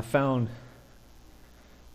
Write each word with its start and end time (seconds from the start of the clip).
I 0.00 0.02
found 0.02 0.48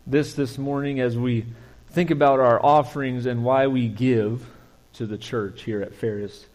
this 0.06 0.34
this 0.34 0.58
morning 0.58 1.00
as 1.00 1.18
we 1.18 1.44
think 1.88 2.12
about 2.12 2.38
our 2.38 2.64
offerings 2.64 3.26
and 3.26 3.42
why 3.42 3.66
we 3.66 3.88
give 3.88 4.48
to 4.92 5.06
the 5.06 5.18
church 5.18 5.64
here 5.64 5.82
at 5.82 5.92
Ferris. 5.92 6.46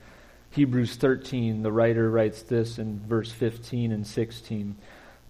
Hebrews 0.52 0.96
13, 0.96 1.62
the 1.62 1.72
writer 1.74 2.10
writes 2.10 2.44
this 2.44 2.80
in 2.80 3.02
verse 3.02 3.34
15 3.34 3.92
and 3.92 4.08
16. 4.08 4.78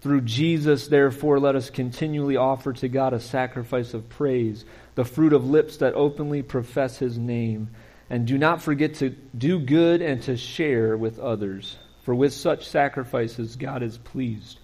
Through 0.00 0.20
Jesus, 0.20 0.86
therefore, 0.86 1.40
let 1.40 1.56
us 1.56 1.70
continually 1.70 2.36
offer 2.36 2.72
to 2.72 2.88
God 2.88 3.14
a 3.14 3.18
sacrifice 3.18 3.92
of 3.92 4.08
praise, 4.08 4.64
the 4.94 5.04
fruit 5.04 5.32
of 5.32 5.50
lips 5.50 5.78
that 5.78 5.94
openly 5.94 6.42
profess 6.44 6.98
his 6.98 7.18
name. 7.18 7.70
And 8.08 8.28
do 8.28 8.38
not 8.38 8.62
forget 8.62 8.94
to 8.98 9.10
do 9.36 9.58
good 9.58 10.00
and 10.00 10.22
to 10.22 10.36
share 10.36 10.96
with 10.96 11.18
others, 11.18 11.76
for 12.04 12.14
with 12.14 12.32
such 12.32 12.68
sacrifices 12.68 13.56
God 13.56 13.82
is 13.82 13.98
pleased. 13.98 14.60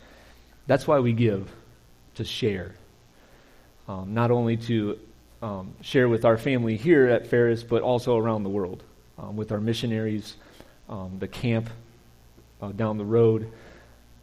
That's 0.68 0.86
why 0.86 1.00
we 1.00 1.14
give, 1.14 1.50
to 2.16 2.24
share. 2.24 2.74
Um, 3.88 4.12
not 4.12 4.30
only 4.30 4.58
to 4.58 4.98
um, 5.40 5.74
share 5.80 6.08
with 6.08 6.26
our 6.26 6.36
family 6.36 6.76
here 6.76 7.08
at 7.08 7.26
Ferris, 7.26 7.62
but 7.64 7.82
also 7.82 8.16
around 8.16 8.42
the 8.42 8.50
world 8.50 8.84
um, 9.18 9.36
with 9.36 9.50
our 9.50 9.60
missionaries, 9.60 10.36
um, 10.90 11.16
the 11.18 11.26
camp 11.26 11.70
uh, 12.60 12.70
down 12.72 12.98
the 12.98 13.04
road. 13.04 13.50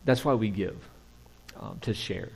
That's 0.05 0.23
why 0.23 0.36
we 0.36 0.50
give, 0.50 0.77
um, 1.59 1.80
to 1.81 1.95
share. 1.95 2.30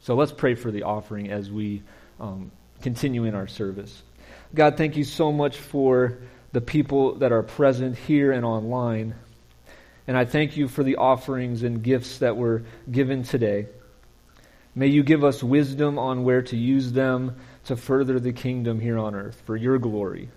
So 0.00 0.14
let's 0.14 0.32
pray 0.32 0.54
for 0.54 0.70
the 0.70 0.82
offering 0.82 1.30
as 1.30 1.50
we 1.50 1.82
um, 2.20 2.52
continue 2.82 3.24
in 3.24 3.34
our 3.34 3.48
service. 3.48 4.02
God, 4.54 4.76
thank 4.76 4.98
you 4.98 5.04
so 5.04 5.32
much 5.32 5.56
for 5.56 6.18
the 6.52 6.60
people 6.60 7.16
that 7.16 7.32
are 7.32 7.42
present 7.42 7.96
here 7.96 8.32
and 8.32 8.44
online. 8.44 9.14
And 10.06 10.16
I 10.16 10.24
thank 10.24 10.56
you 10.56 10.68
for 10.68 10.82
the 10.82 10.96
offerings 10.96 11.62
and 11.62 11.82
gifts 11.82 12.18
that 12.18 12.36
were 12.36 12.62
given 12.90 13.22
today. 13.22 13.66
May 14.74 14.88
you 14.88 15.02
give 15.02 15.24
us 15.24 15.42
wisdom 15.42 15.98
on 15.98 16.22
where 16.22 16.42
to 16.42 16.56
use 16.56 16.92
them 16.92 17.36
to 17.64 17.76
further 17.76 18.20
the 18.20 18.32
kingdom 18.32 18.78
here 18.78 18.98
on 18.98 19.14
earth 19.14 19.42
for 19.46 19.56
your 19.56 19.78
glory. 19.78 20.28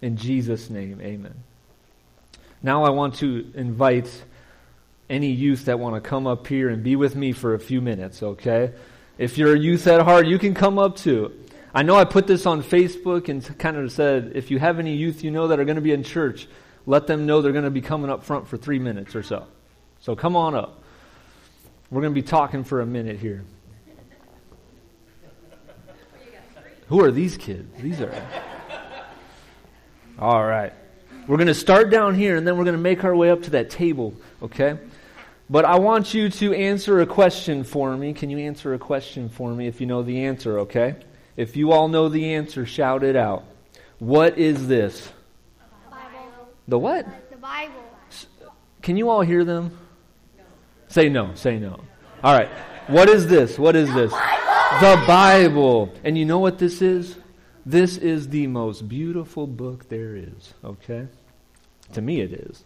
In 0.00 0.16
Jesus' 0.16 0.70
name, 0.70 1.00
amen. 1.00 1.34
Now 2.62 2.84
I 2.84 2.90
want 2.90 3.16
to 3.16 3.50
invite 3.54 4.10
any 5.10 5.30
youth 5.30 5.66
that 5.66 5.78
want 5.78 5.96
to 5.96 6.00
come 6.00 6.26
up 6.26 6.46
here 6.46 6.70
and 6.70 6.82
be 6.82 6.96
with 6.96 7.14
me 7.14 7.32
for 7.32 7.54
a 7.54 7.58
few 7.58 7.80
minutes, 7.80 8.22
okay? 8.22 8.72
If 9.18 9.36
you're 9.36 9.54
a 9.54 9.58
youth 9.58 9.86
at 9.86 10.00
heart, 10.00 10.26
you 10.26 10.38
can 10.38 10.54
come 10.54 10.78
up 10.78 10.96
too. 10.96 11.32
I 11.74 11.82
know 11.82 11.96
I 11.96 12.04
put 12.04 12.26
this 12.26 12.46
on 12.46 12.62
Facebook 12.62 13.28
and 13.28 13.58
kind 13.58 13.76
of 13.76 13.92
said, 13.92 14.32
if 14.34 14.50
you 14.50 14.58
have 14.60 14.78
any 14.78 14.94
youth 14.94 15.24
you 15.24 15.30
know 15.30 15.48
that 15.48 15.58
are 15.60 15.64
going 15.64 15.76
to 15.76 15.82
be 15.82 15.92
in 15.92 16.04
church, 16.04 16.46
let 16.86 17.06
them 17.06 17.26
know 17.26 17.42
they're 17.42 17.52
going 17.52 17.64
to 17.64 17.70
be 17.70 17.80
coming 17.80 18.10
up 18.10 18.24
front 18.24 18.48
for 18.48 18.56
three 18.56 18.78
minutes 18.78 19.14
or 19.14 19.22
so. 19.22 19.46
So 20.00 20.14
come 20.14 20.36
on 20.36 20.54
up. 20.54 20.82
We're 21.90 22.02
going 22.02 22.14
to 22.14 22.20
be 22.20 22.26
talking 22.26 22.64
for 22.64 22.80
a 22.80 22.86
minute 22.86 23.18
here. 23.18 23.44
Who 26.88 27.02
are 27.02 27.10
these 27.10 27.36
kids? 27.36 27.68
These 27.80 28.00
are. 28.00 28.14
All 30.18 30.44
right. 30.44 30.72
We're 31.26 31.38
going 31.38 31.46
to 31.46 31.54
start 31.54 31.90
down 31.90 32.14
here 32.14 32.36
and 32.36 32.46
then 32.46 32.58
we're 32.58 32.64
going 32.64 32.76
to 32.76 32.82
make 32.82 33.04
our 33.04 33.16
way 33.16 33.30
up 33.30 33.42
to 33.44 33.50
that 33.50 33.70
table, 33.70 34.14
okay? 34.42 34.78
But 35.48 35.64
I 35.64 35.78
want 35.78 36.12
you 36.12 36.28
to 36.28 36.54
answer 36.54 37.00
a 37.00 37.06
question 37.06 37.64
for 37.64 37.96
me. 37.96 38.12
Can 38.12 38.28
you 38.28 38.38
answer 38.38 38.74
a 38.74 38.78
question 38.78 39.28
for 39.30 39.52
me 39.52 39.66
if 39.66 39.80
you 39.80 39.86
know 39.86 40.02
the 40.02 40.24
answer, 40.24 40.60
okay? 40.60 40.96
If 41.36 41.56
you 41.56 41.72
all 41.72 41.88
know 41.88 42.08
the 42.08 42.34
answer, 42.34 42.66
shout 42.66 43.02
it 43.02 43.16
out. 43.16 43.44
What 43.98 44.38
is 44.38 44.68
this? 44.68 45.10
The 46.68 46.78
what? 46.78 47.06
The 47.30 47.36
Bible. 47.36 47.84
Can 48.82 48.96
you 48.96 49.10
all 49.10 49.22
hear 49.22 49.44
them? 49.44 49.76
No. 50.36 50.44
Say 50.88 51.08
no. 51.08 51.34
Say 51.34 51.58
no. 51.58 51.80
All 52.22 52.36
right. 52.36 52.48
What 52.86 53.08
is 53.08 53.26
this? 53.26 53.58
What 53.58 53.76
is 53.76 53.92
this? 53.94 54.12
The 54.12 55.02
Bible. 55.06 55.92
And 56.04 56.18
you 56.18 56.24
know 56.24 56.38
what 56.38 56.58
this 56.58 56.82
is? 56.82 57.16
This 57.66 57.96
is 57.96 58.28
the 58.28 58.46
most 58.46 58.88
beautiful 58.88 59.46
book 59.46 59.88
there 59.88 60.16
is, 60.16 60.52
okay? 60.62 61.06
To 61.92 62.02
me, 62.02 62.20
it 62.20 62.32
is. 62.32 62.64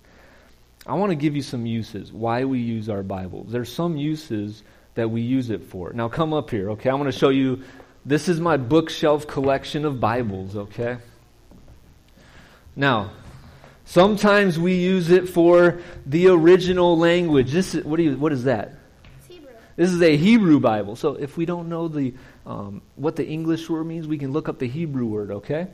I 0.87 0.95
want 0.95 1.11
to 1.11 1.17
give 1.17 1.37
you 1.37 1.43
some 1.43 1.67
uses, 1.67 2.13
why 2.13 2.45
we 2.45 2.59
use 2.59 2.89
our 2.89 3.03
Bibles. 3.05 3.53
There's 3.53 3.73
some 3.73 3.97
uses 3.97 4.65
that 4.95 5.09
we 5.09 5.21
use 5.21 5.51
it 5.51 5.63
for. 5.63 5.93
Now, 5.93 6.09
come 6.09 6.33
up 6.33 6.51
here, 6.51 6.71
okay? 6.71 6.91
I 6.91 6.95
want 6.95 7.13
to 7.13 7.17
show 7.17 7.29
you. 7.29 7.63
This 8.05 8.29
is 8.29 8.41
my 8.41 8.57
bookshelf 8.57 9.27
collection 9.27 9.85
of 9.85 10.01
Bibles, 10.01 10.57
okay? 10.57 10.99
Now, 12.75 13.11
Sometimes 13.89 14.59
we 14.59 14.75
use 14.75 15.11
it 15.11 15.31
for 15.31 15.81
the 16.05 16.29
original 16.29 16.99
language. 16.99 17.51
This 17.51 17.75
is, 17.75 17.87
what, 17.87 17.97
do 17.97 18.03
you, 18.03 18.19
what 18.19 18.35
is 18.35 18.45
that? 18.45 18.75
Hebrew. 19.27 19.49
This 19.77 19.89
is 19.89 20.03
a 20.03 20.15
Hebrew 20.15 20.61
Bible. 20.61 20.95
So 20.95 21.15
if 21.15 21.39
we 21.39 21.47
don't 21.47 21.71
know 21.71 21.89
the, 21.89 22.13
um, 22.45 22.83
what 22.97 23.17
the 23.17 23.27
English 23.27 23.71
word 23.71 23.85
means, 23.85 24.07
we 24.07 24.19
can 24.19 24.31
look 24.31 24.47
up 24.47 24.59
the 24.59 24.69
Hebrew 24.69 25.07
word, 25.07 25.31
okay? 25.31 25.69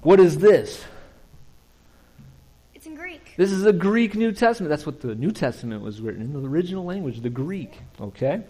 What 0.00 0.18
is 0.18 0.38
this? 0.38 0.82
It's 2.74 2.86
in 2.86 2.96
Greek. 2.96 3.32
This 3.36 3.52
is 3.52 3.64
a 3.64 3.72
Greek 3.72 4.16
New 4.16 4.32
Testament. 4.32 4.68
That's 4.68 4.84
what 4.84 5.00
the 5.00 5.14
New 5.14 5.30
Testament 5.30 5.82
was 5.82 6.00
written 6.00 6.20
in 6.20 6.32
the 6.32 6.48
original 6.48 6.84
language, 6.84 7.20
the 7.20 7.30
Greek, 7.30 7.78
okay? 8.00 8.42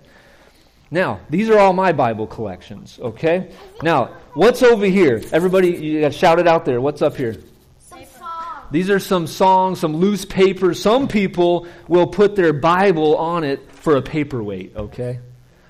Now, 0.91 1.21
these 1.29 1.51
are 1.51 1.59
all 1.59 1.75
my 1.75 1.93
Bible 1.93 2.27
collections, 2.27 2.99
okay? 2.99 3.51
Now, 3.83 4.17
what's 4.33 4.63
over 4.63 4.87
here? 4.87 5.21
Everybody, 5.33 5.73
you 5.73 6.01
got 6.01 6.15
shout 6.15 6.39
it 6.39 6.49
out 6.49 6.65
there. 6.65 6.81
What's 6.81 7.03
up 7.03 7.15
here? 7.15 7.37
These 8.73 8.91
are 8.91 8.99
some 8.99 9.27
songs, 9.27 9.81
some 9.81 9.97
loose 9.97 10.25
papers. 10.25 10.81
Some 10.81 11.07
people 11.07 11.67
will 11.89 12.07
put 12.07 12.35
their 12.35 12.53
Bible 12.53 13.17
on 13.17 13.45
it 13.45 13.71
for 13.71 13.97
a 13.97 14.03
paperweight, 14.03 14.77
okay? 14.77 15.21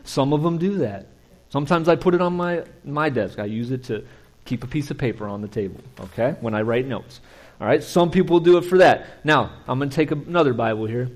Some 0.05 0.33
of 0.33 0.43
them 0.43 0.59
do 0.59 0.79
that. 0.79 1.09
Sometimes 1.49 1.89
I 1.89 1.97
put 1.97 2.15
it 2.15 2.23
on 2.23 2.35
my, 2.35 2.65
my 2.85 3.11
desk. 3.11 3.39
I 3.39 3.45
use 3.45 3.71
it 3.73 3.85
to 3.85 4.05
keep 4.45 4.65
a 4.65 4.67
piece 4.67 4.91
of 4.91 4.99
paper 4.99 5.27
on 5.27 5.43
the 5.43 5.49
table, 5.49 5.81
okay, 6.01 6.37
when 6.41 6.55
I 6.55 6.63
write 6.63 6.87
notes. 6.87 7.21
All 7.61 7.67
right, 7.67 7.83
some 7.83 8.11
people 8.11 8.41
do 8.41 8.57
it 8.57 8.65
for 8.65 8.79
that. 8.79 9.25
Now, 9.25 9.53
I'm 9.69 9.79
going 9.79 9.91
to 9.91 9.95
take 9.95 10.11
another 10.11 10.55
Bible 10.55 10.87
here. 10.87 11.11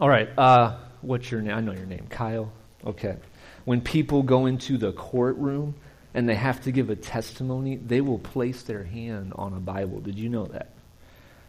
All 0.00 0.08
right, 0.08 0.28
uh, 0.38 0.78
what's 1.02 1.30
your 1.30 1.42
name? 1.42 1.54
I 1.54 1.60
know 1.60 1.72
your 1.72 1.86
name, 1.86 2.06
Kyle. 2.08 2.52
Okay. 2.86 3.16
When 3.64 3.80
people 3.80 4.22
go 4.22 4.46
into 4.46 4.78
the 4.78 4.92
courtroom, 4.92 5.74
and 6.14 6.28
they 6.28 6.34
have 6.34 6.62
to 6.62 6.72
give 6.72 6.90
a 6.90 6.96
testimony, 6.96 7.76
they 7.76 8.00
will 8.00 8.18
place 8.18 8.62
their 8.62 8.84
hand 8.84 9.32
on 9.36 9.52
a 9.52 9.60
Bible. 9.60 10.00
Did 10.00 10.18
you 10.18 10.28
know 10.28 10.46
that? 10.46 10.70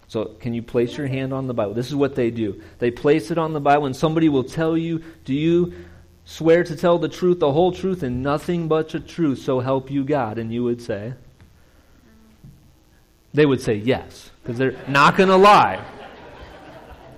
So, 0.07 0.25
can 0.25 0.55
you 0.55 0.63
place 0.63 0.97
your 0.97 1.07
hand 1.07 1.33
on 1.33 1.45
the 1.45 1.53
Bible? 1.53 1.75
This 1.75 1.87
is 1.87 1.95
what 1.95 2.15
they 2.15 2.31
do. 2.31 2.61
They 2.79 2.89
place 2.89 3.29
it 3.29 3.37
on 3.37 3.53
the 3.53 3.59
Bible, 3.59 3.85
and 3.85 3.95
somebody 3.95 4.27
will 4.27 4.43
tell 4.43 4.75
you, 4.75 5.03
Do 5.23 5.35
you 5.35 5.73
swear 6.25 6.63
to 6.63 6.75
tell 6.75 6.97
the 6.97 7.09
truth, 7.09 7.39
the 7.39 7.51
whole 7.51 7.71
truth, 7.71 8.01
and 8.01 8.23
nothing 8.23 8.67
but 8.67 8.89
the 8.89 8.99
truth, 8.99 9.39
so 9.39 9.59
help 9.59 9.91
you 9.91 10.03
God? 10.03 10.39
And 10.39 10.51
you 10.51 10.63
would 10.63 10.81
say, 10.81 11.13
They 13.35 13.45
would 13.45 13.61
say 13.61 13.75
yes, 13.75 14.31
because 14.41 14.57
they're 14.57 14.75
not 14.87 15.15
going 15.15 15.29
to 15.29 15.37
lie. 15.37 15.85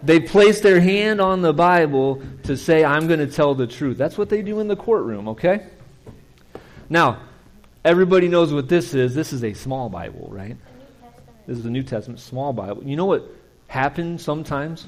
They 0.03 0.19
place 0.19 0.59
their 0.59 0.81
hand 0.81 1.21
on 1.21 1.41
the 1.41 1.53
Bible 1.53 2.21
to 2.43 2.57
say, 2.57 2.83
I'm 2.83 3.07
going 3.07 3.19
to 3.19 3.27
tell 3.27 3.55
the 3.55 3.67
truth. 3.67 3.97
That's 3.97 4.17
what 4.17 4.29
they 4.29 4.41
do 4.41 4.59
in 4.59 4.67
the 4.67 4.75
courtroom, 4.75 5.29
okay? 5.29 5.67
Now, 6.89 7.21
Everybody 7.83 8.27
knows 8.27 8.53
what 8.53 8.69
this 8.69 8.93
is. 8.93 9.15
This 9.15 9.33
is 9.33 9.43
a 9.43 9.53
small 9.53 9.89
Bible, 9.89 10.27
right? 10.31 10.55
This 11.47 11.57
is 11.57 11.65
a 11.65 11.69
New 11.69 11.83
Testament, 11.83 12.19
small 12.19 12.53
Bible. 12.53 12.83
You 12.83 12.95
know 12.95 13.05
what 13.05 13.27
happened 13.67 14.21
sometimes? 14.21 14.87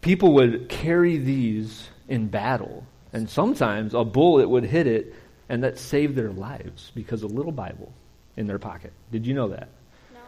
People 0.00 0.32
would 0.34 0.68
carry 0.68 1.18
these 1.18 1.88
in 2.08 2.28
battle, 2.28 2.86
and 3.12 3.28
sometimes 3.28 3.92
a 3.92 4.04
bullet 4.04 4.48
would 4.48 4.64
hit 4.64 4.86
it, 4.86 5.14
and 5.48 5.62
that 5.62 5.78
saved 5.78 6.16
their 6.16 6.30
lives 6.30 6.90
because 6.94 7.22
a 7.22 7.26
little 7.26 7.52
Bible 7.52 7.92
in 8.36 8.46
their 8.46 8.58
pocket. 8.58 8.92
Did 9.12 9.26
you 9.26 9.34
know 9.34 9.48
that? 9.48 9.68
No. 10.14 10.20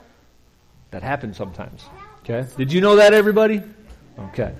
That 0.90 1.02
happens 1.02 1.38
sometimes. 1.38 1.86
Okay? 2.22 2.46
Did 2.56 2.70
you 2.72 2.82
know 2.82 2.96
that, 2.96 3.14
everybody? 3.14 3.62
Okay. 4.18 4.54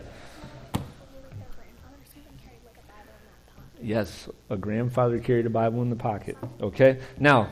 Yes, 3.87 4.29
a 4.51 4.57
grandfather 4.57 5.21
carried 5.21 5.47
a 5.47 5.51
Bible 5.51 5.81
in 5.81 5.91
the 5.91 5.97
pocket. 5.97 6.37
Okay? 6.61 6.99
Now, 7.21 7.51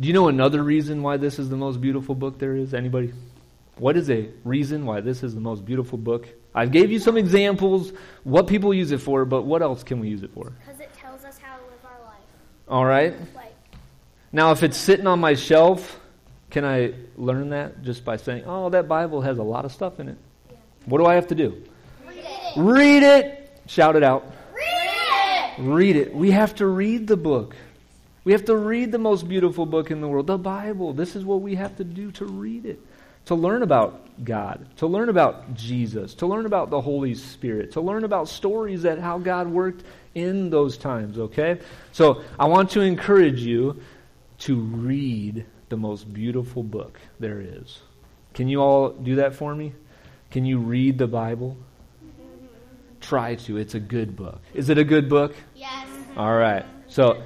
do 0.00 0.08
you 0.08 0.12
know 0.12 0.26
another 0.26 0.60
reason 0.60 1.04
why 1.04 1.18
this 1.18 1.38
is 1.38 1.50
the 1.50 1.56
most 1.56 1.80
beautiful 1.80 2.16
book 2.16 2.40
there 2.40 2.56
is? 2.56 2.74
Anybody? 2.74 3.12
What 3.76 3.96
is 3.96 4.10
a 4.10 4.28
reason 4.42 4.84
why 4.86 5.02
this 5.02 5.22
is 5.22 5.36
the 5.36 5.40
most 5.40 5.64
beautiful 5.64 5.98
book? 5.98 6.26
I 6.52 6.66
gave 6.66 6.90
you 6.90 6.98
some 6.98 7.16
examples, 7.16 7.92
what 8.24 8.48
people 8.48 8.74
use 8.74 8.90
it 8.90 8.98
for, 8.98 9.24
but 9.24 9.42
what 9.42 9.62
else 9.62 9.84
can 9.84 10.00
we 10.00 10.08
use 10.08 10.24
it 10.24 10.32
for? 10.34 10.50
Because 10.50 10.80
it 10.80 10.92
tells 10.94 11.24
us 11.24 11.38
how 11.38 11.54
to 11.56 11.62
live 11.62 11.84
our 11.84 12.06
life. 12.06 12.24
All 12.66 12.84
right. 12.84 13.14
Like, 13.32 13.54
Now, 14.32 14.50
if 14.50 14.64
it's 14.64 14.76
sitting 14.76 15.06
on 15.06 15.20
my 15.20 15.34
shelf, 15.34 16.00
can 16.50 16.64
I 16.64 16.94
learn 17.16 17.50
that 17.50 17.84
just 17.84 18.04
by 18.04 18.16
saying, 18.16 18.42
oh, 18.46 18.68
that 18.70 18.88
Bible 18.88 19.20
has 19.20 19.38
a 19.38 19.44
lot 19.44 19.64
of 19.64 19.70
stuff 19.70 20.00
in 20.00 20.08
it? 20.08 20.18
Yeah. 20.50 20.56
What 20.86 20.98
do 20.98 21.06
I 21.06 21.14
have 21.14 21.28
to 21.28 21.36
do? 21.36 21.62
read 22.04 22.16
it. 22.18 22.52
Read 22.56 23.02
it. 23.04 23.60
Shout 23.68 23.94
it 23.94 24.02
out. 24.02 24.26
Read 25.62 25.96
it. 25.96 26.14
We 26.14 26.32
have 26.32 26.56
to 26.56 26.66
read 26.66 27.06
the 27.06 27.16
book. 27.16 27.54
We 28.24 28.32
have 28.32 28.44
to 28.46 28.56
read 28.56 28.92
the 28.92 28.98
most 28.98 29.28
beautiful 29.28 29.64
book 29.64 29.90
in 29.90 30.00
the 30.00 30.08
world, 30.08 30.26
the 30.26 30.38
Bible. 30.38 30.92
This 30.92 31.16
is 31.16 31.24
what 31.24 31.40
we 31.40 31.54
have 31.54 31.76
to 31.76 31.84
do 31.84 32.10
to 32.12 32.24
read 32.24 32.66
it. 32.66 32.80
to 33.26 33.34
learn 33.34 33.62
about 33.62 34.24
God, 34.24 34.66
to 34.78 34.86
learn 34.86 35.08
about 35.08 35.54
Jesus, 35.54 36.14
to 36.14 36.26
learn 36.26 36.44
about 36.44 36.70
the 36.70 36.80
Holy 36.80 37.14
Spirit, 37.14 37.72
to 37.72 37.80
learn 37.80 38.04
about 38.04 38.28
stories 38.28 38.82
that 38.82 38.98
how 38.98 39.18
God 39.18 39.48
worked 39.48 39.84
in 40.14 40.50
those 40.50 40.76
times, 40.76 41.18
okay? 41.18 41.60
So 41.92 42.22
I 42.38 42.46
want 42.46 42.70
to 42.70 42.80
encourage 42.80 43.40
you 43.40 43.80
to 44.40 44.56
read 44.56 45.46
the 45.68 45.76
most 45.76 46.12
beautiful 46.12 46.62
book 46.62 46.98
there 47.20 47.40
is. 47.40 47.80
Can 48.34 48.48
you 48.48 48.60
all 48.60 48.90
do 48.90 49.16
that 49.16 49.34
for 49.34 49.54
me? 49.54 49.72
Can 50.30 50.44
you 50.44 50.58
read 50.58 50.98
the 50.98 51.06
Bible? 51.06 51.56
Try 53.02 53.34
to. 53.34 53.58
It's 53.58 53.74
a 53.74 53.80
good 53.80 54.16
book. 54.16 54.40
Is 54.54 54.70
it 54.70 54.78
a 54.78 54.84
good 54.84 55.08
book? 55.08 55.34
Yes. 55.54 55.86
All 56.16 56.34
right. 56.34 56.64
So 56.88 57.22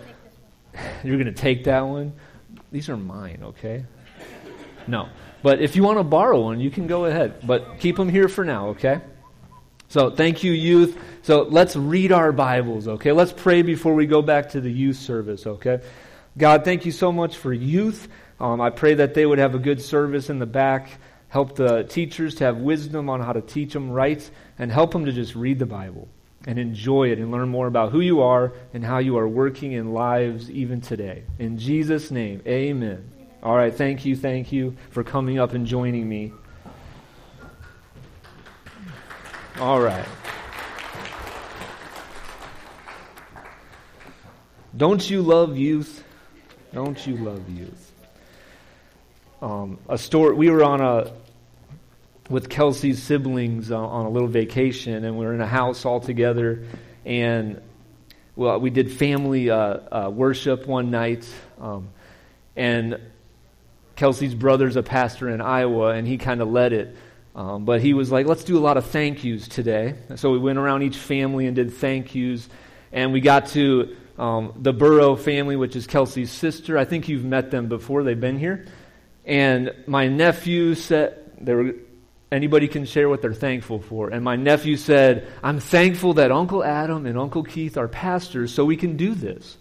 you're 1.04 1.16
going 1.16 1.26
to 1.26 1.40
take 1.40 1.64
that 1.64 1.82
one? 1.82 2.12
These 2.72 2.88
are 2.88 2.96
mine, 2.96 3.40
okay? 3.42 3.84
No. 4.86 5.08
But 5.42 5.60
if 5.60 5.76
you 5.76 5.82
want 5.82 5.98
to 5.98 6.04
borrow 6.04 6.40
one, 6.40 6.60
you 6.60 6.70
can 6.70 6.86
go 6.86 7.04
ahead. 7.04 7.46
But 7.46 7.78
keep 7.78 7.96
them 7.96 8.08
here 8.08 8.28
for 8.28 8.44
now, 8.44 8.68
okay? 8.68 9.00
So 9.88 10.10
thank 10.10 10.42
you, 10.42 10.52
youth. 10.52 10.98
So 11.22 11.42
let's 11.42 11.76
read 11.76 12.10
our 12.10 12.32
Bibles, 12.32 12.88
okay? 12.88 13.12
Let's 13.12 13.32
pray 13.32 13.62
before 13.62 13.94
we 13.94 14.06
go 14.06 14.22
back 14.22 14.50
to 14.50 14.60
the 14.60 14.70
youth 14.70 14.96
service, 14.96 15.46
okay? 15.46 15.80
God, 16.36 16.64
thank 16.64 16.84
you 16.84 16.92
so 16.92 17.12
much 17.12 17.36
for 17.36 17.52
youth. 17.52 18.08
Um, 18.40 18.60
I 18.60 18.70
pray 18.70 18.94
that 18.94 19.14
they 19.14 19.24
would 19.24 19.38
have 19.38 19.54
a 19.54 19.58
good 19.58 19.80
service 19.80 20.28
in 20.28 20.38
the 20.38 20.46
back. 20.46 20.90
Help 21.28 21.56
the 21.56 21.84
teachers 21.84 22.36
to 22.36 22.44
have 22.44 22.58
wisdom 22.58 23.10
on 23.10 23.20
how 23.20 23.32
to 23.32 23.40
teach 23.40 23.72
them 23.72 23.90
right, 23.90 24.30
and 24.58 24.70
help 24.70 24.92
them 24.92 25.04
to 25.04 25.12
just 25.12 25.34
read 25.34 25.58
the 25.58 25.66
Bible 25.66 26.08
and 26.46 26.58
enjoy 26.58 27.10
it 27.10 27.18
and 27.18 27.30
learn 27.32 27.48
more 27.48 27.66
about 27.66 27.90
who 27.90 28.00
you 28.00 28.22
are 28.22 28.52
and 28.72 28.84
how 28.84 28.98
you 28.98 29.18
are 29.18 29.26
working 29.26 29.72
in 29.72 29.92
lives 29.92 30.48
even 30.50 30.80
today. 30.80 31.24
In 31.38 31.58
Jesus' 31.58 32.10
name, 32.10 32.40
amen. 32.46 33.10
All 33.42 33.56
right, 33.56 33.74
thank 33.74 34.04
you, 34.04 34.16
thank 34.16 34.52
you 34.52 34.76
for 34.90 35.02
coming 35.02 35.38
up 35.38 35.52
and 35.52 35.66
joining 35.66 36.08
me. 36.08 36.32
All 39.58 39.80
right. 39.80 40.06
Don't 44.76 45.08
you 45.08 45.22
love 45.22 45.56
youth? 45.56 46.04
Don't 46.72 47.06
you 47.06 47.16
love 47.16 47.48
youth? 47.48 47.85
Um, 49.42 49.78
a 49.88 49.98
story. 49.98 50.34
We 50.34 50.50
were 50.50 50.64
on 50.64 50.80
a 50.80 51.12
with 52.30 52.48
Kelsey's 52.48 53.02
siblings 53.02 53.70
uh, 53.70 53.78
on 53.78 54.06
a 54.06 54.08
little 54.08 54.28
vacation, 54.28 55.04
and 55.04 55.18
we 55.18 55.26
were 55.26 55.34
in 55.34 55.42
a 55.42 55.46
house 55.46 55.84
all 55.84 56.00
together, 56.00 56.64
and 57.04 57.60
well, 58.34 58.58
we 58.58 58.70
did 58.70 58.90
family 58.90 59.50
uh, 59.50 59.56
uh, 59.56 60.10
worship 60.10 60.66
one 60.66 60.90
night, 60.90 61.28
um, 61.60 61.88
and 62.56 62.98
Kelsey's 63.94 64.34
brother's 64.34 64.76
a 64.76 64.82
pastor 64.82 65.28
in 65.28 65.42
Iowa, 65.42 65.90
and 65.90 66.06
he 66.06 66.16
kind 66.16 66.40
of 66.40 66.48
led 66.48 66.72
it. 66.72 66.96
Um, 67.34 67.66
but 67.66 67.82
he 67.82 67.92
was 67.92 68.10
like, 68.10 68.26
let's 68.26 68.44
do 68.44 68.56
a 68.56 68.60
lot 68.60 68.78
of 68.78 68.86
thank 68.86 69.22
yous 69.22 69.46
today. 69.46 69.94
So 70.14 70.32
we 70.32 70.38
went 70.38 70.58
around 70.58 70.82
each 70.82 70.96
family 70.96 71.46
and 71.46 71.54
did 71.54 71.74
thank 71.74 72.14
yous. 72.14 72.48
And 72.92 73.12
we 73.12 73.20
got 73.20 73.48
to 73.48 73.94
um, 74.18 74.54
the 74.56 74.72
Burrow 74.72 75.16
family, 75.16 75.54
which 75.54 75.76
is 75.76 75.86
Kelsey's 75.86 76.30
sister. 76.30 76.78
I 76.78 76.86
think 76.86 77.10
you've 77.10 77.26
met 77.26 77.50
them 77.50 77.68
before, 77.68 78.04
they've 78.04 78.18
been 78.18 78.38
here. 78.38 78.64
And 79.26 79.74
my 79.86 80.06
nephew 80.06 80.76
said, 80.76 81.18
anybody 82.30 82.68
can 82.68 82.84
share 82.84 83.08
what 83.08 83.22
they're 83.22 83.34
thankful 83.34 83.80
for. 83.80 84.10
And 84.10 84.24
my 84.24 84.36
nephew 84.36 84.76
said, 84.76 85.26
I'm 85.42 85.58
thankful 85.58 86.14
that 86.14 86.30
Uncle 86.30 86.62
Adam 86.64 87.06
and 87.06 87.18
Uncle 87.18 87.42
Keith 87.42 87.76
are 87.76 87.88
pastors 87.88 88.54
so 88.54 88.64
we 88.64 88.76
can 88.76 88.96
do 88.96 89.14
this. 89.14 89.56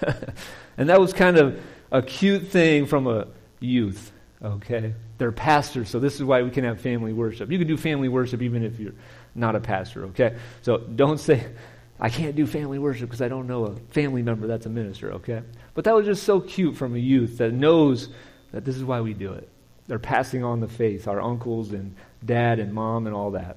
and 0.76 0.88
that 0.88 1.00
was 1.00 1.12
kind 1.12 1.36
of 1.36 1.60
a 1.90 2.02
cute 2.02 2.48
thing 2.48 2.86
from 2.86 3.06
a 3.06 3.28
youth, 3.60 4.12
okay? 4.42 4.94
They're 5.18 5.32
pastors, 5.32 5.90
so 5.90 5.98
this 5.98 6.14
is 6.14 6.24
why 6.24 6.42
we 6.42 6.50
can 6.50 6.64
have 6.64 6.80
family 6.80 7.12
worship. 7.12 7.50
You 7.50 7.58
can 7.58 7.66
do 7.66 7.76
family 7.76 8.08
worship 8.08 8.42
even 8.42 8.62
if 8.62 8.78
you're 8.78 8.94
not 9.34 9.56
a 9.56 9.60
pastor, 9.60 10.06
okay? 10.06 10.36
So 10.62 10.78
don't 10.78 11.18
say, 11.18 11.46
I 12.00 12.10
can't 12.10 12.36
do 12.36 12.46
family 12.46 12.78
worship 12.78 13.08
because 13.08 13.22
I 13.22 13.28
don't 13.28 13.48
know 13.48 13.64
a 13.64 13.76
family 13.92 14.22
member 14.22 14.46
that's 14.46 14.66
a 14.66 14.70
minister, 14.70 15.14
okay? 15.14 15.42
But 15.74 15.84
that 15.84 15.94
was 15.94 16.06
just 16.06 16.22
so 16.22 16.40
cute 16.40 16.76
from 16.76 16.94
a 16.94 16.98
youth 16.98 17.38
that 17.38 17.52
knows 17.52 18.08
that 18.52 18.64
this 18.64 18.76
is 18.76 18.84
why 18.84 19.00
we 19.00 19.14
do 19.14 19.32
it. 19.32 19.48
They're 19.86 19.98
passing 19.98 20.44
on 20.44 20.60
the 20.60 20.68
faith, 20.68 21.08
our 21.08 21.20
uncles 21.20 21.72
and 21.72 21.94
dad 22.24 22.58
and 22.58 22.72
mom 22.72 23.06
and 23.06 23.14
all 23.14 23.32
that. 23.32 23.56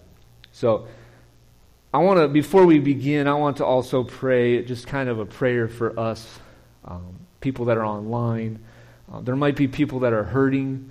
So 0.52 0.88
I 1.94 2.00
want 2.00 2.20
to, 2.20 2.28
before 2.28 2.66
we 2.66 2.80
begin, 2.80 3.28
I 3.28 3.34
want 3.34 3.58
to 3.58 3.66
also 3.66 4.04
pray 4.04 4.64
just 4.64 4.88
kind 4.88 5.10
of 5.10 5.20
a 5.20 5.26
prayer 5.26 5.68
for 5.68 6.00
us, 6.00 6.40
um, 6.86 7.20
people 7.42 7.66
that 7.66 7.78
are 7.78 7.86
online. 7.86 8.60
Uh, 9.12 9.20
there 9.22 9.36
might 9.36 9.58
be 9.58 9.68
people 9.68 10.00
that 10.00 10.14
are 10.14 10.24
hurting 10.24 10.90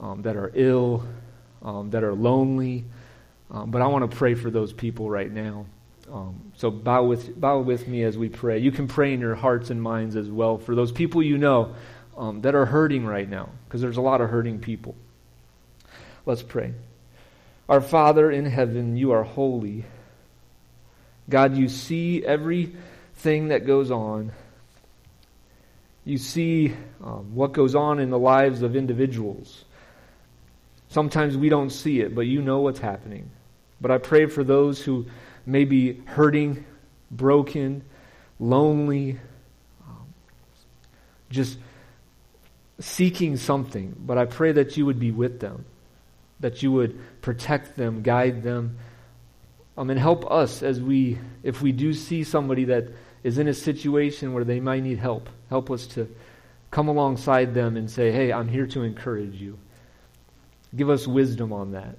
um, 0.00 0.22
that 0.22 0.36
are 0.36 0.50
ill, 0.54 1.06
um, 1.62 1.90
that 1.90 2.02
are 2.02 2.14
lonely. 2.14 2.84
Um, 3.52 3.70
but 3.70 3.82
I 3.82 3.86
want 3.86 4.10
to 4.10 4.16
pray 4.16 4.34
for 4.34 4.50
those 4.50 4.72
people 4.72 5.08
right 5.08 5.30
now. 5.30 5.66
Um, 6.12 6.52
so 6.56 6.70
bow 6.70 7.04
with, 7.04 7.40
bow 7.40 7.60
with 7.60 7.86
me 7.86 8.02
as 8.02 8.18
we 8.18 8.28
pray. 8.28 8.58
You 8.58 8.72
can 8.72 8.88
pray 8.88 9.14
in 9.14 9.20
your 9.20 9.36
hearts 9.36 9.70
and 9.70 9.80
minds 9.80 10.16
as 10.16 10.28
well 10.28 10.58
for 10.58 10.74
those 10.74 10.90
people 10.90 11.22
you 11.22 11.38
know 11.38 11.74
um, 12.16 12.42
that 12.42 12.54
are 12.54 12.66
hurting 12.66 13.06
right 13.06 13.28
now, 13.28 13.50
because 13.64 13.80
there's 13.80 13.96
a 13.96 14.02
lot 14.02 14.20
of 14.20 14.30
hurting 14.30 14.58
people. 14.58 14.94
Let's 16.26 16.42
pray. 16.42 16.72
Our 17.68 17.80
Father 17.80 18.30
in 18.30 18.44
heaven, 18.44 18.96
you 18.96 19.12
are 19.12 19.22
holy. 19.22 19.84
God, 21.28 21.56
you 21.56 21.68
see 21.68 22.24
everything 22.24 23.48
that 23.48 23.66
goes 23.66 23.90
on. 23.90 24.32
You 26.04 26.18
see 26.18 26.74
um, 27.02 27.34
what 27.34 27.52
goes 27.52 27.74
on 27.74 28.00
in 28.00 28.10
the 28.10 28.18
lives 28.18 28.62
of 28.62 28.76
individuals. 28.76 29.64
Sometimes 30.88 31.36
we 31.36 31.48
don't 31.48 31.70
see 31.70 32.00
it, 32.00 32.14
but 32.14 32.22
you 32.22 32.42
know 32.42 32.60
what's 32.60 32.80
happening. 32.80 33.30
But 33.80 33.90
I 33.90 33.98
pray 33.98 34.26
for 34.26 34.44
those 34.44 34.82
who 34.82 35.06
may 35.46 35.64
be 35.64 36.02
hurting, 36.04 36.64
broken, 37.10 37.84
lonely, 38.38 39.18
um, 39.88 40.12
just 41.30 41.58
seeking 42.82 43.36
something. 43.36 43.94
But 43.98 44.18
I 44.18 44.24
pray 44.24 44.52
that 44.52 44.76
you 44.76 44.86
would 44.86 44.98
be 44.98 45.10
with 45.10 45.40
them, 45.40 45.64
that 46.40 46.62
you 46.62 46.72
would 46.72 46.98
protect 47.22 47.76
them, 47.76 48.02
guide 48.02 48.42
them, 48.42 48.76
um, 49.76 49.88
and 49.88 49.98
help 49.98 50.30
us 50.30 50.62
as 50.62 50.80
we, 50.80 51.18
if 51.42 51.62
we 51.62 51.72
do 51.72 51.94
see 51.94 52.24
somebody 52.24 52.64
that 52.64 52.88
is 53.22 53.38
in 53.38 53.48
a 53.48 53.54
situation 53.54 54.34
where 54.34 54.44
they 54.44 54.60
might 54.60 54.82
need 54.82 54.98
help, 54.98 55.30
help 55.48 55.70
us 55.70 55.86
to 55.88 56.08
come 56.70 56.88
alongside 56.88 57.54
them 57.54 57.76
and 57.76 57.90
say, 57.90 58.10
hey, 58.10 58.32
I'm 58.32 58.48
here 58.48 58.66
to 58.68 58.82
encourage 58.82 59.34
you. 59.34 59.58
Give 60.74 60.90
us 60.90 61.06
wisdom 61.06 61.52
on 61.52 61.72
that. 61.72 61.96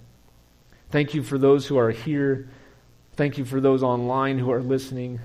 Thank 0.91 1.13
you 1.13 1.24
for 1.24 1.38
those 1.38 1.65
who 1.65 1.77
are 1.77 1.91
here. 1.91 2.50
Thank 3.15 3.38
you 3.38 3.45
for 3.45 3.62
those 3.62 3.83
online 3.83 4.38
who 4.38 4.51
are 4.51 4.62
listening. 4.62 5.19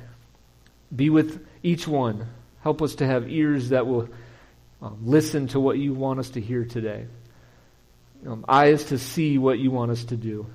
Be 0.95 1.11
with 1.11 1.45
each 1.63 1.89
one. 1.89 2.29
Help 2.63 2.81
us 2.83 2.95
to 2.97 3.07
have 3.07 3.31
ears 3.31 3.71
that 3.71 3.87
will 3.87 4.09
um, 4.81 4.99
listen 5.05 5.49
to 5.49 5.61
what 5.61 5.79
you 5.79 5.93
want 5.95 6.21
us 6.21 6.31
to 6.31 6.41
hear 6.41 6.65
today, 6.65 7.07
um, 8.27 8.45
eyes 8.49 8.85
to 8.85 8.99
see 8.99 9.39
what 9.39 9.59
you 9.59 9.71
want 9.71 9.91
us 9.91 10.05
to 10.05 10.17
do, 10.17 10.47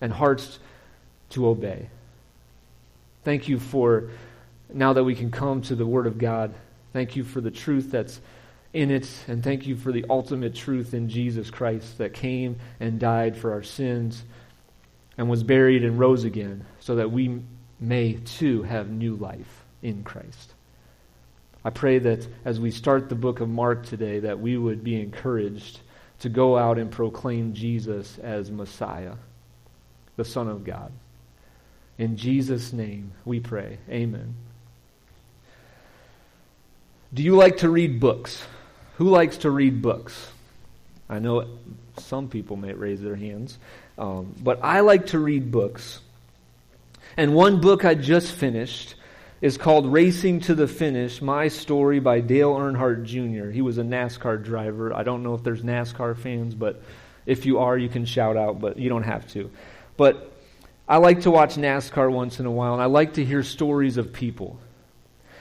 and 0.00 0.12
hearts 0.12 0.58
to 1.30 1.46
obey. 1.46 1.88
Thank 3.24 3.48
you 3.48 3.58
for 3.58 4.10
now 4.72 4.92
that 4.92 5.04
we 5.04 5.14
can 5.14 5.30
come 5.30 5.62
to 5.62 5.74
the 5.74 5.86
Word 5.86 6.06
of 6.06 6.18
God. 6.18 6.54
Thank 6.92 7.16
you 7.16 7.24
for 7.24 7.40
the 7.40 7.50
truth 7.50 7.90
that's 7.90 8.20
in 8.72 8.90
it, 8.90 9.08
and 9.28 9.42
thank 9.42 9.66
you 9.66 9.76
for 9.76 9.92
the 9.92 10.04
ultimate 10.10 10.54
truth 10.54 10.92
in 10.92 11.08
Jesus 11.08 11.50
Christ 11.50 11.98
that 11.98 12.12
came 12.12 12.58
and 12.80 12.98
died 12.98 13.36
for 13.36 13.52
our 13.52 13.62
sins 13.62 14.22
and 15.16 15.30
was 15.30 15.42
buried 15.42 15.84
and 15.84 15.98
rose 15.98 16.24
again 16.24 16.66
so 16.80 16.96
that 16.96 17.10
we 17.10 17.40
may 17.80 18.14
too 18.14 18.62
have 18.64 18.90
new 18.90 19.14
life 19.16 19.64
in 19.82 20.02
Christ. 20.02 20.52
I 21.66 21.70
pray 21.70 21.98
that 21.98 22.24
as 22.44 22.60
we 22.60 22.70
start 22.70 23.08
the 23.08 23.16
book 23.16 23.40
of 23.40 23.48
Mark 23.48 23.86
today 23.86 24.20
that 24.20 24.38
we 24.38 24.56
would 24.56 24.84
be 24.84 25.00
encouraged 25.00 25.80
to 26.20 26.28
go 26.28 26.56
out 26.56 26.78
and 26.78 26.92
proclaim 26.92 27.54
Jesus 27.54 28.20
as 28.20 28.52
Messiah, 28.52 29.14
the 30.14 30.24
Son 30.24 30.46
of 30.46 30.62
God. 30.62 30.92
In 31.98 32.16
Jesus' 32.16 32.72
name 32.72 33.10
we 33.24 33.40
pray. 33.40 33.78
Amen. 33.90 34.36
Do 37.12 37.24
you 37.24 37.34
like 37.34 37.56
to 37.58 37.68
read 37.68 37.98
books? 37.98 38.40
Who 38.98 39.08
likes 39.08 39.38
to 39.38 39.50
read 39.50 39.82
books? 39.82 40.28
I 41.08 41.18
know 41.18 41.48
some 41.98 42.28
people 42.28 42.56
may 42.56 42.74
raise 42.74 43.02
their 43.02 43.16
hands, 43.16 43.58
um, 43.98 44.36
but 44.40 44.60
I 44.62 44.80
like 44.80 45.06
to 45.08 45.18
read 45.18 45.50
books. 45.50 45.98
And 47.16 47.34
one 47.34 47.60
book 47.60 47.84
I 47.84 47.96
just 47.96 48.30
finished 48.30 48.94
is 49.40 49.58
called 49.58 49.92
Racing 49.92 50.40
to 50.40 50.54
the 50.54 50.66
Finish 50.66 51.20
My 51.20 51.48
Story 51.48 52.00
by 52.00 52.20
Dale 52.20 52.54
Earnhardt 52.54 53.04
Jr. 53.04 53.50
He 53.50 53.62
was 53.62 53.78
a 53.78 53.82
NASCAR 53.82 54.42
driver. 54.42 54.94
I 54.94 55.02
don't 55.02 55.22
know 55.22 55.34
if 55.34 55.42
there's 55.42 55.62
NASCAR 55.62 56.16
fans, 56.16 56.54
but 56.54 56.82
if 57.26 57.46
you 57.46 57.58
are, 57.58 57.76
you 57.76 57.88
can 57.88 58.04
shout 58.04 58.36
out, 58.36 58.60
but 58.60 58.78
you 58.78 58.88
don't 58.88 59.02
have 59.02 59.30
to. 59.32 59.50
But 59.96 60.32
I 60.88 60.98
like 60.98 61.22
to 61.22 61.30
watch 61.30 61.56
NASCAR 61.56 62.10
once 62.10 62.40
in 62.40 62.46
a 62.46 62.50
while, 62.50 62.72
and 62.72 62.82
I 62.82 62.86
like 62.86 63.14
to 63.14 63.24
hear 63.24 63.42
stories 63.42 63.96
of 63.96 64.12
people. 64.12 64.58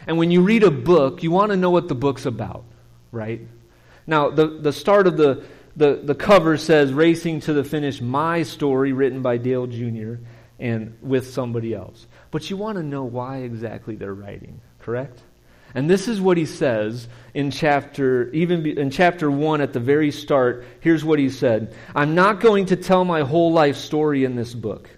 And 0.08 0.18
when 0.18 0.30
you 0.32 0.42
read 0.42 0.64
a 0.64 0.72
book, 0.72 1.24
you 1.24 1.32
want 1.32 1.52
to 1.52 1.58
know 1.58 1.70
what 1.70 1.88
the 1.88 1.96
book's 1.96 2.26
about 2.26 2.66
right? 3.16 3.48
Now, 4.06 4.30
the, 4.30 4.48
the 4.48 4.74
start 4.74 5.08
of 5.08 5.18
the 5.18 5.44
the, 5.78 6.00
the 6.02 6.16
cover 6.16 6.56
says 6.56 6.94
Racing 6.94 7.42
to 7.42 7.54
the 7.54 7.66
Finish, 7.66 8.00
my 8.00 8.44
story, 8.44 8.94
written 8.94 9.22
by 9.22 9.36
Dale 9.36 9.68
Jr. 9.68 10.24
and 10.58 10.98
with 11.02 11.30
somebody 11.32 11.74
else. 11.74 12.08
But 12.36 12.50
you 12.50 12.58
want 12.58 12.78
to 12.78 12.84
know 12.84 13.06
why 13.06 13.38
exactly 13.38 13.96
they're 13.96 14.14
writing, 14.14 14.60
correct? 14.80 15.22
And 15.74 15.90
this 15.90 16.10
is 16.10 16.20
what 16.20 16.36
he 16.36 16.46
says 16.46 17.08
in 17.34 17.50
chapter, 17.50 18.30
even 18.32 18.66
in 18.78 18.90
chapter 18.90 19.32
1 19.32 19.62
at 19.62 19.72
the 19.72 19.80
very 19.80 20.12
start. 20.12 20.66
Here's 20.82 21.06
what 21.06 21.18
he 21.18 21.30
said 21.30 21.74
I'm 21.96 22.14
not 22.14 22.42
going 22.42 22.66
to 22.66 22.76
tell 22.76 23.06
my 23.06 23.22
whole 23.22 23.54
life 23.54 23.78
story 23.78 24.26
in 24.26 24.36
this 24.36 24.54
book. 24.54 24.90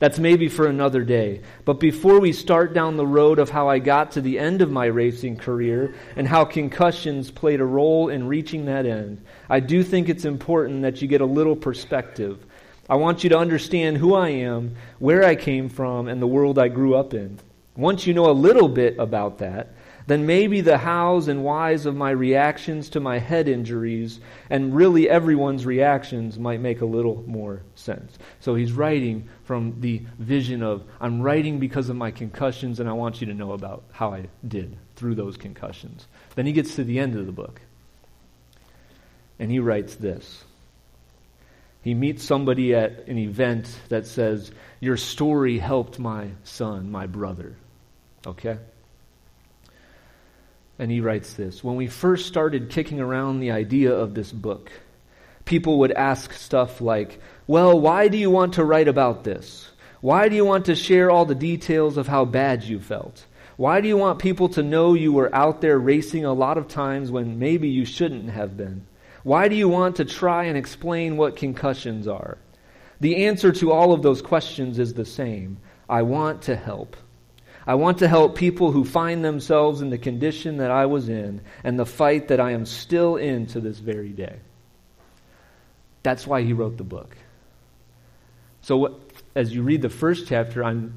That's 0.00 0.18
maybe 0.18 0.48
for 0.48 0.66
another 0.66 1.04
day. 1.04 1.42
But 1.64 1.78
before 1.78 2.18
we 2.18 2.32
start 2.32 2.74
down 2.74 2.96
the 2.96 3.06
road 3.06 3.38
of 3.38 3.48
how 3.48 3.68
I 3.68 3.78
got 3.78 4.10
to 4.12 4.20
the 4.20 4.40
end 4.40 4.60
of 4.60 4.68
my 4.68 4.86
racing 4.86 5.36
career 5.36 5.94
and 6.16 6.26
how 6.26 6.44
concussions 6.44 7.30
played 7.30 7.60
a 7.60 7.64
role 7.64 8.08
in 8.08 8.26
reaching 8.26 8.64
that 8.64 8.86
end, 8.86 9.24
I 9.48 9.60
do 9.60 9.84
think 9.84 10.08
it's 10.08 10.24
important 10.24 10.82
that 10.82 11.00
you 11.00 11.06
get 11.06 11.20
a 11.20 11.26
little 11.26 11.54
perspective. 11.54 12.44
I 12.88 12.96
want 12.96 13.22
you 13.22 13.30
to 13.30 13.38
understand 13.38 13.96
who 13.96 14.14
I 14.14 14.30
am, 14.30 14.74
where 14.98 15.24
I 15.24 15.36
came 15.36 15.68
from, 15.68 16.08
and 16.08 16.20
the 16.20 16.26
world 16.26 16.58
I 16.58 16.68
grew 16.68 16.94
up 16.94 17.14
in. 17.14 17.38
Once 17.76 18.06
you 18.06 18.12
know 18.12 18.28
a 18.28 18.32
little 18.32 18.68
bit 18.68 18.98
about 18.98 19.38
that, 19.38 19.74
then 20.06 20.26
maybe 20.26 20.60
the 20.60 20.78
hows 20.78 21.28
and 21.28 21.44
whys 21.44 21.86
of 21.86 21.94
my 21.94 22.10
reactions 22.10 22.90
to 22.90 23.00
my 23.00 23.18
head 23.18 23.48
injuries 23.48 24.20
and 24.50 24.74
really 24.74 25.08
everyone's 25.08 25.64
reactions 25.64 26.38
might 26.38 26.60
make 26.60 26.80
a 26.80 26.86
little 26.86 27.22
more 27.26 27.62
sense. 27.74 28.18
So 28.40 28.54
he's 28.54 28.72
writing 28.72 29.28
from 29.44 29.80
the 29.80 30.02
vision 30.18 30.62
of, 30.62 30.84
I'm 31.00 31.22
writing 31.22 31.58
because 31.58 31.88
of 31.88 31.96
my 31.96 32.10
concussions 32.10 32.80
and 32.80 32.88
I 32.88 32.92
want 32.92 33.20
you 33.20 33.28
to 33.28 33.34
know 33.34 33.52
about 33.52 33.84
how 33.92 34.12
I 34.12 34.26
did 34.46 34.76
through 34.96 35.14
those 35.14 35.36
concussions. 35.36 36.06
Then 36.34 36.46
he 36.46 36.52
gets 36.52 36.74
to 36.76 36.84
the 36.84 36.98
end 36.98 37.16
of 37.16 37.26
the 37.26 37.32
book 37.32 37.60
and 39.38 39.50
he 39.50 39.60
writes 39.60 39.94
this. 39.94 40.44
He 41.82 41.94
meets 41.94 42.22
somebody 42.22 42.74
at 42.74 43.08
an 43.08 43.18
event 43.18 43.68
that 43.88 44.06
says, 44.06 44.52
Your 44.80 44.96
story 44.96 45.58
helped 45.58 45.98
my 45.98 46.28
son, 46.44 46.90
my 46.90 47.06
brother. 47.06 47.56
Okay? 48.24 48.58
And 50.78 50.90
he 50.90 51.00
writes 51.00 51.34
this 51.34 51.62
When 51.62 51.76
we 51.76 51.88
first 51.88 52.26
started 52.26 52.70
kicking 52.70 53.00
around 53.00 53.40
the 53.40 53.50
idea 53.50 53.92
of 53.92 54.14
this 54.14 54.30
book, 54.30 54.70
people 55.44 55.80
would 55.80 55.92
ask 55.92 56.32
stuff 56.32 56.80
like, 56.80 57.20
Well, 57.48 57.78
why 57.78 58.06
do 58.08 58.16
you 58.16 58.30
want 58.30 58.54
to 58.54 58.64
write 58.64 58.88
about 58.88 59.24
this? 59.24 59.68
Why 60.00 60.28
do 60.28 60.36
you 60.36 60.44
want 60.44 60.66
to 60.66 60.76
share 60.76 61.10
all 61.10 61.24
the 61.24 61.34
details 61.34 61.96
of 61.96 62.08
how 62.08 62.24
bad 62.24 62.62
you 62.62 62.80
felt? 62.80 63.24
Why 63.56 63.80
do 63.80 63.88
you 63.88 63.96
want 63.96 64.18
people 64.18 64.48
to 64.50 64.62
know 64.62 64.94
you 64.94 65.12
were 65.12 65.32
out 65.34 65.60
there 65.60 65.78
racing 65.78 66.24
a 66.24 66.32
lot 66.32 66.58
of 66.58 66.68
times 66.68 67.10
when 67.10 67.38
maybe 67.38 67.68
you 67.68 67.84
shouldn't 67.84 68.30
have 68.30 68.56
been? 68.56 68.86
Why 69.22 69.48
do 69.48 69.54
you 69.54 69.68
want 69.68 69.96
to 69.96 70.04
try 70.04 70.44
and 70.44 70.56
explain 70.56 71.16
what 71.16 71.36
concussions 71.36 72.08
are? 72.08 72.38
The 73.00 73.26
answer 73.26 73.52
to 73.52 73.72
all 73.72 73.92
of 73.92 74.02
those 74.02 74.22
questions 74.22 74.78
is 74.78 74.94
the 74.94 75.04
same 75.04 75.58
I 75.88 76.02
want 76.02 76.42
to 76.42 76.56
help. 76.56 76.96
I 77.66 77.74
want 77.74 77.98
to 77.98 78.08
help 78.08 78.36
people 78.36 78.72
who 78.72 78.84
find 78.84 79.24
themselves 79.24 79.82
in 79.82 79.90
the 79.90 79.98
condition 79.98 80.56
that 80.56 80.70
I 80.70 80.86
was 80.86 81.08
in 81.08 81.42
and 81.62 81.78
the 81.78 81.86
fight 81.86 82.28
that 82.28 82.40
I 82.40 82.52
am 82.52 82.66
still 82.66 83.16
in 83.16 83.46
to 83.48 83.60
this 83.60 83.78
very 83.78 84.08
day. 84.08 84.36
That's 86.02 86.26
why 86.26 86.42
he 86.42 86.52
wrote 86.52 86.76
the 86.76 86.84
book. 86.84 87.16
So, 88.62 88.76
what, 88.76 88.94
as 89.34 89.54
you 89.54 89.62
read 89.62 89.82
the 89.82 89.88
first 89.88 90.26
chapter, 90.26 90.64
I'm 90.64 90.94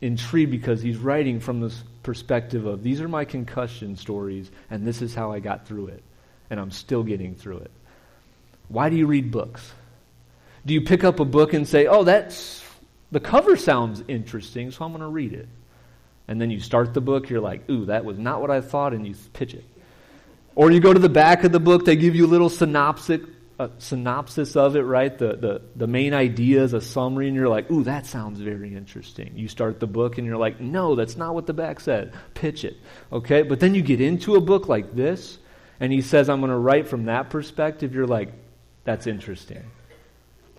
intrigued 0.00 0.50
because 0.50 0.82
he's 0.82 0.98
writing 0.98 1.40
from 1.40 1.60
this 1.60 1.82
perspective 2.02 2.66
of 2.66 2.82
these 2.82 3.00
are 3.00 3.08
my 3.08 3.24
concussion 3.24 3.96
stories, 3.96 4.50
and 4.70 4.86
this 4.86 5.02
is 5.02 5.14
how 5.14 5.32
I 5.32 5.40
got 5.40 5.66
through 5.66 5.88
it, 5.88 6.02
and 6.50 6.60
I'm 6.60 6.70
still 6.70 7.02
getting 7.02 7.34
through 7.34 7.58
it. 7.58 7.70
Why 8.68 8.90
do 8.90 8.96
you 8.96 9.06
read 9.06 9.30
books? 9.30 9.72
Do 10.64 10.74
you 10.74 10.80
pick 10.80 11.04
up 11.04 11.20
a 11.20 11.24
book 11.24 11.52
and 11.52 11.66
say, 11.66 11.86
oh, 11.86 12.04
that's 12.04 12.64
the 13.12 13.20
cover 13.20 13.56
sounds 13.56 14.02
interesting, 14.08 14.70
so 14.70 14.84
I'm 14.84 14.90
going 14.90 15.02
to 15.02 15.08
read 15.08 15.32
it? 15.32 15.48
and 16.28 16.40
then 16.40 16.50
you 16.50 16.60
start 16.60 16.94
the 16.94 17.00
book, 17.00 17.30
you're 17.30 17.40
like, 17.40 17.68
ooh, 17.70 17.86
that 17.86 18.04
was 18.04 18.18
not 18.18 18.40
what 18.40 18.50
I 18.50 18.60
thought, 18.60 18.92
and 18.92 19.06
you 19.06 19.14
pitch 19.32 19.54
it. 19.54 19.64
Or 20.54 20.70
you 20.70 20.80
go 20.80 20.92
to 20.92 20.98
the 20.98 21.08
back 21.08 21.44
of 21.44 21.52
the 21.52 21.60
book, 21.60 21.84
they 21.84 21.96
give 21.96 22.16
you 22.16 22.26
a 22.26 22.28
little 22.28 22.48
synopsis, 22.48 23.20
a 23.58 23.70
synopsis 23.78 24.56
of 24.56 24.74
it, 24.74 24.82
right? 24.82 25.16
The, 25.16 25.36
the, 25.36 25.62
the 25.76 25.86
main 25.86 26.14
ideas, 26.14 26.72
a 26.72 26.80
summary, 26.80 27.28
and 27.28 27.36
you're 27.36 27.48
like, 27.48 27.70
ooh, 27.70 27.84
that 27.84 28.06
sounds 28.06 28.40
very 28.40 28.74
interesting. 28.74 29.32
You 29.36 29.48
start 29.48 29.78
the 29.78 29.86
book, 29.86 30.18
and 30.18 30.26
you're 30.26 30.36
like, 30.36 30.60
no, 30.60 30.94
that's 30.96 31.16
not 31.16 31.34
what 31.34 31.46
the 31.46 31.54
back 31.54 31.78
said. 31.78 32.12
Pitch 32.34 32.64
it, 32.64 32.76
okay? 33.12 33.42
But 33.42 33.60
then 33.60 33.74
you 33.74 33.82
get 33.82 34.00
into 34.00 34.34
a 34.34 34.40
book 34.40 34.66
like 34.66 34.96
this, 34.96 35.38
and 35.80 35.92
he 35.92 36.00
says, 36.00 36.28
I'm 36.28 36.40
going 36.40 36.50
to 36.50 36.56
write 36.56 36.88
from 36.88 37.04
that 37.06 37.30
perspective. 37.30 37.94
You're 37.94 38.06
like, 38.06 38.32
that's 38.84 39.06
interesting. 39.06 39.64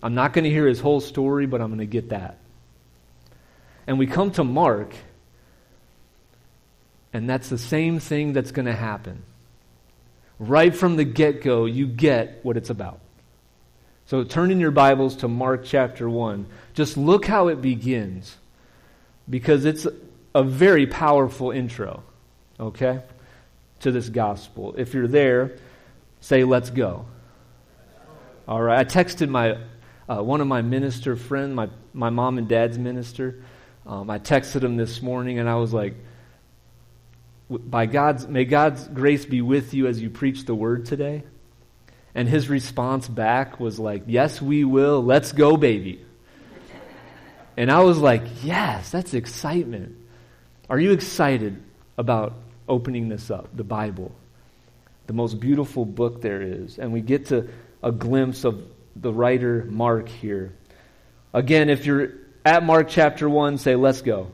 I'm 0.03 0.15
not 0.15 0.33
going 0.33 0.43
to 0.43 0.50
hear 0.50 0.67
his 0.67 0.79
whole 0.79 1.00
story, 1.00 1.45
but 1.45 1.62
I'm 1.62 1.69
going 1.69 1.79
to 1.79 1.86
get 1.86 2.09
that. 2.09 2.38
And 3.88 3.97
we 3.97 4.05
come 4.05 4.31
to 4.31 4.43
Mark, 4.43 4.93
and 7.13 7.29
that's 7.29 7.50
the 7.50 7.57
same 7.57 8.00
thing 8.00 8.33
that's 8.33 8.51
going 8.51 8.65
to 8.65 8.75
happen. 8.75 9.24
Right 10.39 10.75
from 10.75 10.97
the 10.97 11.03
get 11.03 11.41
go, 11.41 11.65
you 11.65 11.88
get 11.88 12.39
what 12.43 12.57
it's 12.57 12.69
about. 12.69 13.00
So 14.05 14.24
turn 14.24 14.51
in 14.51 14.59
your 14.59 14.71
Bibles 14.71 15.15
to 15.17 15.27
Mark 15.27 15.65
chapter 15.65 16.09
1. 16.09 16.45
Just 16.75 16.95
look 16.95 17.25
how 17.25 17.47
it 17.47 17.62
begins, 17.62 18.38
because 19.29 19.65
it's 19.65 19.88
a 20.36 20.43
very 20.43 20.86
powerful 20.86 21.50
intro, 21.50 22.03
okay, 22.59 23.00
to 23.81 23.91
this 23.91 24.10
gospel. 24.10 24.75
If 24.77 24.93
you're 24.93 25.07
there, 25.07 25.57
say, 26.22 26.43
let's 26.43 26.69
go. 26.69 27.05
All 28.48 28.62
right. 28.62 28.79
I 28.79 28.84
texted 28.86 29.29
my, 29.29 29.57
uh, 30.07 30.24
one 30.24 30.41
of 30.41 30.48
my 30.48 30.62
minister 30.62 31.15
friend, 31.15 31.55
my, 31.55 31.69
my 31.93 32.10
mom 32.10 32.38
and 32.38 32.48
dad's 32.48 32.77
minister. 32.77 33.43
Um, 33.86 34.10
I 34.10 34.19
texted 34.19 34.63
him 34.63 34.77
this 34.77 35.01
morning, 35.01 35.39
and 35.39 35.50
I 35.50 35.55
was 35.55 35.74
like, 35.74 35.96
by 37.50 37.86
God's, 37.86 38.27
may 38.27 38.46
God's 38.46 38.88
grace 38.88 39.25
be 39.25 39.41
with 39.41 39.74
you 39.74 39.88
as 39.88 40.01
you 40.01 40.10
preach 40.10 40.46
the 40.46 40.55
word 40.55 40.86
today. 40.86 41.24
And 42.13 42.27
his 42.27 42.50
response 42.50 43.07
back 43.07 43.60
was 43.60 43.79
like, 43.79 44.03
Yes, 44.07 44.41
we 44.41 44.63
will. 44.63 45.03
Let's 45.03 45.31
go, 45.31 45.55
baby. 45.55 46.03
And 47.55 47.72
I 47.72 47.81
was 47.81 48.00
like, 48.00 48.24
Yes, 48.43 48.89
that's 48.89 49.13
excitement. 49.13 49.96
Are 50.69 50.79
you 50.79 50.91
excited 50.91 51.62
about 51.98 52.34
opening 52.67 53.09
this 53.09 53.31
up, 53.31 53.55
the 53.55 53.63
Bible? 53.63 54.12
The 55.07 55.13
most 55.13 55.39
beautiful 55.39 55.86
book 55.86 56.21
there 56.21 56.41
is. 56.41 56.77
And 56.77 56.91
we 56.91 57.01
get 57.01 57.27
to 57.27 57.50
a 57.81 57.91
glimpse 57.91 58.43
of 58.43 58.63
the 58.95 59.13
writer 59.13 59.65
Mark 59.69 60.09
here. 60.09 60.53
Again, 61.33 61.69
if 61.69 61.86
you're 61.86 62.13
at 62.43 62.63
Mark 62.63 62.88
chapter 62.89 63.29
1, 63.29 63.57
say, 63.57 63.75
Let's 63.75 64.01
go. 64.01 64.31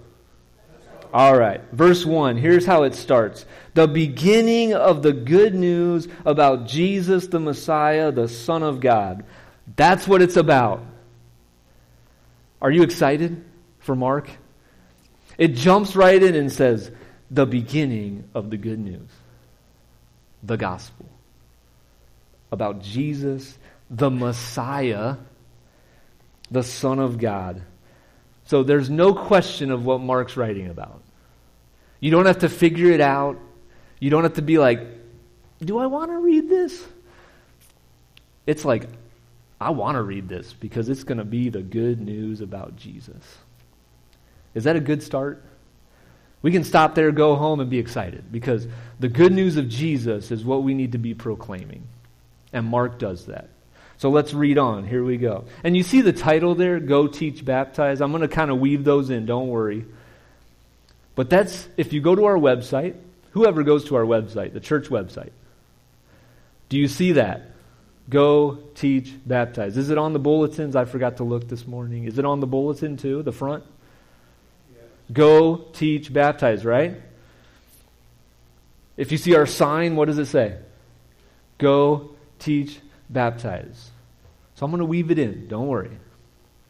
All 1.13 1.37
right. 1.37 1.61
Verse 1.71 2.03
1, 2.03 2.37
here's 2.37 2.65
how 2.65 2.83
it 2.83 2.95
starts. 2.95 3.45
The 3.75 3.87
beginning 3.87 4.73
of 4.73 5.03
the 5.03 5.13
good 5.13 5.53
news 5.53 6.07
about 6.25 6.65
Jesus 6.65 7.27
the 7.27 7.39
Messiah, 7.39 8.11
the 8.11 8.27
Son 8.27 8.63
of 8.63 8.79
God. 8.79 9.23
That's 9.75 10.07
what 10.07 10.23
it's 10.23 10.37
about. 10.37 10.83
Are 12.59 12.71
you 12.71 12.81
excited 12.81 13.43
for 13.79 13.95
Mark? 13.95 14.27
It 15.37 15.49
jumps 15.49 15.95
right 15.95 16.21
in 16.21 16.33
and 16.33 16.51
says, 16.51 16.89
the 17.33 17.47
beginning 17.47 18.29
of 18.35 18.51
the 18.51 18.57
good 18.57 18.77
news, 18.77 19.09
the 20.43 20.55
gospel 20.55 21.07
about 22.51 22.83
Jesus, 22.83 23.57
the 23.89 24.11
Messiah, 24.11 25.15
the 26.51 26.61
Son 26.61 26.99
of 26.99 27.17
God. 27.17 27.63
So 28.45 28.61
there's 28.61 28.87
no 28.87 29.15
question 29.15 29.71
of 29.71 29.83
what 29.83 29.99
Mark's 29.99 30.37
writing 30.37 30.69
about. 30.69 31.01
You 31.99 32.11
don't 32.11 32.27
have 32.27 32.39
to 32.39 32.49
figure 32.49 32.91
it 32.91 33.01
out. 33.01 33.39
You 33.99 34.11
don't 34.11 34.23
have 34.23 34.35
to 34.35 34.43
be 34.43 34.59
like, 34.59 34.85
do 35.59 35.79
I 35.79 35.87
want 35.87 36.11
to 36.11 36.17
read 36.17 36.47
this? 36.49 36.85
It's 38.45 38.63
like, 38.63 38.87
I 39.59 39.71
want 39.71 39.95
to 39.95 40.03
read 40.03 40.29
this 40.29 40.53
because 40.53 40.87
it's 40.89 41.03
going 41.03 41.17
to 41.17 41.25
be 41.25 41.49
the 41.49 41.63
good 41.63 41.99
news 41.99 42.41
about 42.41 42.75
Jesus. 42.75 43.37
Is 44.53 44.65
that 44.65 44.75
a 44.75 44.79
good 44.79 45.01
start? 45.01 45.43
We 46.43 46.51
can 46.51 46.63
stop 46.63 46.93
there, 46.93 47.11
go 47.11 47.35
home, 47.35 47.61
and 47.61 47.69
be 47.69 47.79
excited 47.79 48.31
because 48.31 48.67
the 48.99 49.07
good 49.07 49.31
news 49.31 49.57
of 49.57 49.69
Jesus 49.69 50.29
is 50.29 50.45
what 50.45 50.61
we 50.61 50.75
need 50.75 50.91
to 50.91 50.97
be 50.99 51.15
proclaiming. 51.15 51.87
And 52.51 52.67
Mark 52.67 52.99
does 52.99 53.25
that. 53.25 53.49
So 53.97 54.09
let's 54.09 54.33
read 54.33 54.57
on. 54.57 54.85
Here 54.85 55.03
we 55.03 55.17
go. 55.17 55.45
And 55.63 55.77
you 55.77 55.83
see 55.83 56.01
the 56.01 56.11
title 56.11 56.53
there, 56.55 56.79
Go 56.81 57.07
Teach 57.07 57.43
Baptize. 57.43 58.01
I'm 58.01 58.11
going 58.11 58.21
to 58.21 58.27
kind 58.27 58.51
of 58.51 58.59
weave 58.59 58.83
those 58.83 59.09
in, 59.09 59.25
don't 59.25 59.47
worry. 59.47 59.85
But 61.15 61.29
that's, 61.29 61.67
if 61.77 61.93
you 61.93 62.01
go 62.01 62.13
to 62.13 62.25
our 62.25 62.37
website, 62.37 62.95
whoever 63.31 63.63
goes 63.63 63.85
to 63.85 63.95
our 63.95 64.03
website, 64.03 64.51
the 64.51 64.59
church 64.59 64.89
website, 64.89 65.31
do 66.67 66.77
you 66.77 66.89
see 66.89 67.13
that? 67.13 67.51
Go, 68.09 68.59
teach, 68.75 69.13
baptize. 69.25 69.77
Is 69.77 69.89
it 69.89 69.97
on 69.97 70.11
the 70.11 70.19
bulletins? 70.19 70.75
I 70.75 70.83
forgot 70.83 71.17
to 71.17 71.23
look 71.23 71.47
this 71.47 71.65
morning. 71.65 72.03
Is 72.03 72.19
it 72.19 72.25
on 72.25 72.41
the 72.41 72.47
bulletin 72.47 72.97
too, 72.97 73.23
the 73.23 73.31
front? 73.31 73.63
Go, 75.11 75.57
teach, 75.73 76.11
baptize, 76.11 76.63
right? 76.63 76.95
If 78.95 79.11
you 79.11 79.17
see 79.17 79.35
our 79.35 79.45
sign, 79.45 79.95
what 79.95 80.05
does 80.05 80.17
it 80.17 80.27
say? 80.27 80.57
Go, 81.57 82.11
teach, 82.39 82.79
baptize. 83.09 83.91
So 84.55 84.65
I'm 84.65 84.71
going 84.71 84.79
to 84.79 84.85
weave 84.85 85.11
it 85.11 85.19
in. 85.19 85.47
Don't 85.47 85.67
worry. 85.67 85.91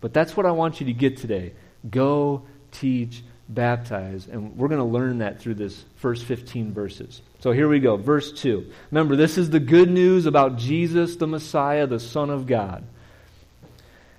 But 0.01 0.13
that's 0.13 0.35
what 0.35 0.45
I 0.45 0.51
want 0.51 0.79
you 0.79 0.87
to 0.87 0.93
get 0.93 1.17
today. 1.17 1.53
Go, 1.89 2.43
teach, 2.71 3.23
baptize. 3.49 4.27
And 4.27 4.57
we're 4.57 4.69
going 4.69 4.79
to 4.79 4.85
learn 4.85 5.19
that 5.19 5.39
through 5.39 5.55
this 5.55 5.83
first 5.97 6.25
15 6.25 6.73
verses. 6.73 7.21
So 7.39 7.51
here 7.51 7.67
we 7.67 7.79
go. 7.79 7.97
Verse 7.97 8.31
2. 8.31 8.71
Remember, 8.91 9.15
this 9.15 9.37
is 9.37 9.49
the 9.49 9.59
good 9.59 9.89
news 9.89 10.25
about 10.25 10.57
Jesus, 10.57 11.17
the 11.17 11.27
Messiah, 11.27 11.87
the 11.87 11.99
Son 11.99 12.29
of 12.29 12.47
God. 12.47 12.83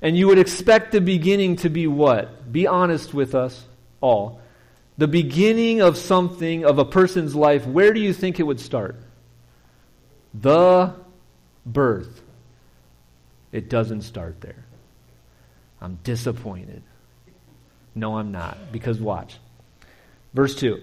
And 0.03 0.17
you 0.17 0.27
would 0.29 0.39
expect 0.39 0.93
the 0.93 1.01
beginning 1.01 1.57
to 1.57 1.71
be 1.71 1.87
what? 1.87 2.53
Be 2.53 2.67
honest 2.67 3.15
with 3.15 3.35
us 3.35 3.65
all. 4.05 4.41
The 4.99 5.09
beginning 5.09 5.81
of 5.81 5.97
something, 5.97 6.65
of 6.65 6.79
a 6.79 6.85
person's 6.85 7.35
life, 7.35 7.67
where 7.67 7.93
do 7.93 8.01
you 8.01 8.13
think 8.13 8.39
it 8.39 8.45
would 8.45 8.61
start? 8.61 8.97
The 10.35 10.95
birth. 11.67 12.23
It 13.51 13.69
doesn't 13.69 14.03
start 14.03 14.41
there. 14.41 14.65
I'm 15.81 15.99
disappointed. 16.05 16.83
No, 17.95 18.19
I'm 18.19 18.31
not. 18.31 18.73
Because 18.73 19.01
watch. 19.01 19.39
Verse 20.33 20.55
2 20.57 20.81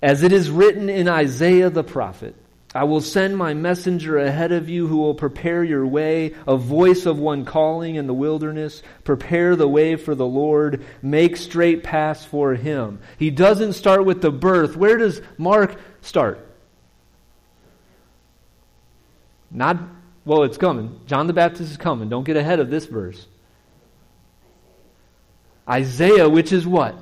As 0.00 0.22
it 0.22 0.32
is 0.32 0.50
written 0.50 0.88
in 0.88 1.08
Isaiah 1.08 1.70
the 1.70 1.84
prophet, 1.84 2.34
I 2.74 2.84
will 2.84 3.02
send 3.02 3.36
my 3.36 3.52
messenger 3.52 4.16
ahead 4.16 4.50
of 4.50 4.70
you 4.70 4.86
who 4.86 4.96
will 4.96 5.14
prepare 5.14 5.62
your 5.62 5.86
way, 5.86 6.34
a 6.46 6.56
voice 6.56 7.04
of 7.04 7.18
one 7.18 7.44
calling 7.44 7.96
in 7.96 8.06
the 8.06 8.14
wilderness. 8.14 8.82
Prepare 9.04 9.56
the 9.56 9.68
way 9.68 9.96
for 9.96 10.14
the 10.14 10.26
Lord, 10.26 10.84
make 11.02 11.36
straight 11.36 11.82
paths 11.82 12.24
for 12.24 12.54
him. 12.54 13.00
He 13.18 13.30
doesn't 13.30 13.74
start 13.74 14.06
with 14.06 14.22
the 14.22 14.30
birth. 14.30 14.74
Where 14.74 14.96
does 14.96 15.20
Mark 15.36 15.78
start? 16.00 16.48
Not, 19.50 19.78
well, 20.24 20.44
it's 20.44 20.56
coming. 20.56 20.98
John 21.06 21.26
the 21.26 21.34
Baptist 21.34 21.70
is 21.72 21.76
coming. 21.76 22.08
Don't 22.08 22.24
get 22.24 22.38
ahead 22.38 22.58
of 22.58 22.70
this 22.70 22.86
verse. 22.86 23.26
Isaiah, 25.68 26.28
which 26.28 26.52
is 26.52 26.66
what? 26.66 26.96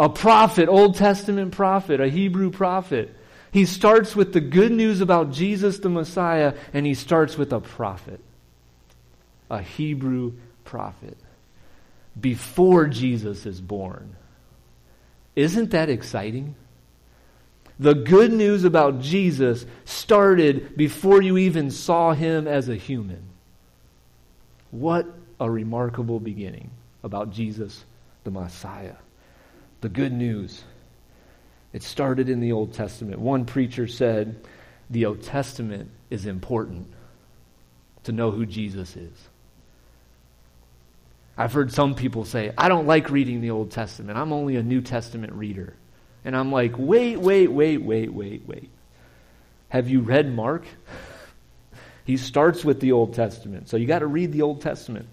A 0.00 0.08
prophet, 0.08 0.70
Old 0.70 0.96
Testament 0.96 1.52
prophet, 1.52 2.00
a 2.00 2.08
Hebrew 2.08 2.50
prophet. 2.50 3.14
He 3.50 3.64
starts 3.64 4.14
with 4.14 4.32
the 4.32 4.40
good 4.40 4.72
news 4.72 5.00
about 5.00 5.32
Jesus 5.32 5.78
the 5.78 5.88
Messiah, 5.88 6.54
and 6.72 6.84
he 6.84 6.94
starts 6.94 7.38
with 7.38 7.52
a 7.52 7.60
prophet, 7.60 8.20
a 9.50 9.62
Hebrew 9.62 10.34
prophet, 10.64 11.16
before 12.20 12.86
Jesus 12.86 13.46
is 13.46 13.60
born. 13.60 14.16
Isn't 15.34 15.70
that 15.70 15.88
exciting? 15.88 16.56
The 17.78 17.94
good 17.94 18.32
news 18.32 18.64
about 18.64 19.00
Jesus 19.00 19.64
started 19.84 20.76
before 20.76 21.22
you 21.22 21.38
even 21.38 21.70
saw 21.70 22.12
him 22.12 22.48
as 22.48 22.68
a 22.68 22.74
human. 22.74 23.22
What 24.70 25.06
a 25.38 25.48
remarkable 25.48 26.18
beginning 26.18 26.70
about 27.04 27.30
Jesus, 27.30 27.84
the 28.24 28.30
Messiah. 28.30 28.96
The 29.80 29.88
good 29.88 30.12
news. 30.12 30.64
It 31.72 31.82
started 31.82 32.28
in 32.28 32.40
the 32.40 32.52
Old 32.52 32.72
Testament. 32.72 33.18
One 33.20 33.44
preacher 33.44 33.86
said, 33.86 34.40
The 34.88 35.06
Old 35.06 35.22
Testament 35.22 35.90
is 36.10 36.26
important 36.26 36.86
to 38.04 38.12
know 38.12 38.30
who 38.30 38.46
Jesus 38.46 38.96
is. 38.96 39.28
I've 41.36 41.52
heard 41.52 41.72
some 41.72 41.94
people 41.94 42.24
say, 42.24 42.52
I 42.58 42.68
don't 42.68 42.86
like 42.86 43.10
reading 43.10 43.40
the 43.40 43.50
Old 43.50 43.70
Testament. 43.70 44.18
I'm 44.18 44.32
only 44.32 44.56
a 44.56 44.62
New 44.62 44.80
Testament 44.80 45.32
reader. 45.34 45.74
And 46.24 46.36
I'm 46.36 46.50
like, 46.50 46.74
wait, 46.76 47.18
wait, 47.20 47.48
wait, 47.48 47.78
wait, 47.78 48.12
wait, 48.12 48.42
wait. 48.46 48.70
Have 49.68 49.88
you 49.88 50.00
read 50.00 50.34
Mark? 50.34 50.64
he 52.04 52.16
starts 52.16 52.64
with 52.64 52.80
the 52.80 52.92
Old 52.92 53.14
Testament. 53.14 53.68
So 53.68 53.76
you 53.76 53.86
got 53.86 54.00
to 54.00 54.06
read 54.06 54.32
the 54.32 54.42
Old 54.42 54.62
Testament. 54.62 55.06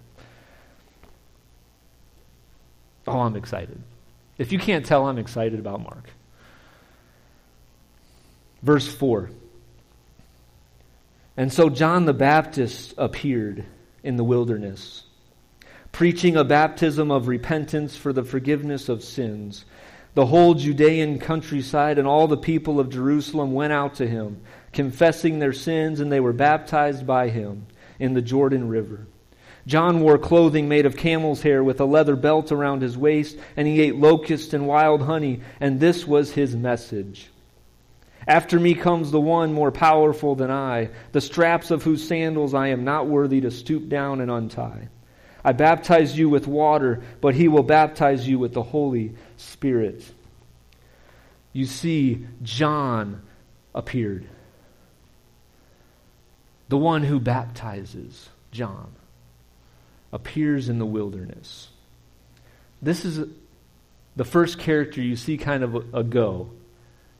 Oh, 3.05 3.19
I'm 3.19 3.35
excited. 3.35 3.79
If 4.37 4.51
you 4.51 4.57
can't 4.57 4.85
tell, 4.85 5.05
I'm 5.05 5.19
excited 5.19 5.59
about 5.59 5.83
Mark. 5.83 6.09
Verse 8.65 8.91
4. 8.91 9.29
And 11.37 11.53
so 11.53 11.69
John 11.69 12.05
the 12.05 12.15
Baptist 12.15 12.95
appeared 12.97 13.63
in 14.03 14.17
the 14.17 14.23
wilderness, 14.23 15.03
preaching 15.91 16.35
a 16.35 16.43
baptism 16.43 17.11
of 17.11 17.27
repentance 17.27 17.95
for 17.95 18.11
the 18.11 18.23
forgiveness 18.23 18.89
of 18.89 19.03
sins. 19.03 19.65
The 20.15 20.25
whole 20.25 20.55
Judean 20.55 21.19
countryside 21.19 21.99
and 21.99 22.07
all 22.07 22.27
the 22.27 22.37
people 22.37 22.79
of 22.79 22.89
Jerusalem 22.89 23.53
went 23.53 23.71
out 23.71 23.95
to 23.95 24.07
him, 24.07 24.41
confessing 24.73 25.37
their 25.37 25.53
sins, 25.53 25.99
and 25.99 26.11
they 26.11 26.19
were 26.19 26.33
baptized 26.33 27.05
by 27.05 27.29
him 27.29 27.67
in 27.99 28.15
the 28.15 28.21
Jordan 28.23 28.67
River. 28.67 29.05
John 29.67 30.01
wore 30.01 30.17
clothing 30.17 30.67
made 30.67 30.87
of 30.87 30.97
camel's 30.97 31.43
hair 31.43 31.63
with 31.63 31.79
a 31.81 31.85
leather 31.85 32.15
belt 32.15 32.51
around 32.51 32.81
his 32.81 32.97
waist, 32.97 33.37
and 33.55 33.67
he 33.67 33.79
ate 33.83 33.95
locusts 33.95 34.55
and 34.55 34.65
wild 34.65 35.03
honey, 35.03 35.41
and 35.59 35.79
this 35.79 36.07
was 36.07 36.31
his 36.31 36.55
message. 36.55 37.29
After 38.27 38.59
me 38.59 38.73
comes 38.73 39.11
the 39.11 39.21
one 39.21 39.53
more 39.53 39.71
powerful 39.71 40.35
than 40.35 40.49
I, 40.49 40.89
the 41.11 41.21
straps 41.21 41.69
of 41.69 41.83
whose 41.83 42.07
sandals 42.07 42.53
I 42.53 42.69
am 42.69 42.83
not 42.83 43.07
worthy 43.07 43.41
to 43.41 43.51
stoop 43.51 43.87
down 43.87 44.19
and 44.19 44.31
untie. 44.31 44.89
I 45.43 45.51
baptize 45.51 46.17
you 46.17 46.27
with 46.27 46.47
water, 46.47 47.03
but 47.21 47.35
he 47.35 47.47
will 47.47 47.63
baptize 47.63 48.27
you 48.27 48.39
with 48.39 48.53
the 48.53 48.63
Holy 48.63 49.13
Spirit. 49.37 50.03
You 51.53 51.65
see, 51.65 52.25
John 52.41 53.21
appeared. 53.75 54.27
The 56.67 56.77
one 56.77 57.03
who 57.03 57.19
baptizes, 57.19 58.27
John 58.51 58.91
appears 60.11 60.67
in 60.67 60.79
the 60.79 60.85
wilderness. 60.85 61.69
This 62.81 63.05
is 63.05 63.27
the 64.15 64.25
first 64.25 64.57
character 64.57 64.99
you 64.99 65.15
see 65.15 65.37
kind 65.37 65.63
of 65.63 65.75
a, 65.75 65.99
a 65.99 66.03
go. 66.03 66.49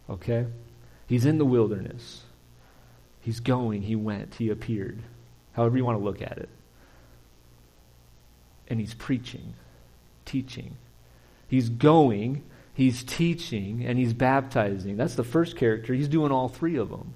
Okay? 0.10 0.48
He's 1.08 1.26
in 1.26 1.38
the 1.38 1.46
wilderness. 1.46 2.24
He's 3.22 3.40
going, 3.40 3.84
he 3.84 3.96
went, 3.96 4.36
he 4.36 4.50
appeared. 4.50 5.00
However 5.54 5.78
you 5.78 5.86
want 5.86 5.98
to 5.98 6.04
look 6.04 6.22
at 6.22 6.38
it. 6.38 6.50
And 8.68 8.80
he's 8.80 8.94
preaching, 8.94 9.54
teaching. 10.26 10.76
He's 11.48 11.70
going, 11.70 12.44
he's 12.74 13.04
teaching, 13.04 13.86
and 13.86 13.98
he's 13.98 14.14
baptizing. 14.14 14.98
That's 14.98 15.16
the 15.16 15.24
first 15.24 15.56
character. 15.56 15.94
He's 15.94 16.08
doing 16.08 16.32
all 16.32 16.50
three 16.50 16.76
of 16.78 16.90
them. 16.90 17.14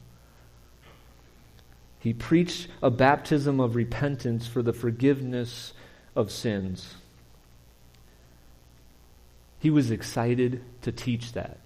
He 1.99 2.13
preached 2.13 2.69
a 2.81 2.89
baptism 2.89 3.59
of 3.59 3.75
repentance 3.75 4.47
for 4.47 4.61
the 4.61 4.73
forgiveness 4.73 5.73
of 6.15 6.31
sins. 6.31 6.93
He 9.59 9.69
was 9.69 9.91
excited 9.91 10.63
to 10.83 10.91
teach 10.91 11.33
that 11.33 11.57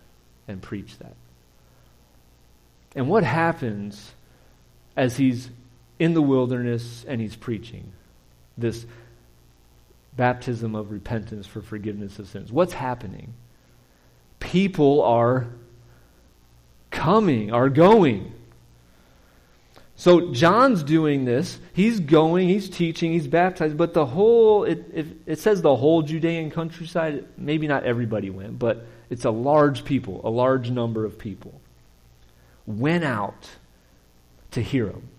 and 0.48 0.62
preach 0.62 0.98
that. 0.98 1.16
And 2.96 3.08
what 3.08 3.24
happens 3.24 4.12
as 4.96 5.18
he's 5.18 5.50
in 6.00 6.14
the 6.14 6.22
wilderness 6.22 7.06
and 7.08 7.20
he's 7.20 7.36
preaching 7.36 7.92
this 8.58 8.86
baptism 10.16 10.76
of 10.76 10.92
repentance 10.92 11.48
for 11.48 11.62
forgiveness 11.62 12.20
of 12.20 12.28
sins? 12.28 12.52
What's 12.52 12.74
happening? 12.74 13.34
People 14.40 15.02
are 15.02 15.48
coming, 16.92 17.52
are 17.52 17.70
going. 17.70 18.34
So 19.96 20.32
John's 20.34 20.84
doing 20.84 21.26
this. 21.26 21.60
He's 21.74 22.00
going, 22.00 22.50
he's 22.50 22.70
teaching, 22.70 23.12
he's 23.12 23.28
baptized, 23.28 23.78
but 23.78 23.94
the 23.94 24.06
whole, 24.06 24.64
it, 24.64 24.86
it, 24.94 25.08
it, 25.26 25.40
says 25.40 25.62
the 25.62 25.76
whole 25.76 26.02
Judean 26.02 26.50
countryside, 26.50 27.26
maybe 27.38 27.68
not 27.68 27.84
everybody 27.84 28.30
went, 28.30 28.58
but 28.58 28.86
it's 29.10 29.26
a 29.26 29.32
large 29.32 29.86
people, 29.86 30.22
a 30.24 30.30
large 30.30 30.72
number 30.72 31.06
of 31.06 31.20
people, 31.20 31.62
went 32.66 33.04
out 33.04 33.50
to 34.52 34.62
hear 34.62 34.88
him. 34.88 35.10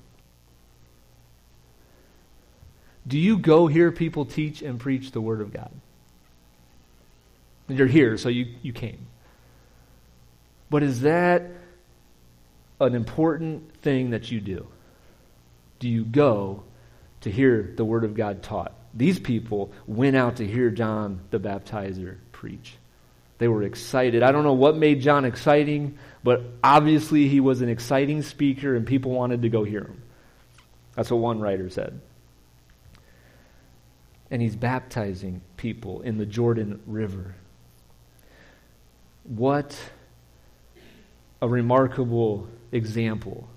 Do 3.06 3.18
you 3.18 3.38
go 3.38 3.66
hear 3.66 3.92
people 3.92 4.24
teach 4.24 4.62
and 4.62 4.80
preach 4.80 5.10
the 5.10 5.20
Word 5.20 5.40
of 5.40 5.52
God? 5.52 5.70
You're 7.68 7.86
here, 7.86 8.16
so 8.16 8.28
you, 8.28 8.54
you 8.62 8.72
came. 8.72 9.06
But 10.70 10.82
is 10.82 11.02
that 11.02 11.50
an 12.80 12.94
important 12.94 13.74
thing 13.82 14.10
that 14.10 14.30
you 14.30 14.40
do? 14.40 14.66
Do 15.78 15.88
you 15.88 16.04
go 16.04 16.64
to 17.22 17.30
hear 17.30 17.74
the 17.76 17.84
Word 17.84 18.04
of 18.04 18.14
God 18.14 18.42
taught? 18.42 18.72
These 18.94 19.18
people 19.18 19.72
went 19.86 20.16
out 20.16 20.36
to 20.36 20.46
hear 20.46 20.70
John 20.70 21.20
the 21.30 21.38
Baptizer 21.38 22.16
preach. 22.32 22.76
They 23.38 23.48
were 23.48 23.62
excited. 23.62 24.22
I 24.22 24.32
don't 24.32 24.44
know 24.44 24.52
what 24.52 24.76
made 24.76 25.00
John 25.00 25.24
exciting, 25.24 25.98
but 26.22 26.42
obviously 26.62 27.28
he 27.28 27.40
was 27.40 27.60
an 27.62 27.68
exciting 27.68 28.22
speaker 28.22 28.76
and 28.76 28.86
people 28.86 29.10
wanted 29.10 29.42
to 29.42 29.48
go 29.48 29.64
hear 29.64 29.82
him. 29.82 30.02
That's 30.94 31.10
what 31.10 31.20
one 31.20 31.40
writer 31.40 31.68
said. 31.68 32.00
And 34.30 34.40
he's 34.40 34.56
baptizing 34.56 35.42
people 35.56 36.00
in 36.02 36.18
the 36.18 36.26
Jordan 36.26 36.80
River. 36.86 37.34
What 39.24 39.76
a 41.42 41.48
remarkable 41.48 42.48
example 42.72 43.48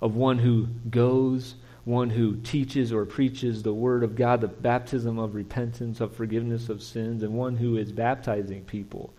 of 0.00 0.16
one 0.16 0.38
who 0.38 0.66
goes, 0.88 1.54
one 1.84 2.10
who 2.10 2.36
teaches 2.36 2.92
or 2.92 3.06
preaches 3.06 3.62
the 3.62 3.72
word 3.72 4.02
of 4.02 4.16
God, 4.16 4.40
the 4.40 4.48
baptism 4.48 5.18
of 5.18 5.34
repentance, 5.34 6.00
of 6.00 6.14
forgiveness 6.14 6.68
of 6.68 6.82
sins, 6.82 7.22
and 7.22 7.34
one 7.34 7.56
who 7.56 7.76
is 7.76 7.90
baptizing 7.90 8.64
people. 8.64 9.12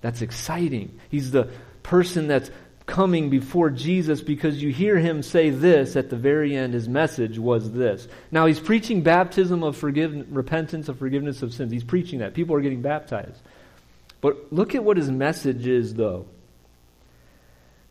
That's 0.00 0.22
exciting. 0.22 0.98
He's 1.10 1.30
the 1.30 1.50
person 1.82 2.28
that's 2.28 2.50
coming 2.86 3.30
before 3.30 3.70
Jesus 3.70 4.20
because 4.20 4.62
you 4.62 4.70
hear 4.70 4.98
him 4.98 5.22
say 5.22 5.50
this 5.50 5.96
at 5.96 6.10
the 6.10 6.16
very 6.16 6.54
end. 6.54 6.74
His 6.74 6.88
message 6.88 7.38
was 7.38 7.70
this. 7.72 8.06
Now, 8.30 8.46
he's 8.46 8.60
preaching 8.60 9.02
baptism 9.02 9.62
of 9.62 9.82
repentance, 9.82 10.88
of 10.88 10.98
forgiveness 10.98 11.42
of 11.42 11.54
sins. 11.54 11.72
He's 11.72 11.84
preaching 11.84 12.18
that. 12.18 12.34
People 12.34 12.56
are 12.56 12.60
getting 12.60 12.82
baptized. 12.82 13.40
But 14.20 14.52
look 14.52 14.74
at 14.74 14.84
what 14.84 14.96
his 14.96 15.10
message 15.10 15.66
is, 15.66 15.94
though. 15.94 16.26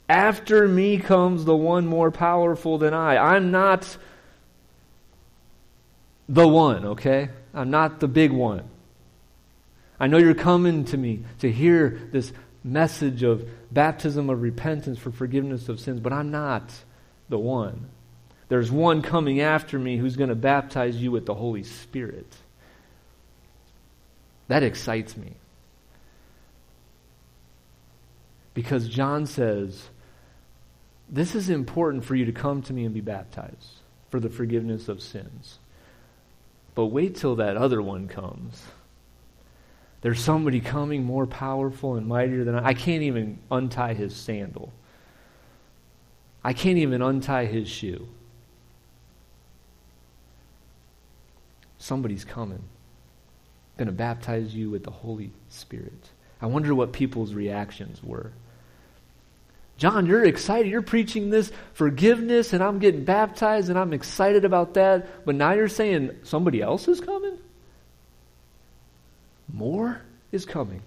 After 0.09 0.67
me 0.67 0.97
comes 0.97 1.45
the 1.45 1.55
one 1.55 1.87
more 1.87 2.11
powerful 2.11 2.77
than 2.77 2.93
I. 2.93 3.17
I'm 3.17 3.51
not 3.51 3.97
the 6.27 6.47
one, 6.47 6.85
okay? 6.85 7.29
I'm 7.53 7.69
not 7.69 7.99
the 7.99 8.07
big 8.07 8.31
one. 8.31 8.63
I 9.99 10.07
know 10.07 10.17
you're 10.17 10.33
coming 10.33 10.85
to 10.85 10.97
me 10.97 11.23
to 11.39 11.51
hear 11.51 12.01
this 12.11 12.33
message 12.63 13.23
of 13.23 13.47
baptism 13.71 14.29
of 14.29 14.41
repentance 14.41 14.97
for 14.97 15.11
forgiveness 15.11 15.69
of 15.69 15.79
sins, 15.79 15.99
but 15.99 16.13
I'm 16.13 16.31
not 16.31 16.71
the 17.29 17.39
one. 17.39 17.89
There's 18.49 18.71
one 18.71 19.01
coming 19.01 19.41
after 19.41 19.79
me 19.79 19.97
who's 19.97 20.15
going 20.15 20.29
to 20.29 20.35
baptize 20.35 20.97
you 20.97 21.11
with 21.11 21.25
the 21.25 21.33
Holy 21.33 21.63
Spirit. 21.63 22.27
That 24.47 24.63
excites 24.63 25.15
me. 25.17 25.33
Because 28.53 28.87
John 28.87 29.25
says, 29.25 29.89
This 31.09 31.35
is 31.35 31.49
important 31.49 32.05
for 32.05 32.15
you 32.15 32.25
to 32.25 32.31
come 32.31 32.61
to 32.63 32.73
me 32.73 32.85
and 32.85 32.93
be 32.93 33.01
baptized 33.01 33.79
for 34.09 34.19
the 34.19 34.29
forgiveness 34.29 34.87
of 34.87 35.01
sins. 35.01 35.59
But 36.75 36.87
wait 36.87 37.15
till 37.15 37.35
that 37.35 37.57
other 37.57 37.81
one 37.81 38.07
comes. 38.07 38.63
There's 40.01 40.19
somebody 40.19 40.59
coming 40.59 41.03
more 41.03 41.25
powerful 41.25 41.95
and 41.95 42.07
mightier 42.07 42.43
than 42.43 42.55
I. 42.55 42.69
I 42.69 42.73
can't 42.73 43.03
even 43.03 43.39
untie 43.49 43.93
his 43.93 44.15
sandal. 44.15 44.73
I 46.43 46.51
can't 46.51 46.77
even 46.77 47.01
untie 47.01 47.45
his 47.45 47.69
shoe. 47.69 48.07
Somebody's 51.77 52.25
coming. 52.25 52.63
Going 53.77 53.87
to 53.87 53.93
baptize 53.93 54.53
you 54.53 54.69
with 54.69 54.83
the 54.83 54.91
Holy 54.91 55.31
Spirit. 55.49 56.09
I 56.41 56.47
wonder 56.47 56.75
what 56.75 56.91
people's 56.91 57.33
reactions 57.33 58.03
were. 58.03 58.31
John, 59.77 60.05
you're 60.05 60.23
excited. 60.23 60.69
You're 60.69 60.81
preaching 60.81 61.29
this 61.29 61.51
forgiveness, 61.73 62.53
and 62.53 62.63
I'm 62.63 62.79
getting 62.79 63.03
baptized, 63.03 63.69
and 63.69 63.77
I'm 63.77 63.93
excited 63.93 64.45
about 64.45 64.75
that. 64.75 65.25
But 65.25 65.35
now 65.35 65.51
you're 65.53 65.67
saying 65.67 66.11
somebody 66.23 66.61
else 66.61 66.87
is 66.87 67.01
coming? 67.01 67.37
More 69.51 70.01
is 70.31 70.45
coming. 70.45 70.81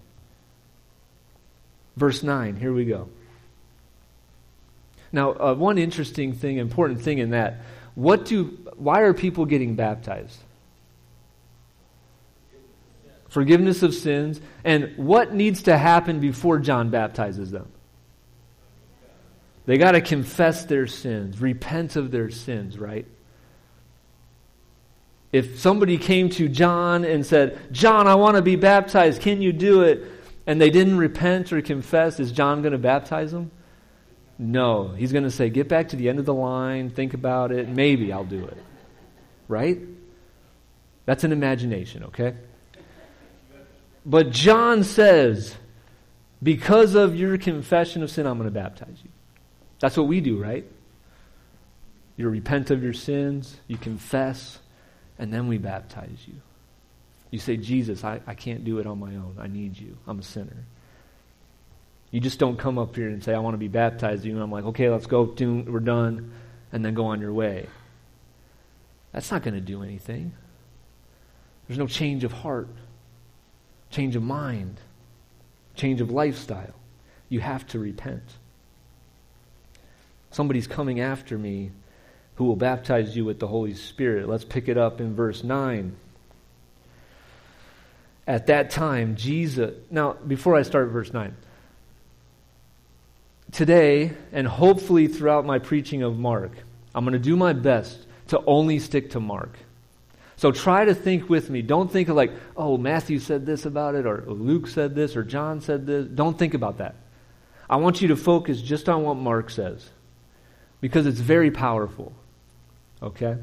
Verse 1.95 2.23
9, 2.23 2.55
here 2.55 2.73
we 2.73 2.85
go. 2.85 3.09
Now, 5.11 5.31
uh, 5.31 5.53
one 5.55 5.77
interesting 5.77 6.33
thing, 6.33 6.57
important 6.57 7.01
thing 7.01 7.17
in 7.17 7.31
that, 7.31 7.61
what 7.95 8.25
do, 8.25 8.45
why 8.75 9.01
are 9.01 9.13
people 9.13 9.45
getting 9.45 9.75
baptized? 9.75 10.37
Forgiveness 13.29 13.83
of 13.83 13.93
sins. 13.93 14.39
And 14.63 14.93
what 14.97 15.33
needs 15.33 15.63
to 15.63 15.77
happen 15.77 16.19
before 16.19 16.59
John 16.59 16.89
baptizes 16.89 17.51
them? 17.51 17.67
They 19.67 19.77
got 19.77 19.91
to 19.91 20.01
confess 20.01 20.63
their 20.63 20.87
sins, 20.87 21.41
repent 21.41 21.97
of 21.97 22.09
their 22.09 22.31
sins, 22.31 22.79
right? 22.79 23.05
If 25.33 25.59
somebody 25.59 25.97
came 25.97 26.29
to 26.31 26.47
John 26.47 27.03
and 27.03 27.25
said, 27.25 27.59
John, 27.73 28.07
I 28.07 28.15
want 28.15 28.37
to 28.37 28.41
be 28.41 28.55
baptized, 28.55 29.21
can 29.21 29.41
you 29.41 29.51
do 29.51 29.81
it? 29.81 30.09
And 30.47 30.61
they 30.61 30.69
didn't 30.69 30.97
repent 30.97 31.51
or 31.51 31.61
confess, 31.61 32.17
is 32.21 32.31
John 32.31 32.61
going 32.61 32.71
to 32.71 32.77
baptize 32.77 33.33
them? 33.33 33.51
No. 34.39 34.87
He's 34.87 35.11
going 35.11 35.25
to 35.25 35.31
say, 35.31 35.49
Get 35.49 35.67
back 35.67 35.89
to 35.89 35.97
the 35.97 36.07
end 36.07 36.19
of 36.19 36.25
the 36.25 36.33
line, 36.33 36.89
think 36.89 37.13
about 37.13 37.51
it, 37.51 37.67
maybe 37.67 38.13
I'll 38.13 38.23
do 38.23 38.45
it. 38.45 38.57
Right? 39.49 39.79
That's 41.05 41.25
an 41.25 41.33
imagination, 41.33 42.05
okay? 42.05 42.35
But 44.05 44.31
John 44.31 44.85
says, 44.85 45.57
Because 46.41 46.95
of 46.95 47.17
your 47.17 47.37
confession 47.37 48.01
of 48.01 48.09
sin, 48.09 48.25
I'm 48.25 48.37
going 48.37 48.47
to 48.47 48.51
baptize 48.51 48.95
you. 49.03 49.09
That's 49.79 49.97
what 49.97 50.07
we 50.07 50.21
do, 50.21 50.41
right? 50.41 50.65
You 52.15 52.29
repent 52.29 52.71
of 52.71 52.83
your 52.83 52.93
sins, 52.93 53.57
you 53.67 53.77
confess, 53.77 54.59
and 55.19 55.31
then 55.31 55.47
we 55.47 55.57
baptize 55.57 56.17
you. 56.27 56.35
You 57.29 57.39
say, 57.39 57.57
Jesus, 57.57 58.03
I, 58.03 58.21
I 58.25 58.33
can't 58.33 58.63
do 58.63 58.79
it 58.79 58.87
on 58.87 58.99
my 58.99 59.15
own. 59.15 59.35
I 59.39 59.47
need 59.47 59.77
you. 59.77 59.97
I'm 60.07 60.19
a 60.19 60.23
sinner. 60.23 60.65
You 62.09 62.21
just 62.21 62.39
don't 62.39 62.57
come 62.57 62.77
up 62.77 62.95
here 62.95 63.09
and 63.09 63.23
say, 63.23 63.33
I 63.33 63.39
want 63.39 63.53
to 63.53 63.59
be 63.59 63.67
baptized. 63.67 64.23
You 64.23 64.33
and 64.33 64.41
I'm 64.41 64.51
like, 64.51 64.63
okay, 64.65 64.89
let's 64.89 65.05
go. 65.05 65.23
We're 65.23 65.79
done. 65.79 66.31
And 66.71 66.83
then 66.83 66.93
go 66.93 67.05
on 67.05 67.19
your 67.19 67.33
way. 67.33 67.67
That's 69.11 69.31
not 69.31 69.43
going 69.43 69.53
to 69.53 69.61
do 69.61 69.83
anything. 69.83 70.33
There's 71.67 71.77
no 71.77 71.87
change 71.87 72.23
of 72.23 72.31
heart, 72.31 72.69
change 73.89 74.15
of 74.15 74.23
mind, 74.23 74.79
change 75.75 76.01
of 76.01 76.11
lifestyle. 76.11 76.75
You 77.29 77.41
have 77.41 77.67
to 77.67 77.79
repent. 77.79 78.36
Somebody's 80.31 80.67
coming 80.67 80.99
after 80.99 81.37
me 81.37 81.71
who 82.35 82.45
will 82.45 82.55
baptize 82.55 83.15
you 83.15 83.25
with 83.25 83.39
the 83.39 83.47
Holy 83.47 83.73
Spirit. 83.73 84.29
Let's 84.29 84.45
pick 84.45 84.67
it 84.67 84.77
up 84.77 85.01
in 85.01 85.15
verse 85.15 85.43
9. 85.43 85.95
At 88.27 88.47
that 88.47 88.69
time, 88.69 89.15
Jesus. 89.15 89.73
Now, 89.89 90.13
before 90.13 90.55
I 90.55 90.61
start 90.61 90.89
verse 90.89 91.11
9, 91.11 91.35
today, 93.51 94.11
and 94.31 94.47
hopefully 94.47 95.07
throughout 95.07 95.45
my 95.45 95.59
preaching 95.59 96.03
of 96.03 96.19
Mark, 96.19 96.51
I'm 96.93 97.05
going 97.05 97.13
to 97.13 97.19
do 97.19 97.35
my 97.35 97.53
best 97.53 98.05
to 98.27 98.41
only 98.45 98.79
stick 98.79 99.11
to 99.11 99.19
Mark. 99.19 99.57
So 100.35 100.51
try 100.51 100.85
to 100.85 100.93
think 100.93 101.29
with 101.29 101.49
me. 101.49 101.63
Don't 101.63 101.91
think 101.91 102.09
of 102.09 102.15
like, 102.15 102.31
oh, 102.55 102.77
Matthew 102.77 103.17
said 103.17 103.45
this 103.45 103.65
about 103.65 103.95
it, 103.95 104.05
or 104.05 104.23
Luke 104.27 104.67
said 104.67 104.93
this, 104.93 105.15
or 105.15 105.23
John 105.23 105.61
said 105.61 105.87
this. 105.87 106.05
Don't 106.05 106.37
think 106.37 106.53
about 106.53 106.77
that. 106.77 106.95
I 107.67 107.77
want 107.77 108.01
you 108.01 108.09
to 108.09 108.15
focus 108.15 108.61
just 108.61 108.87
on 108.87 109.01
what 109.03 109.15
Mark 109.15 109.49
says 109.49 109.89
because 110.81 111.05
it's 111.05 111.19
very 111.19 111.51
powerful. 111.51 112.13
Okay? 113.01 113.37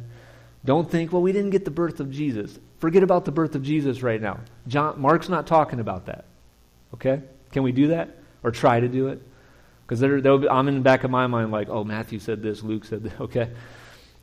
Don't 0.64 0.90
think, 0.90 1.12
well, 1.12 1.22
we 1.22 1.32
didn't 1.32 1.50
get 1.50 1.64
the 1.64 1.70
birth 1.70 2.00
of 2.00 2.10
Jesus. 2.10 2.58
Forget 2.78 3.02
about 3.02 3.24
the 3.24 3.32
birth 3.32 3.54
of 3.54 3.62
Jesus 3.62 4.02
right 4.02 4.20
now. 4.20 4.40
John, 4.66 5.00
Mark's 5.00 5.28
not 5.28 5.46
talking 5.46 5.80
about 5.80 6.06
that. 6.06 6.24
Okay? 6.94 7.20
Can 7.52 7.62
we 7.62 7.72
do 7.72 7.88
that? 7.88 8.16
Or 8.42 8.50
try 8.50 8.80
to 8.80 8.88
do 8.88 9.08
it? 9.08 9.22
Because 9.86 10.02
I'm 10.02 10.68
in 10.68 10.76
the 10.76 10.80
back 10.80 11.04
of 11.04 11.10
my 11.10 11.26
mind 11.26 11.50
like, 11.50 11.68
oh, 11.68 11.84
Matthew 11.84 12.18
said 12.18 12.42
this, 12.42 12.62
Luke 12.62 12.84
said 12.84 13.02
this. 13.02 13.12
Okay? 13.20 13.50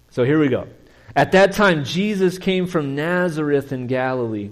So 0.09 0.23
here 0.25 0.39
we 0.39 0.49
go. 0.49 0.67
At 1.15 1.31
that 1.33 1.53
time, 1.53 1.85
Jesus 1.85 2.37
came 2.37 2.67
from 2.67 2.95
Nazareth 2.95 3.71
in 3.71 3.87
Galilee 3.87 4.51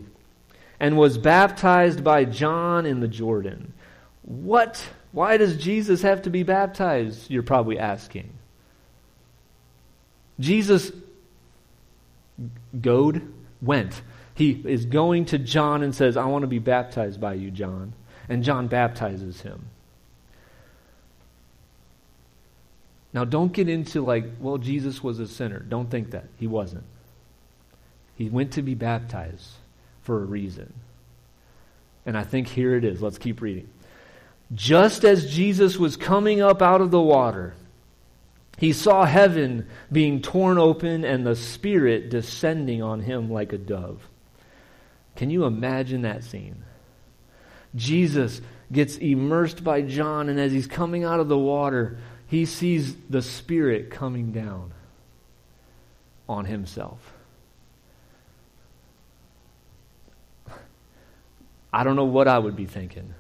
and 0.80 0.98
was 0.98 1.18
baptized 1.18 2.04
by 2.04 2.26
John 2.26 2.86
in 2.86 3.00
the 3.00 3.08
Jordan. 3.08 3.74
What? 4.22 4.86
Why 5.12 5.38
does 5.38 5.58
Jesus 5.58 6.02
have 6.02 6.22
to 6.24 6.30
be 6.30 6.44
baptized? 6.44 7.30
You're 7.30 7.44
probably 7.44 7.78
asking. 7.80 8.32
Jesus 10.40 10.92
goed, 12.80 13.34
went. 13.62 14.02
He 14.36 14.52
is 14.52 14.86
going 14.86 15.26
to 15.26 15.38
John 15.38 15.84
and 15.84 15.94
says, 15.94 16.16
I 16.16 16.26
want 16.26 16.44
to 16.44 16.48
be 16.48 16.60
baptized 16.60 17.20
by 17.20 17.34
you, 17.34 17.52
John. 17.52 17.94
And 18.30 18.44
John 18.44 18.68
baptizes 18.68 19.42
him. 19.42 19.66
Now, 23.12 23.26
don't 23.26 23.52
get 23.52 23.68
into 23.68 24.02
like, 24.02 24.26
well, 24.40 24.58
Jesus 24.58 25.04
was 25.04 25.20
a 25.20 25.28
sinner. 25.28 25.60
Don't 25.60 25.90
think 25.90 26.12
that. 26.12 26.26
He 26.38 26.48
wasn't. 26.48 26.84
He 28.16 28.30
went 28.30 28.54
to 28.54 28.62
be 28.62 28.76
baptized 28.76 29.50
for 30.04 30.22
a 30.22 30.26
reason. 30.26 30.72
And 32.06 32.18
I 32.18 32.24
think 32.24 32.48
here 32.48 32.76
it 32.76 32.86
is. 32.86 33.02
Let's 33.02 33.18
keep 33.18 33.42
reading. 33.42 33.68
Just 34.54 35.04
as 35.04 35.32
Jesus 35.32 35.78
was 35.78 35.98
coming 35.98 36.42
up 36.42 36.62
out 36.62 36.82
of 36.82 36.92
the 36.92 37.02
water, 37.02 37.56
he 38.60 38.74
saw 38.74 39.06
heaven 39.06 39.68
being 39.90 40.22
torn 40.22 40.58
open 40.58 41.06
and 41.06 41.26
the 41.26 41.36
Spirit 41.36 42.10
descending 42.10 42.84
on 42.84 43.00
him 43.00 43.32
like 43.32 43.54
a 43.54 43.58
dove. 43.58 44.06
Can 45.16 45.30
you 45.30 45.46
imagine 45.46 46.02
that 46.02 46.26
scene? 46.26 46.66
Jesus 47.74 48.42
gets 48.70 48.98
immersed 48.98 49.64
by 49.64 49.82
John, 49.82 50.28
and 50.28 50.38
as 50.42 50.52
he's 50.52 50.68
coming 50.68 51.06
out 51.06 51.22
of 51.22 51.30
the 51.30 51.38
water, 51.38 52.00
he 52.28 52.44
sees 52.44 52.96
the 53.10 53.22
Spirit 53.22 53.92
coming 53.92 54.34
down 54.34 54.74
on 56.28 56.44
himself. 56.44 57.14
I 61.72 61.86
don't 61.86 61.96
know 61.96 62.04
what 62.04 62.28
I 62.28 62.38
would 62.38 62.58
be 62.58 62.66
thinking. 62.66 63.14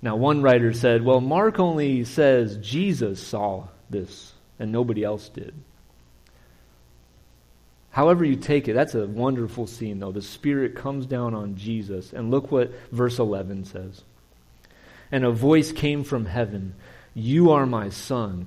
Now, 0.00 0.14
one 0.14 0.42
writer 0.42 0.72
said, 0.72 1.04
well, 1.04 1.20
Mark 1.20 1.58
only 1.58 2.04
says 2.04 2.56
Jesus 2.58 3.20
saw 3.20 3.66
this 3.90 4.32
and 4.58 4.72
nobody 4.72 5.04
else 5.04 5.28
did. 5.28 5.54
However, 7.90 8.24
you 8.24 8.36
take 8.36 8.68
it, 8.68 8.74
that's 8.74 8.94
a 8.94 9.06
wonderful 9.06 9.66
scene, 9.66 9.98
though. 9.98 10.12
The 10.12 10.22
Spirit 10.22 10.76
comes 10.76 11.06
down 11.06 11.34
on 11.34 11.56
Jesus, 11.56 12.12
and 12.12 12.30
look 12.30 12.52
what 12.52 12.72
verse 12.92 13.18
11 13.18 13.64
says. 13.64 14.02
And 15.10 15.24
a 15.24 15.30
voice 15.30 15.72
came 15.72 16.04
from 16.04 16.26
heaven 16.26 16.74
You 17.14 17.50
are 17.50 17.66
my 17.66 17.88
Son, 17.88 18.46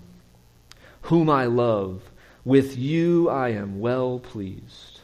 whom 1.04 1.30
I 1.30 1.46
love. 1.46 2.02
With 2.46 2.78
you 2.78 3.30
I 3.30 3.50
am 3.50 3.80
well 3.80 4.20
pleased. 4.20 5.02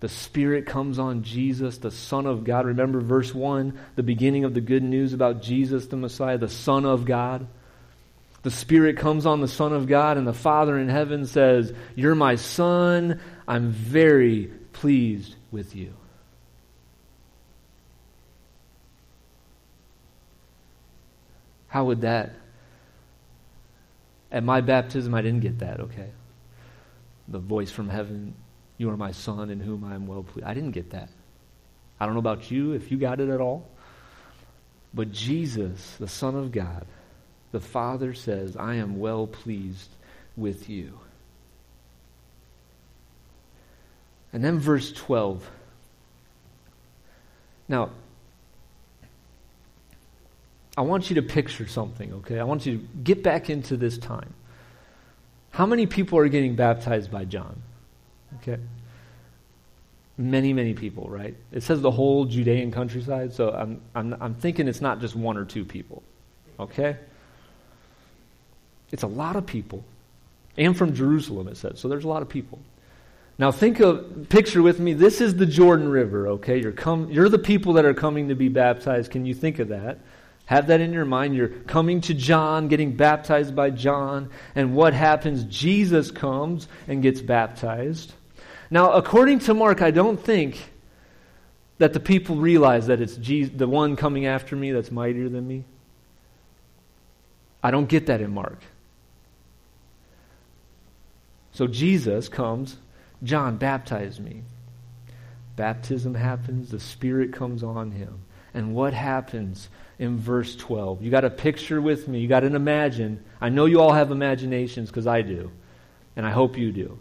The 0.00 0.08
Spirit 0.08 0.66
comes 0.66 0.98
on 0.98 1.22
Jesus, 1.22 1.78
the 1.78 1.90
Son 1.90 2.26
of 2.26 2.44
God. 2.44 2.66
Remember 2.66 3.00
verse 3.00 3.34
1, 3.34 3.78
the 3.96 4.02
beginning 4.02 4.44
of 4.44 4.54
the 4.54 4.60
good 4.60 4.82
news 4.82 5.12
about 5.12 5.42
Jesus, 5.42 5.86
the 5.86 5.96
Messiah, 5.96 6.38
the 6.38 6.48
Son 6.48 6.86
of 6.86 7.04
God. 7.04 7.46
The 8.42 8.50
Spirit 8.50 8.96
comes 8.96 9.26
on 9.26 9.40
the 9.40 9.48
Son 9.48 9.72
of 9.72 9.86
God, 9.86 10.16
and 10.16 10.26
the 10.26 10.32
Father 10.32 10.78
in 10.78 10.88
heaven 10.88 11.26
says, 11.26 11.72
You're 11.94 12.14
my 12.14 12.36
Son. 12.36 13.20
I'm 13.46 13.70
very 13.70 14.50
pleased 14.72 15.34
with 15.50 15.76
you. 15.76 15.92
How 21.68 21.84
would 21.84 22.00
that? 22.00 22.32
At 24.32 24.42
my 24.42 24.60
baptism, 24.60 25.14
I 25.14 25.22
didn't 25.22 25.40
get 25.40 25.58
that, 25.58 25.80
okay? 25.80 26.10
The 27.28 27.38
voice 27.38 27.70
from 27.70 27.88
heaven, 27.88 28.34
You 28.78 28.90
are 28.90 28.96
my 28.96 29.12
Son 29.12 29.50
in 29.50 29.60
whom 29.60 29.84
I 29.84 29.94
am 29.94 30.06
well 30.06 30.22
pleased. 30.22 30.46
I 30.46 30.54
didn't 30.54 30.72
get 30.72 30.90
that. 30.90 31.10
I 31.98 32.06
don't 32.06 32.14
know 32.14 32.20
about 32.20 32.50
you, 32.50 32.72
if 32.72 32.90
you 32.90 32.96
got 32.96 33.20
it 33.20 33.28
at 33.28 33.40
all. 33.40 33.68
But 34.94 35.12
Jesus, 35.12 35.96
the 36.00 36.08
Son 36.08 36.34
of 36.34 36.50
God, 36.50 36.86
the 37.52 37.60
Father 37.60 38.14
says, 38.14 38.56
I 38.56 38.76
am 38.76 38.98
well 38.98 39.26
pleased 39.26 39.90
with 40.36 40.68
you. 40.68 40.98
And 44.32 44.44
then 44.44 44.58
verse 44.58 44.92
12. 44.92 45.48
Now, 47.68 47.90
I 50.76 50.82
want 50.82 51.10
you 51.10 51.16
to 51.16 51.22
picture 51.22 51.66
something, 51.66 52.12
okay? 52.14 52.38
I 52.38 52.44
want 52.44 52.64
you 52.64 52.78
to 52.78 52.84
get 53.02 53.22
back 53.22 53.50
into 53.50 53.76
this 53.76 53.98
time. 53.98 54.32
How 55.50 55.66
many 55.66 55.86
people 55.86 56.18
are 56.18 56.28
getting 56.28 56.54
baptized 56.54 57.10
by 57.10 57.24
John? 57.24 57.60
Okay. 58.36 58.60
Many, 60.16 60.52
many 60.52 60.74
people, 60.74 61.08
right? 61.08 61.34
It 61.50 61.62
says 61.64 61.80
the 61.80 61.90
whole 61.90 62.24
Judean 62.24 62.70
countryside, 62.70 63.32
so 63.32 63.50
I'm, 63.50 63.80
I'm, 63.94 64.16
I'm 64.20 64.34
thinking 64.34 64.68
it's 64.68 64.80
not 64.80 65.00
just 65.00 65.16
one 65.16 65.36
or 65.36 65.44
two 65.44 65.64
people, 65.64 66.02
okay? 66.58 66.96
It's 68.92 69.02
a 69.02 69.08
lot 69.08 69.36
of 69.36 69.46
people. 69.46 69.84
And 70.56 70.76
from 70.76 70.94
Jerusalem, 70.94 71.48
it 71.48 71.56
says. 71.56 71.78
So 71.78 71.88
there's 71.88 72.04
a 72.04 72.08
lot 72.08 72.22
of 72.22 72.28
people. 72.28 72.58
Now 73.38 73.50
think 73.50 73.80
of, 73.80 74.28
picture 74.28 74.60
with 74.60 74.78
me, 74.80 74.92
this 74.92 75.20
is 75.20 75.36
the 75.36 75.46
Jordan 75.46 75.88
River, 75.88 76.28
okay? 76.28 76.60
You're, 76.60 76.72
come, 76.72 77.10
you're 77.10 77.28
the 77.30 77.38
people 77.38 77.74
that 77.74 77.86
are 77.86 77.94
coming 77.94 78.28
to 78.28 78.34
be 78.34 78.48
baptized. 78.48 79.10
Can 79.10 79.24
you 79.24 79.32
think 79.32 79.58
of 79.58 79.68
that? 79.68 79.98
Have 80.44 80.66
that 80.66 80.80
in 80.80 80.92
your 80.92 81.04
mind. 81.04 81.34
You're 81.34 81.48
coming 81.48 82.00
to 82.02 82.14
John, 82.14 82.68
getting 82.68 82.96
baptized 82.96 83.54
by 83.54 83.70
John. 83.70 84.30
And 84.54 84.74
what 84.74 84.92
happens? 84.92 85.44
Jesus 85.44 86.10
comes 86.10 86.68
and 86.88 87.02
gets 87.02 87.20
baptized. 87.20 88.12
Now, 88.70 88.92
according 88.92 89.38
to 89.40 89.54
Mark, 89.54 89.80
I 89.80 89.90
don't 89.90 90.18
think 90.18 90.70
that 91.78 91.92
the 91.92 92.00
people 92.00 92.36
realize 92.36 92.88
that 92.88 93.00
it's 93.00 93.16
Jesus, 93.16 93.54
the 93.56 93.66
one 93.66 93.96
coming 93.96 94.26
after 94.26 94.54
me 94.54 94.72
that's 94.72 94.90
mightier 94.90 95.28
than 95.28 95.48
me. 95.48 95.64
I 97.62 97.70
don't 97.70 97.88
get 97.88 98.06
that 98.06 98.20
in 98.20 98.34
Mark. 98.34 98.58
So 101.60 101.66
Jesus 101.66 102.30
comes, 102.30 102.78
John, 103.22 103.58
baptize 103.58 104.18
me. 104.18 104.44
Baptism 105.56 106.14
happens, 106.14 106.70
the 106.70 106.80
Spirit 106.80 107.34
comes 107.34 107.62
on 107.62 107.90
him. 107.90 108.22
And 108.54 108.74
what 108.74 108.94
happens 108.94 109.68
in 109.98 110.16
verse 110.16 110.56
12? 110.56 111.02
You 111.02 111.10
got 111.10 111.26
a 111.26 111.28
picture 111.28 111.82
with 111.82 112.08
me, 112.08 112.20
you 112.20 112.28
got 112.28 112.44
an 112.44 112.56
imagine. 112.56 113.22
I 113.42 113.50
know 113.50 113.66
you 113.66 113.78
all 113.78 113.92
have 113.92 114.10
imaginations 114.10 114.88
because 114.88 115.06
I 115.06 115.20
do, 115.20 115.50
and 116.16 116.24
I 116.24 116.30
hope 116.30 116.56
you 116.56 116.72
do. 116.72 116.98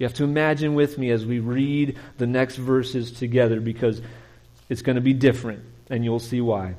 You 0.00 0.06
have 0.06 0.14
to 0.14 0.24
imagine 0.24 0.74
with 0.74 0.98
me 0.98 1.12
as 1.12 1.24
we 1.24 1.38
read 1.38 1.96
the 2.18 2.26
next 2.26 2.56
verses 2.56 3.12
together 3.12 3.60
because 3.60 4.02
it's 4.68 4.82
going 4.82 4.96
to 4.96 5.00
be 5.00 5.12
different, 5.12 5.62
and 5.90 6.02
you'll 6.02 6.18
see 6.18 6.40
why. 6.40 6.74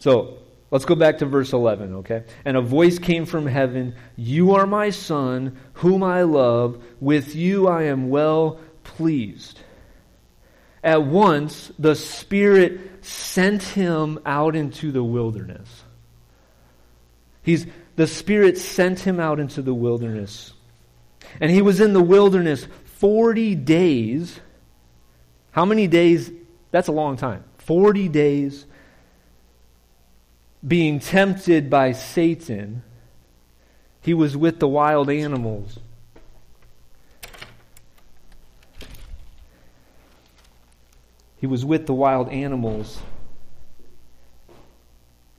So, 0.00 0.36
Let's 0.72 0.86
go 0.86 0.94
back 0.94 1.18
to 1.18 1.26
verse 1.26 1.52
11, 1.52 1.96
okay? 1.96 2.24
And 2.46 2.56
a 2.56 2.62
voice 2.62 2.98
came 2.98 3.26
from 3.26 3.46
heaven 3.46 3.94
You 4.16 4.54
are 4.54 4.66
my 4.66 4.88
son, 4.88 5.58
whom 5.74 6.02
I 6.02 6.22
love. 6.22 6.82
With 6.98 7.36
you 7.36 7.68
I 7.68 7.84
am 7.84 8.08
well 8.08 8.58
pleased. 8.82 9.60
At 10.82 11.04
once, 11.04 11.70
the 11.78 11.94
Spirit 11.94 13.04
sent 13.04 13.62
him 13.62 14.18
out 14.24 14.56
into 14.56 14.90
the 14.90 15.04
wilderness. 15.04 15.68
He's, 17.42 17.66
the 17.96 18.06
Spirit 18.06 18.56
sent 18.56 19.00
him 19.00 19.20
out 19.20 19.40
into 19.40 19.60
the 19.60 19.74
wilderness. 19.74 20.54
And 21.38 21.50
he 21.50 21.60
was 21.60 21.82
in 21.82 21.92
the 21.92 22.02
wilderness 22.02 22.66
40 22.96 23.56
days. 23.56 24.40
How 25.50 25.66
many 25.66 25.86
days? 25.86 26.30
That's 26.70 26.88
a 26.88 26.92
long 26.92 27.18
time. 27.18 27.44
40 27.58 28.08
days 28.08 28.64
being 30.66 31.00
tempted 31.00 31.68
by 31.68 31.92
Satan, 31.92 32.82
he 34.00 34.14
was 34.14 34.36
with 34.36 34.60
the 34.60 34.68
wild 34.68 35.10
animals. 35.10 35.78
He 41.36 41.46
was 41.46 41.64
with 41.64 41.86
the 41.86 41.94
wild 41.94 42.28
animals. 42.28 43.00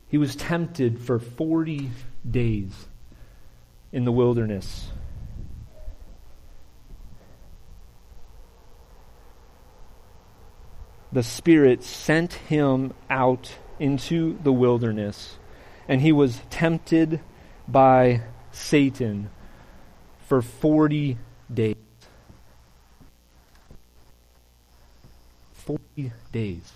He 0.09 0.17
was 0.17 0.35
tempted 0.35 0.99
for 0.99 1.17
40 1.17 1.89
days 2.29 2.71
in 3.93 4.03
the 4.03 4.11
wilderness. 4.11 4.89
The 11.13 11.23
Spirit 11.23 11.83
sent 11.83 12.33
him 12.33 12.93
out 13.09 13.55
into 13.79 14.37
the 14.43 14.51
wilderness, 14.51 15.37
and 15.87 16.01
he 16.01 16.11
was 16.11 16.41
tempted 16.49 17.19
by 17.67 18.21
Satan 18.51 19.29
for 20.25 20.41
40 20.41 21.17
days. 21.53 21.75
40 25.53 26.11
days. 26.31 26.73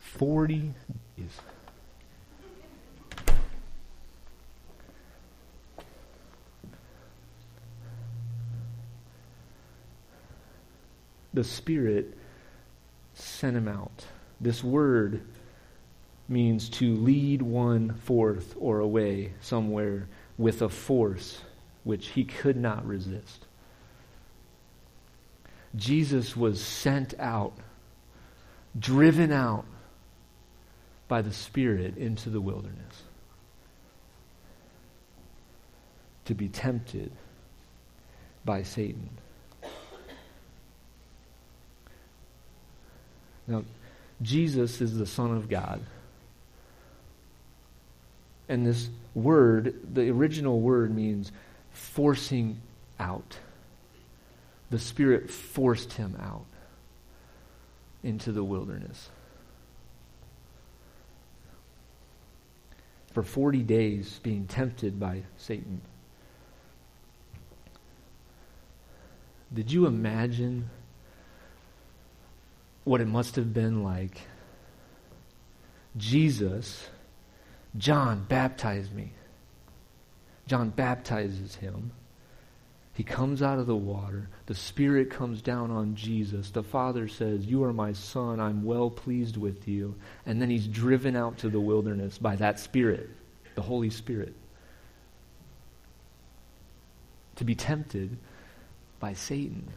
Forty 0.00 0.74
days. 1.16 1.40
The 11.32 11.44
Spirit 11.44 12.16
sent 13.14 13.56
him 13.56 13.68
out. 13.68 14.06
This 14.40 14.64
word 14.64 15.22
means 16.28 16.68
to 16.68 16.94
lead 16.96 17.42
one 17.42 17.94
forth 17.94 18.54
or 18.58 18.80
away 18.80 19.32
somewhere 19.40 20.08
with 20.38 20.62
a 20.62 20.68
force 20.68 21.40
which 21.84 22.08
he 22.08 22.24
could 22.24 22.56
not 22.56 22.86
resist. 22.86 23.46
Jesus 25.76 26.36
was 26.36 26.62
sent 26.62 27.14
out, 27.18 27.52
driven 28.78 29.32
out 29.32 29.64
by 31.08 31.22
the 31.22 31.32
Spirit 31.32 31.96
into 31.96 32.30
the 32.30 32.40
wilderness 32.40 33.02
to 36.24 36.34
be 36.34 36.48
tempted 36.48 37.10
by 38.44 38.62
Satan. 38.62 39.10
Now, 43.50 43.64
Jesus 44.22 44.80
is 44.80 44.96
the 44.96 45.06
Son 45.06 45.36
of 45.36 45.48
God. 45.48 45.80
And 48.48 48.64
this 48.64 48.88
word, 49.12 49.74
the 49.92 50.08
original 50.10 50.60
word 50.60 50.94
means 50.94 51.32
forcing 51.72 52.60
out. 53.00 53.38
The 54.70 54.78
Spirit 54.78 55.30
forced 55.30 55.94
him 55.94 56.16
out 56.20 56.46
into 58.04 58.30
the 58.30 58.44
wilderness. 58.44 59.08
For 63.12 63.24
40 63.24 63.64
days, 63.64 64.20
being 64.22 64.46
tempted 64.46 65.00
by 65.00 65.22
Satan. 65.36 65.80
Did 69.52 69.72
you 69.72 69.86
imagine 69.86 70.70
what 72.84 73.00
it 73.00 73.06
must 73.06 73.36
have 73.36 73.52
been 73.52 73.82
like 73.82 74.20
Jesus, 75.96 76.88
John, 77.76 78.24
baptize 78.28 78.90
me. 78.90 79.12
John 80.46 80.70
baptizes 80.70 81.56
him. 81.56 81.92
He 82.92 83.04
comes 83.04 83.40
out 83.40 83.58
of 83.58 83.66
the 83.66 83.76
water. 83.76 84.28
The 84.46 84.54
Spirit 84.54 85.10
comes 85.10 85.40
down 85.40 85.70
on 85.70 85.94
Jesus. 85.94 86.50
The 86.50 86.62
Father 86.62 87.08
says, 87.08 87.46
You 87.46 87.64
are 87.64 87.72
my 87.72 87.92
Son. 87.92 88.40
I'm 88.40 88.64
well 88.64 88.90
pleased 88.90 89.36
with 89.36 89.66
you. 89.68 89.94
And 90.26 90.40
then 90.42 90.50
he's 90.50 90.66
driven 90.66 91.16
out 91.16 91.38
to 91.38 91.48
the 91.48 91.60
wilderness 91.60 92.18
by 92.18 92.36
that 92.36 92.58
Spirit, 92.58 93.08
the 93.54 93.62
Holy 93.62 93.90
Spirit, 93.90 94.34
to 97.36 97.44
be 97.44 97.54
tempted 97.54 98.18
by 98.98 99.14
Satan. 99.14 99.68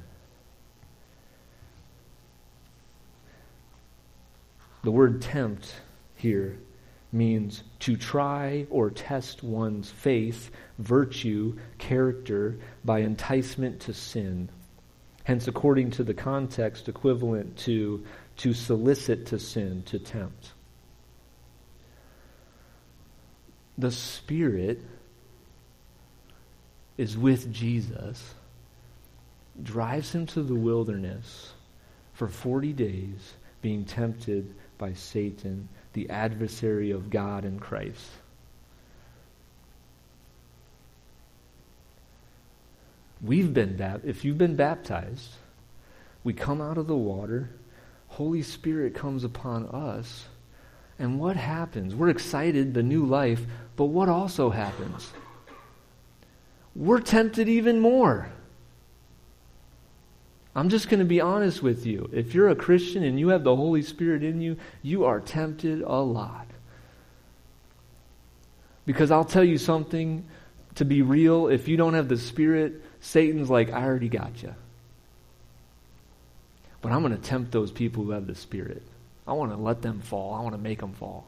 The 4.84 4.92
word 4.92 5.22
tempt 5.22 5.74
here 6.16 6.58
means 7.12 7.64
to 7.80 7.96
try 7.96 8.68
or 8.70 8.90
test 8.90 9.44
one's 9.44 9.90
faith, 9.90 10.52
virtue, 10.78 11.58
character 11.78 12.58
by 12.84 13.00
enticement 13.00 13.82
to 13.82 13.94
sin. 13.94 14.50
Hence, 15.24 15.48
according 15.48 15.92
to 15.92 16.04
the 16.04 16.14
context, 16.14 16.90
equivalent 16.90 17.58
to 17.60 18.04
to 18.38 18.54
solicit 18.54 19.28
to 19.28 19.40
sin, 19.40 19.84
to 19.84 20.00
tempt. 20.00 20.54
The 23.78 23.92
Spirit 23.92 24.82
is 26.98 27.18
with 27.18 27.52
Jesus, 27.54 28.34
drives 29.62 30.14
him 30.14 30.26
to 30.28 30.44
the 30.44 30.56
wilderness 30.56 31.54
for 32.14 32.28
40 32.28 32.74
days, 32.74 33.34
being 33.62 33.86
tempted 33.86 34.54
by 34.84 34.92
Satan, 34.92 35.70
the 35.94 36.10
adversary 36.10 36.92
of 36.92 37.10
God 37.10 37.46
and 37.46 37.62
Christ. 37.62 38.06
We've 43.22 43.54
been 43.54 43.78
baptized. 43.78 44.10
If 44.10 44.26
you've 44.26 44.38
been 44.38 44.58
baptized, 44.58 45.30
we 46.26 46.34
come 46.34 46.60
out 46.60 46.78
of 46.78 46.88
the 46.88 46.98
water, 46.98 47.50
Holy 48.10 48.42
Spirit 48.42 48.94
comes 48.94 49.24
upon 49.24 49.68
us, 49.68 50.26
and 51.00 51.18
what 51.18 51.38
happens? 51.38 51.96
We're 51.96 52.10
excited, 52.10 52.74
the 52.74 52.84
new 52.84 53.06
life, 53.06 53.40
but 53.78 53.86
what 53.86 54.10
also 54.10 54.50
happens? 54.50 55.14
We're 56.76 57.00
tempted 57.00 57.48
even 57.48 57.80
more. 57.80 58.30
I'm 60.56 60.70
just 60.70 60.90
going 60.90 61.00
to 61.00 61.06
be 61.06 61.20
honest 61.20 61.64
with 61.64 61.86
you. 61.86 62.10
If 62.14 62.34
you're 62.34 62.50
a 62.50 62.56
Christian 62.56 63.04
and 63.04 63.20
you 63.20 63.30
have 63.30 63.44
the 63.44 63.56
Holy 63.56 63.82
Spirit 63.82 64.24
in 64.24 64.40
you, 64.40 64.58
you 64.84 65.06
are 65.06 65.20
tempted 65.20 65.82
a 65.82 66.02
lot. 66.02 66.48
Because 68.86 69.10
I'll 69.10 69.26
tell 69.26 69.44
you 69.44 69.58
something 69.58 70.26
to 70.76 70.86
be 70.86 71.02
real, 71.02 71.48
if 71.48 71.68
you 71.68 71.78
don't 71.78 71.96
have 71.96 72.08
the 72.08 72.18
Spirit, 72.18 72.84
Satan's 73.00 73.50
like, 73.50 73.72
I 73.72 73.84
already 73.84 74.10
got 74.10 74.44
you. 74.44 74.54
But 76.82 76.92
I'm 76.92 77.02
going 77.02 77.16
to 77.16 77.22
tempt 77.22 77.52
those 77.52 77.72
people 77.72 78.04
who 78.04 78.12
have 78.12 78.28
the 78.28 78.36
Spirit. 78.36 78.84
I 79.26 79.34
want 79.34 79.52
to 79.52 79.58
let 79.58 79.82
them 79.82 80.02
fall, 80.02 80.34
I 80.34 80.42
want 80.42 80.54
to 80.54 80.62
make 80.62 80.80
them 80.80 80.94
fall. 80.94 81.26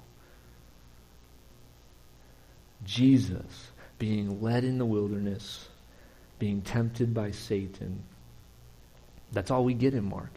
Jesus 2.83 3.69
being 3.97 4.41
led 4.41 4.63
in 4.63 4.77
the 4.77 4.85
wilderness, 4.85 5.67
being 6.37 6.61
tempted 6.61 7.13
by 7.13 7.31
Satan 7.31 8.03
that's 9.35 9.51
all 9.51 9.65
we 9.65 9.73
get 9.73 9.93
in 9.93 10.05
Mark. 10.05 10.31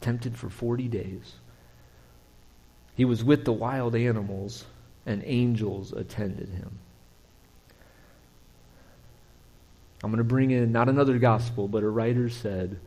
Tempted 0.00 0.36
for 0.36 0.48
40 0.48 0.88
days. 0.88 1.34
He 2.94 3.04
was 3.04 3.24
with 3.24 3.44
the 3.44 3.52
wild 3.52 3.96
animals, 3.96 4.64
and 5.04 5.22
angels 5.26 5.92
attended 5.92 6.48
him. 6.48 6.78
I'm 10.04 10.10
going 10.10 10.18
to 10.18 10.24
bring 10.24 10.52
in 10.52 10.72
not 10.72 10.88
another 10.88 11.18
gospel, 11.18 11.66
but 11.68 11.82
a 11.82 11.88
writer 11.88 12.28
said, 12.28 12.78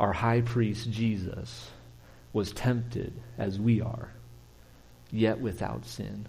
Our 0.00 0.12
high 0.12 0.40
priest 0.40 0.90
Jesus 0.90 1.70
was 2.32 2.50
tempted 2.52 3.12
as 3.38 3.60
we 3.60 3.80
are, 3.80 4.12
yet 5.12 5.38
without 5.38 5.86
sin. 5.86 6.26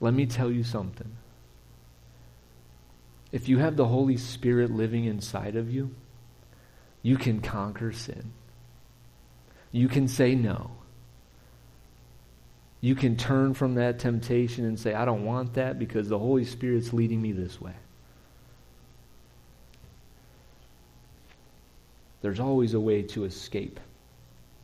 Let 0.00 0.12
me 0.12 0.26
tell 0.26 0.50
you 0.50 0.64
something. 0.64 1.16
If 3.32 3.48
you 3.48 3.58
have 3.58 3.76
the 3.76 3.86
Holy 3.86 4.16
Spirit 4.16 4.70
living 4.70 5.04
inside 5.04 5.56
of 5.56 5.70
you, 5.70 5.94
you 7.02 7.16
can 7.16 7.40
conquer 7.40 7.92
sin. 7.92 8.32
You 9.72 9.88
can 9.88 10.08
say 10.08 10.34
no. 10.34 10.70
You 12.80 12.94
can 12.94 13.16
turn 13.16 13.54
from 13.54 13.74
that 13.74 13.98
temptation 13.98 14.64
and 14.64 14.78
say, 14.78 14.94
I 14.94 15.04
don't 15.04 15.24
want 15.24 15.54
that 15.54 15.78
because 15.78 16.08
the 16.08 16.18
Holy 16.18 16.44
Spirit's 16.44 16.92
leading 16.92 17.20
me 17.20 17.32
this 17.32 17.60
way. 17.60 17.74
There's 22.22 22.40
always 22.40 22.74
a 22.74 22.80
way 22.80 23.02
to 23.02 23.24
escape 23.24 23.80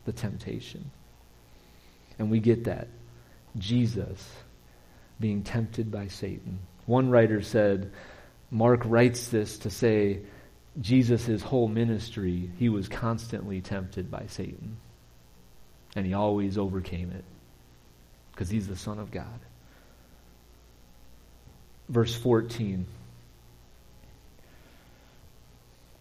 the 0.05 0.11
temptation. 0.11 0.89
And 2.19 2.29
we 2.29 2.39
get 2.39 2.65
that. 2.65 2.87
Jesus 3.57 4.29
being 5.19 5.43
tempted 5.43 5.91
by 5.91 6.07
Satan. 6.07 6.59
One 6.85 7.09
writer 7.09 7.41
said, 7.41 7.91
Mark 8.53 8.83
writes 8.85 9.29
this 9.29 9.57
to 9.59 9.71
say 9.71 10.19
Jesus' 10.79 11.41
whole 11.41 11.67
ministry, 11.67 12.51
he 12.59 12.69
was 12.69 12.87
constantly 12.87 13.61
tempted 13.61 14.11
by 14.11 14.25
Satan. 14.27 14.77
And 15.95 16.05
he 16.05 16.13
always 16.13 16.57
overcame 16.57 17.11
it 17.11 17.23
because 18.31 18.49
he's 18.49 18.67
the 18.67 18.75
Son 18.75 18.99
of 18.99 19.09
God. 19.09 19.39
Verse 21.89 22.15
14. 22.15 22.85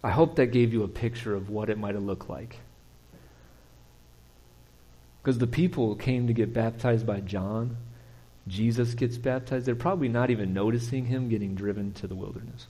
I 0.04 0.10
hope 0.10 0.36
that 0.36 0.46
gave 0.46 0.74
you 0.74 0.82
a 0.82 0.88
picture 0.88 1.34
of 1.34 1.48
what 1.48 1.70
it 1.70 1.78
might 1.78 1.94
have 1.94 2.04
looked 2.04 2.28
like. 2.28 2.58
Because 5.22 5.38
the 5.38 5.46
people 5.46 5.94
came 5.94 6.26
to 6.26 6.34
get 6.34 6.52
baptized 6.52 7.06
by 7.06 7.20
John 7.20 7.78
Jesus 8.48 8.94
gets 8.94 9.16
baptized, 9.18 9.66
they're 9.66 9.74
probably 9.74 10.08
not 10.08 10.30
even 10.30 10.52
noticing 10.52 11.06
him 11.06 11.28
getting 11.28 11.54
driven 11.54 11.92
to 11.94 12.06
the 12.06 12.14
wilderness. 12.14 12.66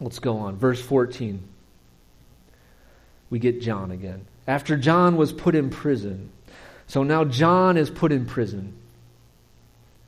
Let's 0.00 0.18
go 0.18 0.38
on. 0.38 0.56
Verse 0.56 0.80
14. 0.80 1.42
We 3.28 3.38
get 3.38 3.60
John 3.60 3.90
again. 3.90 4.26
After 4.46 4.76
John 4.76 5.16
was 5.16 5.32
put 5.32 5.54
in 5.54 5.70
prison, 5.70 6.30
so 6.86 7.02
now 7.02 7.24
John 7.24 7.76
is 7.76 7.90
put 7.90 8.12
in 8.12 8.26
prison. 8.26 8.74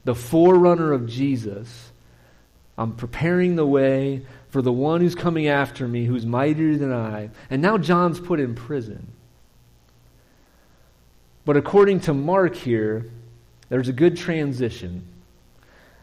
The 0.05 0.15
forerunner 0.15 0.93
of 0.93 1.07
Jesus. 1.07 1.93
I'm 2.77 2.95
preparing 2.95 3.55
the 3.55 3.67
way 3.67 4.25
for 4.49 4.63
the 4.63 4.73
one 4.73 5.01
who's 5.01 5.15
coming 5.15 5.47
after 5.47 5.87
me, 5.87 6.05
who's 6.05 6.27
mightier 6.27 6.77
than 6.77 6.93
I. 6.93 7.31
And 7.51 7.63
now 7.63 7.79
John's 7.79 8.19
put 8.19 8.41
in 8.41 8.55
prison. 8.55 9.13
But 11.45 11.57
according 11.57 12.01
to 12.01 12.15
Mark 12.15 12.55
here, 12.55 13.11
there's 13.69 13.89
a 13.89 13.93
good 13.93 14.17
transition. 14.17 15.07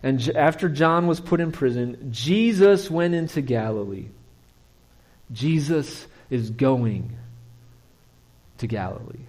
And 0.01 0.27
after 0.35 0.69
John 0.69 1.07
was 1.07 1.19
put 1.19 1.39
in 1.39 1.51
prison, 1.51 2.09
Jesus 2.11 2.89
went 2.89 3.13
into 3.13 3.41
Galilee. 3.41 4.07
Jesus 5.31 6.07
is 6.29 6.49
going 6.49 7.15
to 8.57 8.67
Galilee. 8.67 9.25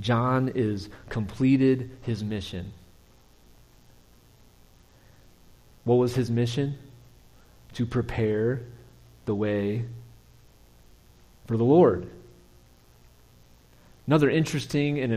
John 0.00 0.52
is 0.54 0.88
completed 1.08 1.90
his 2.02 2.24
mission. 2.24 2.72
What 5.84 5.96
was 5.96 6.14
his 6.14 6.30
mission? 6.30 6.78
To 7.74 7.86
prepare 7.86 8.62
the 9.24 9.34
way 9.34 9.84
for 11.46 11.56
the 11.56 11.64
Lord. 11.64 12.08
Another 14.06 14.30
interesting 14.30 15.00
and 15.00 15.12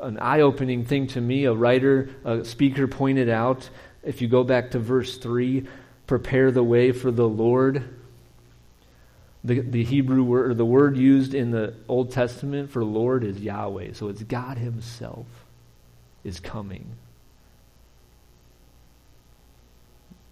a, 0.00 0.04
an 0.04 0.18
eye 0.18 0.40
opening 0.40 0.84
thing 0.84 1.06
to 1.08 1.20
me, 1.20 1.44
a 1.44 1.52
writer, 1.52 2.10
a 2.24 2.44
speaker 2.44 2.86
pointed 2.86 3.28
out, 3.28 3.68
if 4.02 4.22
you 4.22 4.28
go 4.28 4.44
back 4.44 4.70
to 4.72 4.78
verse 4.78 5.18
3, 5.18 5.66
prepare 6.06 6.50
the 6.50 6.62
way 6.62 6.92
for 6.92 7.10
the 7.10 7.28
Lord. 7.28 7.96
The, 9.44 9.60
the 9.60 9.84
Hebrew 9.84 10.22
word, 10.22 10.50
or 10.50 10.54
the 10.54 10.64
word 10.64 10.96
used 10.96 11.34
in 11.34 11.50
the 11.50 11.74
Old 11.88 12.12
Testament 12.12 12.70
for 12.70 12.84
Lord 12.84 13.24
is 13.24 13.38
Yahweh. 13.38 13.92
So 13.94 14.08
it's 14.08 14.22
God 14.22 14.58
Himself 14.58 15.26
is 16.24 16.40
coming. 16.40 16.86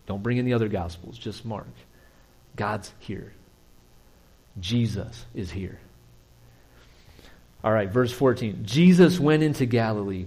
Don't 0.07 0.23
bring 0.23 0.39
in 0.39 0.45
the 0.45 0.55
other 0.55 0.69
Gospels, 0.69 1.19
just 1.19 1.45
Mark. 1.45 1.67
God's 2.55 2.93
here. 2.99 3.33
Jesus 4.61 5.27
is 5.35 5.51
here. 5.51 5.79
All 7.65 7.73
right, 7.73 7.89
verse 7.89 8.13
14. 8.13 8.61
Jesus 8.65 9.19
went 9.19 9.43
into 9.43 9.67
Galilee. 9.67 10.27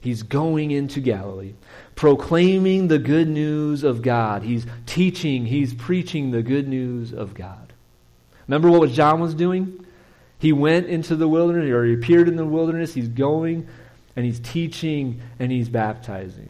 He's 0.00 0.22
going 0.22 0.70
into 0.70 1.00
Galilee, 1.00 1.52
proclaiming 1.94 2.88
the 2.88 2.98
good 2.98 3.28
news 3.28 3.84
of 3.84 4.00
God. 4.00 4.42
He's 4.42 4.66
teaching, 4.86 5.44
he's 5.44 5.74
preaching 5.74 6.30
the 6.30 6.42
good 6.42 6.66
news 6.66 7.12
of 7.12 7.34
God. 7.34 7.72
Remember 8.48 8.70
what 8.70 8.90
John 8.90 9.20
was 9.20 9.34
doing? 9.34 9.84
He 10.38 10.52
went 10.52 10.86
into 10.86 11.16
the 11.16 11.28
wilderness, 11.28 11.70
or 11.70 11.84
he 11.84 11.92
appeared 11.92 12.28
in 12.28 12.36
the 12.36 12.46
wilderness. 12.46 12.94
He's 12.94 13.08
going 13.08 13.68
and 14.16 14.24
he's 14.24 14.40
teaching 14.40 15.20
and 15.38 15.52
he's 15.52 15.68
baptizing. 15.68 16.48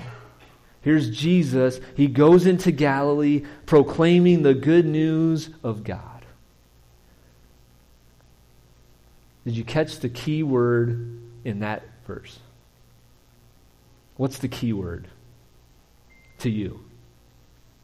Here's 0.83 1.11
Jesus. 1.11 1.81
He 1.95 2.07
goes 2.07 2.47
into 2.47 2.71
Galilee 2.71 3.45
proclaiming 3.67 4.43
the 4.43 4.55
good 4.55 4.87
news 4.87 5.51
of 5.63 5.85
God. 5.85 6.20
Did 9.45 9.57
you 9.57 9.65
catch 9.65 10.01
the 10.01 10.09
key 10.09 10.43
word 10.43 11.19
in 11.45 11.61
that 11.61 11.83
verse? 12.07 12.39
What's 14.17 14.39
the 14.39 14.49
key 14.49 14.73
word 14.73 15.09
to 16.41 16.51
you? 16.51 16.81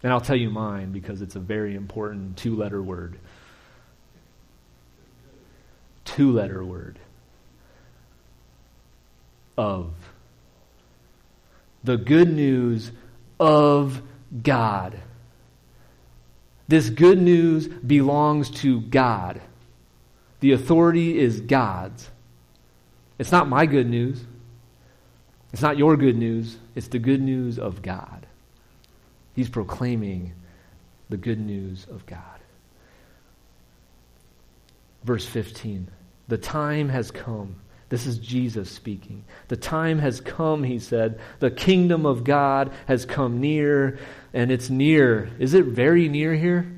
And 0.02 0.12
I'll 0.12 0.20
tell 0.20 0.36
you 0.36 0.50
mine 0.50 0.92
because 0.92 1.22
it's 1.22 1.36
a 1.36 1.40
very 1.40 1.74
important 1.74 2.36
two 2.36 2.54
letter 2.56 2.82
word. 2.82 3.18
Two 6.04 6.32
letter 6.32 6.62
word. 6.62 6.98
Of. 9.56 9.92
The 11.82 11.96
good 11.96 12.30
news 12.32 12.90
of 13.40 14.02
God. 14.42 15.00
This 16.68 16.90
good 16.90 17.20
news 17.20 17.66
belongs 17.68 18.50
to 18.50 18.80
God. 18.82 19.40
The 20.46 20.52
authority 20.52 21.18
is 21.18 21.40
God's. 21.40 22.08
It's 23.18 23.32
not 23.32 23.48
my 23.48 23.66
good 23.66 23.88
news. 23.90 24.22
It's 25.52 25.60
not 25.60 25.76
your 25.76 25.96
good 25.96 26.16
news. 26.16 26.56
It's 26.76 26.86
the 26.86 27.00
good 27.00 27.20
news 27.20 27.58
of 27.58 27.82
God. 27.82 28.28
He's 29.34 29.48
proclaiming 29.48 30.34
the 31.08 31.16
good 31.16 31.40
news 31.40 31.88
of 31.90 32.06
God. 32.06 32.20
Verse 35.02 35.26
15 35.26 35.88
The 36.28 36.38
time 36.38 36.90
has 36.90 37.10
come. 37.10 37.56
This 37.88 38.06
is 38.06 38.16
Jesus 38.16 38.70
speaking. 38.70 39.24
The 39.48 39.56
time 39.56 39.98
has 39.98 40.20
come, 40.20 40.62
he 40.62 40.78
said. 40.78 41.18
The 41.40 41.50
kingdom 41.50 42.06
of 42.06 42.22
God 42.22 42.72
has 42.86 43.04
come 43.04 43.40
near, 43.40 43.98
and 44.32 44.52
it's 44.52 44.70
near. 44.70 45.28
Is 45.40 45.54
it 45.54 45.64
very 45.64 46.08
near 46.08 46.36
here? 46.36 46.72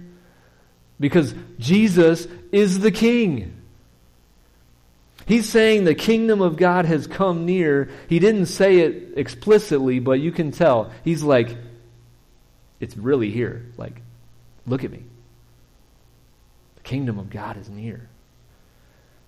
Because 0.98 1.34
Jesus 1.58 2.26
is 2.50 2.78
the 2.78 2.90
king. 2.90 3.56
He's 5.28 5.46
saying 5.46 5.84
the 5.84 5.94
kingdom 5.94 6.40
of 6.40 6.56
God 6.56 6.86
has 6.86 7.06
come 7.06 7.44
near. 7.44 7.90
He 8.08 8.18
didn't 8.18 8.46
say 8.46 8.78
it 8.78 9.12
explicitly, 9.18 9.98
but 9.98 10.20
you 10.20 10.32
can 10.32 10.52
tell. 10.52 10.90
He's 11.04 11.22
like, 11.22 11.54
it's 12.80 12.96
really 12.96 13.30
here. 13.30 13.66
Like, 13.76 14.00
look 14.66 14.84
at 14.84 14.90
me. 14.90 15.04
The 16.76 16.80
kingdom 16.80 17.18
of 17.18 17.28
God 17.28 17.58
is 17.58 17.68
near. 17.68 18.08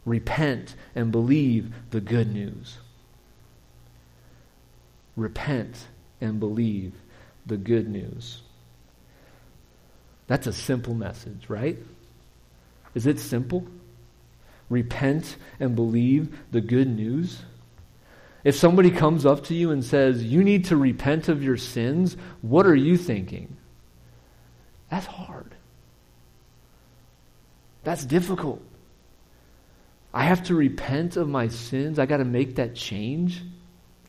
Repent 0.07 0.75
and 0.95 1.13
believe 1.13 1.75
the 1.91 2.01
good 2.01 2.33
news. 2.33 2.79
Repent 5.17 5.87
and 6.19 6.41
believe 6.41 6.95
the 7.45 7.59
good 7.59 7.87
news. 7.87 8.41
That's 10.29 10.47
a 10.47 10.53
simple 10.55 10.95
message, 10.95 11.51
right? 11.51 11.77
Is 12.95 13.07
it 13.07 13.21
simple? 13.21 13.67
Repent 14.71 15.37
and 15.59 15.77
believe 15.77 16.35
the 16.53 16.62
good 16.62 16.89
news? 16.89 17.43
If 18.43 18.57
somebody 18.57 18.91
comes 18.91 19.27
up 19.27 19.45
to 19.45 19.55
you 19.55 19.71
and 19.71 19.85
says, 19.85 20.25
You 20.25 20.43
need 20.43 20.66
to 20.66 20.77
repent 20.77 21.29
of 21.29 21.43
your 21.43 21.59
sins, 21.59 22.16
what 22.41 22.66
are 22.66 22.75
you 22.75 22.97
thinking? 22.97 23.57
That's 24.91 25.07
hard. 25.07 25.55
That's 27.85 28.05
difficult. 28.05 28.62
I 30.12 30.25
have 30.25 30.45
to 30.45 30.55
repent 30.55 31.16
of 31.16 31.29
my 31.29 31.49
sins. 31.49 31.99
I 31.99 32.07
got 32.07 32.16
to 32.18 32.25
make 32.25 32.57
that 32.57 32.75
change 32.75 33.43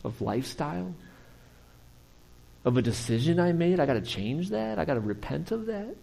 of 0.02 0.20
lifestyle, 0.20 0.94
of 2.64 2.76
a 2.76 2.82
decision 2.82 3.38
I 3.38 3.52
made. 3.52 3.78
I 3.78 3.86
got 3.86 3.94
to 3.94 4.00
change 4.00 4.50
that. 4.50 4.78
I 4.78 4.84
got 4.84 4.94
to 4.94 5.00
repent 5.00 5.52
of 5.52 5.66
that. 5.66 5.94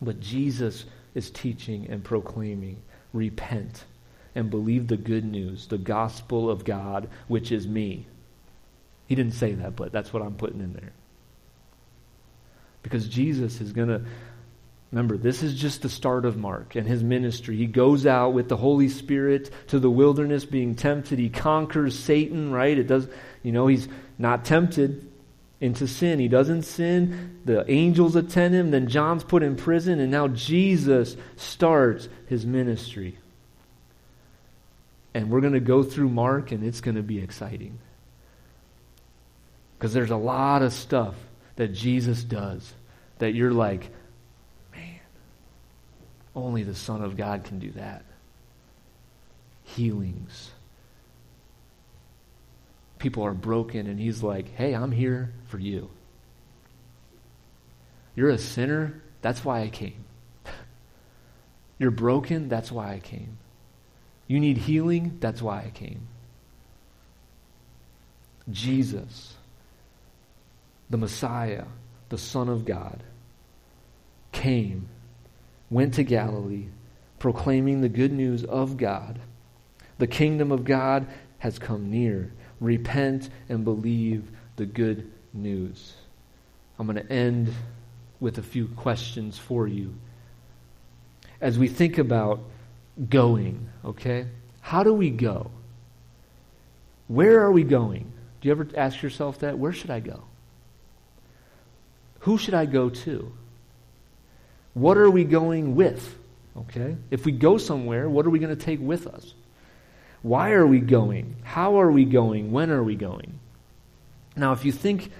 But 0.00 0.20
Jesus 0.20 0.84
is 1.18 1.30
teaching 1.30 1.88
and 1.90 2.02
proclaiming 2.02 2.80
repent 3.12 3.84
and 4.34 4.50
believe 4.50 4.86
the 4.86 4.96
good 4.96 5.24
news, 5.24 5.66
the 5.66 5.76
gospel 5.76 6.48
of 6.48 6.64
God, 6.64 7.10
which 7.26 7.52
is 7.52 7.66
me. 7.66 8.06
He 9.06 9.14
didn't 9.14 9.34
say 9.34 9.52
that, 9.52 9.76
but 9.76 9.92
that's 9.92 10.12
what 10.12 10.22
I'm 10.22 10.36
putting 10.36 10.60
in 10.60 10.72
there. 10.72 10.92
Because 12.82 13.08
Jesus 13.08 13.60
is 13.60 13.72
going 13.72 13.88
to 13.88 14.02
Remember, 14.90 15.18
this 15.18 15.42
is 15.42 15.54
just 15.54 15.82
the 15.82 15.90
start 15.90 16.24
of 16.24 16.38
Mark 16.38 16.74
and 16.74 16.88
his 16.88 17.02
ministry. 17.02 17.56
He 17.56 17.66
goes 17.66 18.06
out 18.06 18.32
with 18.32 18.48
the 18.48 18.56
Holy 18.56 18.88
Spirit 18.88 19.50
to 19.66 19.78
the 19.78 19.90
wilderness 19.90 20.46
being 20.46 20.76
tempted. 20.76 21.18
He 21.18 21.28
conquers 21.28 21.98
Satan, 21.98 22.52
right? 22.52 22.78
It 22.78 22.86
does, 22.86 23.06
you 23.42 23.52
know, 23.52 23.66
he's 23.66 23.86
not 24.16 24.46
tempted 24.46 25.07
into 25.60 25.88
sin. 25.88 26.18
He 26.18 26.28
doesn't 26.28 26.62
sin. 26.62 27.40
The 27.44 27.68
angels 27.70 28.16
attend 28.16 28.54
him. 28.54 28.70
Then 28.70 28.88
John's 28.88 29.24
put 29.24 29.42
in 29.42 29.56
prison, 29.56 30.00
and 30.00 30.10
now 30.10 30.28
Jesus 30.28 31.16
starts 31.36 32.08
his 32.26 32.46
ministry. 32.46 33.18
And 35.14 35.30
we're 35.30 35.40
going 35.40 35.54
to 35.54 35.60
go 35.60 35.82
through 35.82 36.10
Mark, 36.10 36.52
and 36.52 36.64
it's 36.64 36.80
going 36.80 36.96
to 36.96 37.02
be 37.02 37.18
exciting. 37.18 37.78
Because 39.76 39.92
there's 39.92 40.10
a 40.10 40.16
lot 40.16 40.62
of 40.62 40.72
stuff 40.72 41.14
that 41.56 41.68
Jesus 41.68 42.22
does 42.22 42.72
that 43.18 43.34
you're 43.34 43.52
like, 43.52 43.90
man, 44.72 45.00
only 46.36 46.62
the 46.62 46.74
Son 46.74 47.02
of 47.02 47.16
God 47.16 47.44
can 47.44 47.58
do 47.58 47.72
that. 47.72 48.04
Healings. 49.64 50.50
People 52.98 53.24
are 53.24 53.34
broken, 53.34 53.86
and 53.86 53.98
He's 53.98 54.22
like, 54.22 54.54
hey, 54.54 54.74
I'm 54.74 54.92
here 54.92 55.32
for 55.46 55.58
you. 55.58 55.90
You're 58.14 58.30
a 58.30 58.38
sinner, 58.38 59.00
that's 59.22 59.44
why 59.44 59.60
I 59.60 59.68
came. 59.68 60.04
You're 61.78 61.92
broken, 61.92 62.48
that's 62.48 62.72
why 62.72 62.94
I 62.94 62.98
came. 62.98 63.38
You 64.26 64.40
need 64.40 64.58
healing? 64.58 65.16
That's 65.20 65.40
why 65.40 65.62
I 65.62 65.70
came. 65.70 66.06
Jesus, 68.50 69.34
the 70.90 70.98
Messiah, 70.98 71.64
the 72.10 72.18
Son 72.18 72.48
of 72.48 72.64
God, 72.64 73.02
came, 74.32 74.88
went 75.70 75.94
to 75.94 76.02
Galilee, 76.02 76.66
proclaiming 77.18 77.80
the 77.80 77.88
good 77.88 78.12
news 78.12 78.44
of 78.44 78.76
God. 78.76 79.18
The 79.98 80.06
kingdom 80.06 80.52
of 80.52 80.64
God 80.64 81.06
has 81.38 81.58
come 81.58 81.90
near. 81.90 82.32
Repent 82.60 83.30
and 83.48 83.64
believe 83.64 84.30
the 84.56 84.66
good 84.66 85.10
news. 85.32 85.94
I'm 86.78 86.86
going 86.86 87.04
to 87.04 87.12
end 87.12 87.52
with 88.20 88.38
a 88.38 88.42
few 88.42 88.68
questions 88.68 89.38
for 89.38 89.66
you. 89.66 89.94
As 91.40 91.58
we 91.58 91.68
think 91.68 91.98
about 91.98 92.40
going, 93.08 93.68
okay? 93.84 94.26
How 94.60 94.82
do 94.82 94.92
we 94.92 95.10
go? 95.10 95.50
Where 97.06 97.40
are 97.40 97.52
we 97.52 97.62
going? 97.62 98.12
Do 98.40 98.48
you 98.48 98.52
ever 98.52 98.68
ask 98.76 99.02
yourself 99.02 99.38
that? 99.40 99.58
Where 99.58 99.72
should 99.72 99.90
I 99.90 100.00
go? 100.00 100.24
Who 102.20 102.38
should 102.38 102.54
I 102.54 102.66
go 102.66 102.90
to? 102.90 103.32
What 104.74 104.98
are 104.98 105.10
we 105.10 105.24
going 105.24 105.74
with? 105.74 106.16
Okay? 106.56 106.96
If 107.10 107.24
we 107.24 107.32
go 107.32 107.56
somewhere, 107.56 108.08
what 108.08 108.26
are 108.26 108.30
we 108.30 108.38
going 108.38 108.56
to 108.56 108.64
take 108.64 108.80
with 108.80 109.06
us? 109.06 109.34
Why 110.28 110.52
are 110.52 110.66
we 110.66 110.80
going? 110.80 111.36
How 111.42 111.80
are 111.80 111.90
we 111.90 112.04
going? 112.04 112.52
When 112.52 112.70
are 112.70 112.82
we 112.82 112.96
going? 112.96 113.38
Now, 114.36 114.52
if 114.52 114.64
you 114.64 114.72
think 114.72 115.10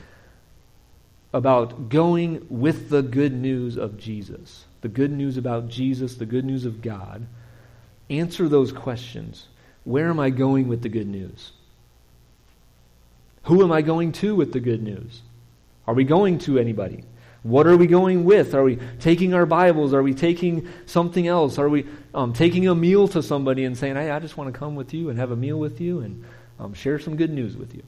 about 1.32 1.88
going 1.88 2.46
with 2.48 2.90
the 2.90 3.02
good 3.02 3.32
news 3.32 3.76
of 3.76 3.98
Jesus, 3.98 4.64
the 4.80 4.88
good 4.88 5.12
news 5.12 5.36
about 5.36 5.68
Jesus, 5.68 6.16
the 6.16 6.26
good 6.26 6.44
news 6.44 6.64
of 6.64 6.82
God, 6.82 7.26
Answer 8.10 8.48
those 8.48 8.72
questions. 8.72 9.46
Where 9.84 10.08
am 10.08 10.18
I 10.18 10.30
going 10.30 10.68
with 10.68 10.82
the 10.82 10.88
good 10.88 11.08
news? 11.08 11.52
Who 13.44 13.62
am 13.62 13.72
I 13.72 13.82
going 13.82 14.12
to 14.12 14.34
with 14.34 14.52
the 14.52 14.60
good 14.60 14.82
news? 14.82 15.22
Are 15.86 15.94
we 15.94 16.04
going 16.04 16.38
to 16.40 16.58
anybody? 16.58 17.04
What 17.48 17.66
are 17.66 17.78
we 17.78 17.86
going 17.86 18.26
with? 18.26 18.54
Are 18.54 18.62
we 18.62 18.78
taking 19.00 19.32
our 19.32 19.46
Bibles? 19.46 19.94
Are 19.94 20.02
we 20.02 20.12
taking 20.12 20.68
something 20.84 21.26
else? 21.26 21.58
Are 21.58 21.68
we 21.70 21.86
um, 22.12 22.34
taking 22.34 22.68
a 22.68 22.74
meal 22.74 23.08
to 23.08 23.22
somebody 23.22 23.64
and 23.64 23.74
saying, 23.74 23.96
hey, 23.96 24.10
I 24.10 24.18
just 24.18 24.36
want 24.36 24.52
to 24.52 24.58
come 24.58 24.76
with 24.76 24.92
you 24.92 25.08
and 25.08 25.18
have 25.18 25.30
a 25.30 25.36
meal 25.36 25.58
with 25.58 25.80
you 25.80 26.00
and 26.00 26.24
um, 26.60 26.74
share 26.74 26.98
some 26.98 27.16
good 27.16 27.30
news 27.30 27.56
with 27.56 27.74
you? 27.74 27.82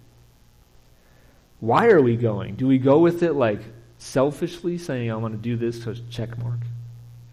Why 1.61 1.89
are 1.89 2.01
we 2.01 2.17
going? 2.17 2.55
Do 2.55 2.67
we 2.67 2.79
go 2.79 3.01
with 3.01 3.23
it 3.23 3.35
like 3.35 3.61
selfishly, 3.99 4.79
saying, 4.79 5.11
I 5.11 5.17
want 5.17 5.35
to 5.35 5.39
do 5.39 5.57
this 5.57 5.85
to 5.85 5.95
check 6.09 6.39
mark? 6.39 6.61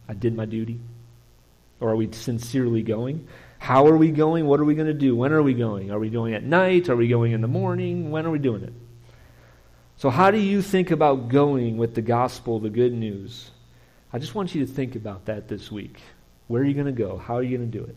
I 0.10 0.14
did 0.14 0.36
my 0.36 0.44
duty. 0.44 0.82
Or 1.80 1.92
are 1.92 1.96
we 1.96 2.12
sincerely 2.12 2.84
going? 2.84 3.26
How 3.58 3.88
are 3.88 3.96
we 3.96 4.12
going? 4.12 4.48
What 4.48 4.60
are 4.60 4.66
we 4.66 4.76
going 4.76 4.88
to 4.88 4.94
do? 4.94 5.16
When 5.16 5.32
are 5.32 5.42
we 5.42 5.54
going? 5.54 5.92
Are 5.92 6.00
we 6.00 6.10
going 6.10 6.34
at 6.34 6.44
night? 6.44 6.90
Are 6.90 6.96
we 6.98 7.08
going 7.08 7.32
in 7.32 7.40
the 7.40 7.48
morning? 7.48 8.12
When 8.12 8.26
are 8.26 8.32
we 8.32 8.40
doing 8.40 8.64
it? 8.64 8.74
So, 9.98 10.12
how 10.12 10.30
do 10.30 10.38
you 10.38 10.62
think 10.62 10.92
about 10.92 11.30
going 11.30 11.78
with 11.78 11.96
the 11.96 12.04
gospel, 12.04 12.60
the 12.60 12.70
good 12.70 12.94
news? 12.94 13.50
I 14.14 14.20
just 14.20 14.36
want 14.36 14.54
you 14.54 14.66
to 14.66 14.72
think 14.72 14.96
about 14.96 15.26
that 15.26 15.48
this 15.48 15.72
week. 15.72 16.00
Where 16.48 16.62
are 16.62 16.66
you 16.66 16.76
going 16.76 16.86
to 16.86 16.92
go? 16.92 17.18
How 17.18 17.36
are 17.36 17.44
you 17.44 17.58
going 17.58 17.72
to 17.72 17.78
do 17.78 17.84
it? 17.84 17.96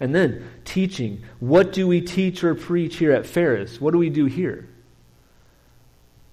And 0.00 0.14
then 0.14 0.48
teaching. 0.64 1.22
What 1.40 1.72
do 1.72 1.86
we 1.86 2.00
teach 2.00 2.42
or 2.44 2.54
preach 2.54 2.96
here 2.96 3.12
at 3.12 3.26
Ferris? 3.26 3.80
What 3.80 3.92
do 3.92 3.98
we 3.98 4.10
do 4.10 4.26
here? 4.26 4.68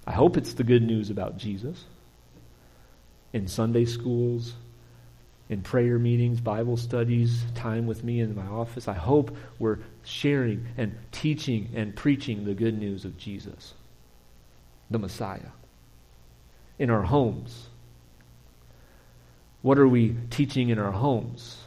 I 0.07 0.11
hope 0.11 0.37
it's 0.37 0.53
the 0.53 0.63
good 0.63 0.83
news 0.83 1.09
about 1.09 1.37
Jesus. 1.37 1.83
In 3.33 3.47
Sunday 3.47 3.85
schools, 3.85 4.53
in 5.49 5.61
prayer 5.61 5.99
meetings, 5.99 6.39
Bible 6.39 6.77
studies, 6.77 7.43
time 7.53 7.85
with 7.85 8.03
me 8.03 8.19
in 8.21 8.35
my 8.35 8.45
office. 8.45 8.87
I 8.87 8.93
hope 8.93 9.35
we're 9.57 9.79
sharing 10.03 10.67
and 10.77 10.95
teaching 11.11 11.69
and 11.75 11.95
preaching 11.95 12.45
the 12.45 12.53
good 12.53 12.77
news 12.77 13.05
of 13.05 13.17
Jesus, 13.17 13.73
the 14.89 14.99
Messiah. 14.99 15.51
In 16.77 16.89
our 16.89 17.03
homes, 17.03 17.67
what 19.61 19.77
are 19.77 19.87
we 19.87 20.15
teaching 20.29 20.69
in 20.69 20.79
our 20.79 20.91
homes? 20.91 21.57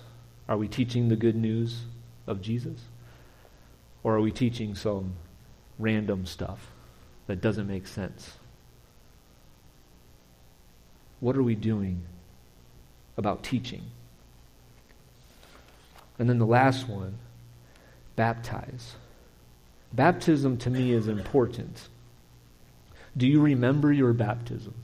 Are 0.49 0.57
we 0.57 0.69
teaching 0.69 1.09
the 1.09 1.17
good 1.17 1.37
news 1.37 1.83
of 2.27 2.41
Jesus? 2.41 2.81
Or 4.03 4.17
are 4.17 4.21
we 4.21 4.33
teaching 4.33 4.75
some 4.75 5.15
random 5.79 6.27
stuff 6.27 6.71
that 7.27 7.41
doesn't 7.41 7.67
make 7.67 7.87
sense? 7.87 8.33
What 11.21 11.37
are 11.37 11.43
we 11.43 11.55
doing 11.55 12.03
about 13.17 13.45
teaching? 13.45 13.83
And 16.19 16.29
then 16.29 16.39
the 16.39 16.47
last 16.47 16.89
one 16.89 17.19
baptize. 18.17 18.95
Baptism 19.93 20.57
to 20.59 20.71
me 20.71 20.93
is 20.93 21.09
important. 21.09 21.89
Do 23.17 23.27
you 23.27 23.41
remember 23.41 23.93
your 23.93 24.13
baptism? 24.13 24.75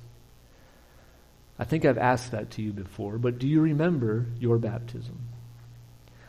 I 1.59 1.65
think 1.65 1.85
I've 1.85 1.99
asked 1.99 2.33
that 2.33 2.51
to 2.53 2.63
you 2.63 2.73
before, 2.73 3.19
but 3.19 3.39
do 3.39 3.49
you 3.49 3.61
remember 3.61 4.27
your 4.39 4.59
baptism? 4.59 5.19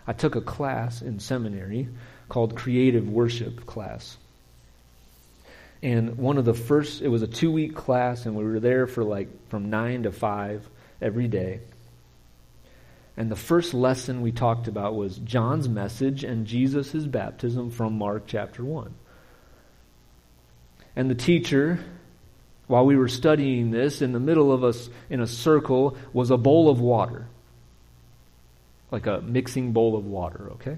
I 0.08 0.14
took 0.14 0.36
a 0.36 0.42
class 0.42 1.02
in 1.02 1.20
seminary 1.20 1.88
called 2.30 2.56
Creative 2.56 3.08
Worship 3.08 3.66
class. 3.66 4.18
And 5.84 6.18
one 6.18 6.38
of 6.38 6.46
the 6.46 6.54
first, 6.54 7.02
it 7.02 7.08
was 7.08 7.22
a 7.22 7.28
two 7.28 7.52
week 7.52 7.76
class, 7.76 8.26
and 8.26 8.36
we 8.36 8.44
were 8.44 8.60
there 8.60 8.88
for 8.88 9.04
like 9.04 9.28
from 9.50 9.70
9 9.70 10.04
to 10.04 10.12
5 10.12 10.68
every 11.02 11.28
day. 11.28 11.60
And 13.16 13.30
the 13.30 13.36
first 13.36 13.74
lesson 13.74 14.22
we 14.22 14.32
talked 14.32 14.68
about 14.68 14.96
was 14.96 15.18
John's 15.18 15.70
message 15.70 16.24
and 16.24 16.48
Jesus' 16.48 17.06
baptism 17.06 17.70
from 17.70 17.98
Mark 17.98 18.24
chapter 18.26 18.64
1. 18.64 18.94
And 21.00 21.10
the 21.10 21.16
teacher, 21.16 21.80
while 22.68 22.86
we 22.86 22.98
were 22.98 23.08
studying 23.08 23.72
this, 23.72 24.02
in 24.02 24.12
the 24.12 24.20
middle 24.20 24.52
of 24.52 24.66
us 24.66 24.90
in 25.10 25.22
a 25.22 25.28
circle 25.28 25.96
was 26.12 26.30
a 26.30 26.38
bowl 26.38 26.70
of 26.70 26.82
water 26.82 27.28
like 28.92 29.06
a 29.06 29.22
mixing 29.22 29.72
bowl 29.72 29.96
of 29.96 30.06
water, 30.06 30.50
okay? 30.54 30.78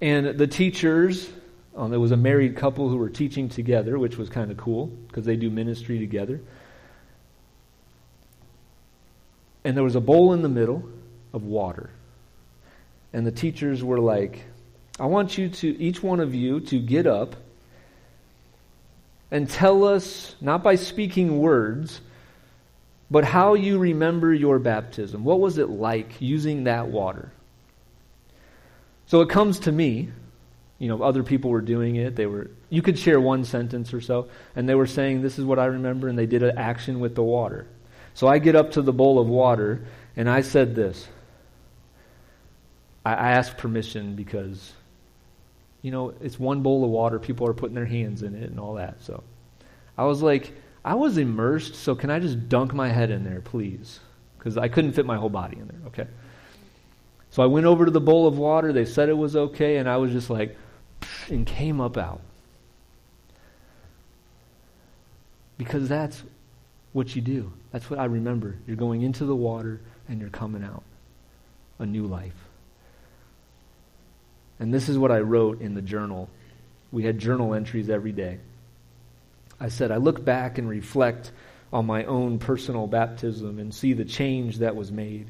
And 0.00 0.26
the 0.38 0.46
teachers, 0.46 1.30
um, 1.76 1.90
there 1.90 2.00
was 2.00 2.10
a 2.10 2.16
married 2.16 2.56
couple 2.56 2.88
who 2.88 2.96
were 2.96 3.10
teaching 3.10 3.48
together, 3.48 3.98
which 3.98 4.16
was 4.16 4.28
kind 4.28 4.50
of 4.50 4.56
cool 4.56 4.86
because 5.08 5.24
they 5.24 5.36
do 5.36 5.50
ministry 5.50 5.98
together. 5.98 6.40
And 9.62 9.76
there 9.76 9.84
was 9.84 9.94
a 9.94 10.00
bowl 10.00 10.32
in 10.32 10.42
the 10.42 10.48
middle 10.48 10.82
of 11.32 11.44
water. 11.44 11.90
And 13.12 13.26
the 13.26 13.32
teachers 13.32 13.84
were 13.84 14.00
like, 14.00 14.42
I 14.98 15.06
want 15.06 15.36
you 15.36 15.48
to, 15.48 15.80
each 15.80 16.02
one 16.02 16.20
of 16.20 16.34
you, 16.34 16.60
to 16.60 16.80
get 16.80 17.06
up 17.06 17.36
and 19.30 19.48
tell 19.48 19.84
us, 19.84 20.34
not 20.40 20.62
by 20.62 20.74
speaking 20.74 21.38
words, 21.38 22.00
but 23.10 23.24
how 23.24 23.54
you 23.54 23.78
remember 23.78 24.32
your 24.32 24.58
baptism. 24.58 25.24
What 25.24 25.40
was 25.40 25.58
it 25.58 25.68
like 25.68 26.20
using 26.20 26.64
that 26.64 26.88
water? 26.88 27.32
So 29.06 29.20
it 29.20 29.28
comes 29.28 29.60
to 29.60 29.72
me, 29.72 30.10
you 30.78 30.88
know, 30.88 31.02
other 31.02 31.22
people 31.22 31.50
were 31.50 31.60
doing 31.60 31.96
it. 31.96 32.16
They 32.16 32.26
were 32.26 32.50
you 32.70 32.82
could 32.82 32.98
share 32.98 33.20
one 33.20 33.44
sentence 33.44 33.92
or 33.92 34.00
so, 34.00 34.28
and 34.54 34.68
they 34.68 34.76
were 34.76 34.86
saying, 34.86 35.22
This 35.22 35.38
is 35.38 35.44
what 35.44 35.58
I 35.58 35.66
remember, 35.66 36.08
and 36.08 36.16
they 36.18 36.26
did 36.26 36.42
an 36.42 36.56
action 36.56 37.00
with 37.00 37.16
the 37.16 37.22
water. 37.22 37.66
So 38.14 38.28
I 38.28 38.38
get 38.38 38.56
up 38.56 38.72
to 38.72 38.82
the 38.82 38.92
bowl 38.92 39.18
of 39.18 39.26
water 39.28 39.84
and 40.16 40.28
I 40.28 40.42
said 40.42 40.74
this. 40.74 41.08
I, 43.04 43.14
I 43.14 43.30
asked 43.32 43.56
permission 43.56 44.14
because, 44.14 44.72
you 45.82 45.90
know, 45.90 46.14
it's 46.20 46.38
one 46.38 46.62
bowl 46.62 46.84
of 46.84 46.90
water, 46.90 47.18
people 47.18 47.46
are 47.46 47.54
putting 47.54 47.74
their 47.74 47.86
hands 47.86 48.22
in 48.22 48.34
it 48.34 48.50
and 48.50 48.60
all 48.60 48.74
that. 48.74 49.02
So 49.02 49.22
I 49.96 50.04
was 50.04 50.22
like, 50.22 50.52
I 50.84 50.94
was 50.94 51.18
immersed, 51.18 51.74
so 51.74 51.94
can 51.94 52.10
I 52.10 52.18
just 52.18 52.48
dunk 52.48 52.72
my 52.72 52.88
head 52.88 53.10
in 53.10 53.24
there, 53.24 53.40
please? 53.40 54.00
Because 54.38 54.56
I 54.56 54.68
couldn't 54.68 54.92
fit 54.92 55.04
my 55.04 55.16
whole 55.16 55.28
body 55.28 55.58
in 55.58 55.68
there, 55.68 55.80
okay? 55.86 56.06
So 57.30 57.42
I 57.42 57.46
went 57.46 57.66
over 57.66 57.84
to 57.84 57.90
the 57.90 58.00
bowl 58.00 58.26
of 58.26 58.38
water. 58.38 58.72
They 58.72 58.84
said 58.84 59.08
it 59.08 59.16
was 59.16 59.36
okay, 59.36 59.76
and 59.76 59.88
I 59.88 59.98
was 59.98 60.10
just 60.12 60.30
like, 60.30 60.56
and 61.28 61.46
came 61.46 61.80
up 61.80 61.96
out. 61.96 62.20
Because 65.58 65.88
that's 65.88 66.22
what 66.92 67.14
you 67.14 67.22
do. 67.22 67.52
That's 67.70 67.88
what 67.90 68.00
I 68.00 68.06
remember. 68.06 68.56
You're 68.66 68.76
going 68.76 69.02
into 69.02 69.24
the 69.24 69.36
water 69.36 69.80
and 70.08 70.20
you're 70.20 70.30
coming 70.30 70.64
out. 70.64 70.82
A 71.78 71.86
new 71.86 72.06
life. 72.06 72.34
And 74.60 74.72
this 74.72 74.88
is 74.88 74.98
what 74.98 75.10
I 75.10 75.20
wrote 75.20 75.60
in 75.60 75.74
the 75.74 75.82
journal. 75.82 76.28
We 76.92 77.02
had 77.02 77.18
journal 77.18 77.54
entries 77.54 77.90
every 77.90 78.12
day. 78.12 78.38
I 79.58 79.68
said, 79.68 79.90
I 79.90 79.96
look 79.96 80.24
back 80.24 80.58
and 80.58 80.68
reflect 80.68 81.32
on 81.72 81.86
my 81.86 82.04
own 82.04 82.38
personal 82.38 82.86
baptism 82.86 83.58
and 83.58 83.74
see 83.74 83.92
the 83.94 84.04
change 84.04 84.58
that 84.58 84.76
was 84.76 84.92
made. 84.92 85.28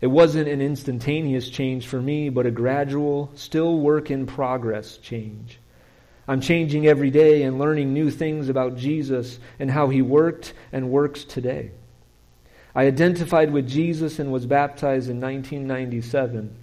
It 0.00 0.08
wasn't 0.08 0.48
an 0.48 0.60
instantaneous 0.60 1.48
change 1.48 1.86
for 1.86 2.00
me, 2.00 2.28
but 2.28 2.46
a 2.46 2.50
gradual, 2.50 3.30
still 3.34 3.78
work 3.78 4.10
in 4.10 4.26
progress 4.26 4.98
change. 4.98 5.58
I'm 6.28 6.40
changing 6.40 6.86
every 6.86 7.10
day 7.10 7.44
and 7.44 7.58
learning 7.58 7.94
new 7.94 8.10
things 8.10 8.48
about 8.48 8.76
Jesus 8.76 9.38
and 9.58 9.70
how 9.70 9.88
he 9.88 10.02
worked 10.02 10.52
and 10.72 10.90
works 10.90 11.24
today. 11.24 11.70
I 12.74 12.84
identified 12.84 13.52
with 13.52 13.68
Jesus 13.68 14.18
and 14.18 14.32
was 14.32 14.44
baptized 14.44 15.08
in 15.08 15.20
1997, 15.20 16.54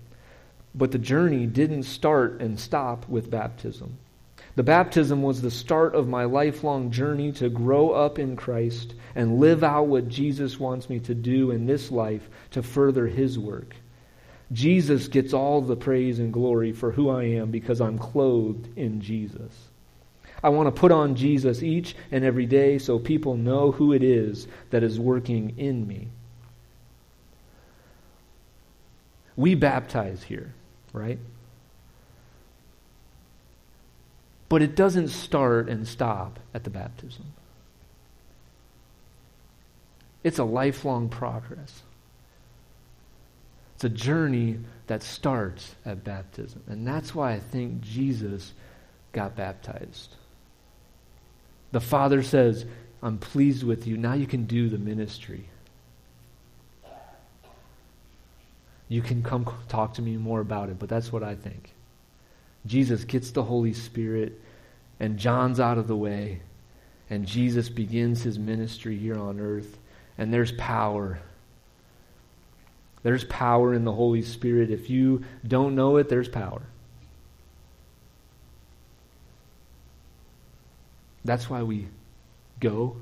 but 0.76 0.92
the 0.92 0.98
journey 0.98 1.46
didn't 1.46 1.84
start 1.84 2.42
and 2.42 2.60
stop 2.60 3.08
with 3.08 3.30
baptism. 3.30 3.98
The 4.56 4.64
baptism 4.64 5.24
was 5.24 5.42
the 5.42 5.52
start 5.52 5.96
of 5.96 6.08
my 6.08 6.26
lifelong 6.26 6.92
journey 6.92 7.32
to 7.34 7.50
grow 7.50 7.92
up 7.92 8.20
in 8.20 8.36
Christ 8.36 8.94
and 9.16 9.40
live 9.40 9.64
out 9.64 9.88
what 9.88 10.08
Jesus 10.08 10.60
wants 10.60 10.90
me 10.90 11.00
to 11.02 11.16
do 11.16 11.52
in 11.52 11.66
this 11.66 11.92
life 11.92 12.30
to 12.52 12.62
further 12.62 13.08
his 13.08 13.40
work. 13.40 13.76
Jesus 14.52 15.08
gets 15.08 15.34
all 15.34 15.62
the 15.62 15.76
praise 15.76 16.20
and 16.20 16.32
glory 16.32 16.72
for 16.72 16.92
who 16.92 17.10
I 17.10 17.24
am 17.24 17.50
because 17.50 17.82
I'm 17.82 17.98
clothed 17.98 18.78
in 18.78 19.02
Jesus. 19.02 19.52
I 20.44 20.50
want 20.50 20.68
to 20.68 20.80
put 20.80 20.92
on 20.92 21.16
Jesus 21.16 21.64
each 21.64 21.96
and 22.12 22.24
every 22.24 22.46
day 22.46 22.78
so 22.78 23.00
people 23.00 23.38
know 23.38 23.72
who 23.72 23.94
it 23.94 24.04
is 24.04 24.48
that 24.70 24.84
is 24.84 25.00
working 25.00 25.58
in 25.58 25.88
me. 25.88 26.10
We 29.36 29.56
baptize 29.56 30.22
here, 30.22 30.54
right? 30.94 31.20
But 34.48 34.62
it 34.62 34.76
doesn't 34.76 35.10
start 35.10 35.68
and 35.68 35.88
stop 35.88 36.40
at 36.54 36.64
the 36.64 36.70
baptism. 36.70 37.26
It's 40.24 40.40
a 40.40 40.44
lifelong 40.44 41.10
progress. 41.10 41.82
It's 43.76 43.84
a 43.84 43.90
journey 43.90 44.60
that 44.88 45.04
starts 45.04 45.76
at 45.86 46.04
baptism. 46.04 46.64
And 46.68 46.88
that's 46.88 47.14
why 47.14 47.34
I 47.34 47.40
think 47.40 47.82
Jesus 47.82 48.54
got 49.12 49.36
baptized. 49.36 50.16
The 51.72 51.82
Father 51.82 52.22
says, 52.22 52.66
I'm 53.02 53.18
pleased 53.18 53.64
with 53.64 53.88
you. 53.88 53.98
Now 53.98 54.14
you 54.14 54.28
can 54.28 54.46
do 54.46 54.70
the 54.70 54.78
ministry. 54.78 55.50
You 58.94 59.02
can 59.02 59.24
come 59.24 59.52
talk 59.70 59.96
to 59.96 60.04
me 60.04 60.18
more 60.18 60.40
about 60.40 60.70
it, 60.70 60.78
but 60.78 60.88
that's 60.88 61.12
what 61.12 61.24
I 61.24 61.34
think. 61.34 61.74
Jesus 62.68 63.06
gets 63.06 63.32
the 63.32 63.42
Holy 63.42 63.74
Spirit, 63.74 64.40
and 65.00 65.18
John's 65.18 65.60
out 65.60 65.80
of 65.80 65.88
the 65.88 65.96
way, 65.96 66.42
and 67.10 67.26
Jesus 67.26 67.70
begins 67.70 68.22
his 68.22 68.38
ministry 68.38 68.96
here 68.96 69.18
on 69.18 69.40
earth, 69.40 69.80
and 70.20 70.32
there's 70.32 70.52
power. 70.52 71.18
There's 73.02 73.24
power 73.24 73.74
in 73.74 73.84
the 73.84 73.92
Holy 73.92 74.22
Spirit. 74.22 74.70
If 74.70 74.92
you 74.92 75.24
don't 75.48 75.74
know 75.74 75.98
it, 75.98 76.08
there's 76.08 76.30
power. 76.30 76.62
That's 81.26 81.50
why 81.50 81.64
we 81.64 81.88
go, 82.60 82.98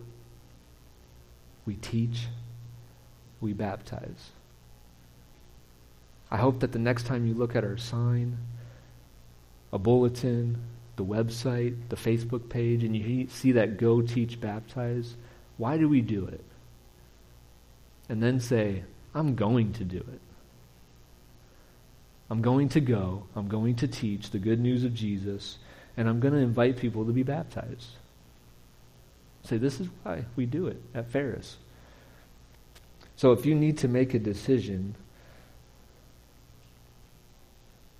we 1.66 1.76
teach, 1.76 2.28
we 3.42 3.52
baptize. 3.52 4.32
I 6.32 6.38
hope 6.38 6.62
that 6.62 6.72
the 6.72 6.80
next 6.80 7.06
time 7.06 7.28
you 7.28 7.34
look 7.34 7.56
at 7.56 7.64
our 7.64 7.78
sign, 7.78 8.38
a 9.74 9.78
bulletin, 9.78 10.58
the 10.96 11.06
website, 11.06 11.76
the 11.90 11.96
Facebook 11.96 12.50
page, 12.50 12.84
and 12.84 12.96
you 12.96 13.28
see 13.30 13.52
that 13.54 13.78
go, 13.78 14.02
teach, 14.02 14.40
baptize, 14.40 15.16
why 15.58 15.78
do 15.78 15.90
we 15.90 16.02
do 16.02 16.26
it? 16.26 16.44
and 18.12 18.22
then 18.22 18.42
say, 18.42 18.84
I'm 19.16 19.36
going 19.36 19.72
to 19.72 19.86
do 19.86 20.00
it. 20.00 20.20
I'm 22.30 22.42
going 22.42 22.68
to 22.70 22.82
go, 22.82 23.24
I'm 23.38 23.48
going 23.48 23.76
to 23.78 23.88
teach 23.88 24.32
the 24.32 24.38
good 24.38 24.60
news 24.60 24.84
of 24.84 24.94
Jesus, 24.94 25.58
and 25.96 26.10
I'm 26.10 26.20
going 26.20 26.34
to 26.34 26.40
invite 26.42 26.76
people 26.76 27.06
to 27.06 27.14
be 27.14 27.24
baptized. 27.24 27.88
Say, 29.46 29.56
this 29.56 29.80
is 29.80 29.88
why 30.04 30.26
we 30.36 30.46
do 30.46 30.68
it 30.68 30.82
at 30.94 31.10
Ferris. 31.10 31.56
So 33.16 33.32
if 33.32 33.46
you 33.46 33.56
need 33.56 33.78
to 33.78 33.88
make 33.88 34.14
a 34.14 34.20
decision, 34.20 34.96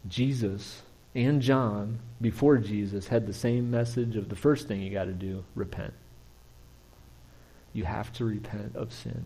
Jesus 0.08 0.82
and 1.14 1.42
John, 1.42 2.00
before 2.20 2.58
Jesus, 2.58 3.08
had 3.08 3.28
the 3.28 3.34
same 3.34 3.70
message 3.70 4.16
of 4.16 4.30
the 4.30 4.36
first 4.36 4.68
thing 4.68 4.82
you 4.82 4.92
got 4.92 5.06
to 5.06 5.12
do 5.12 5.44
repent. 5.56 5.94
You 7.74 7.84
have 7.86 8.12
to 8.14 8.26
repent 8.26 8.76
of 8.76 8.94
sin. 8.94 9.26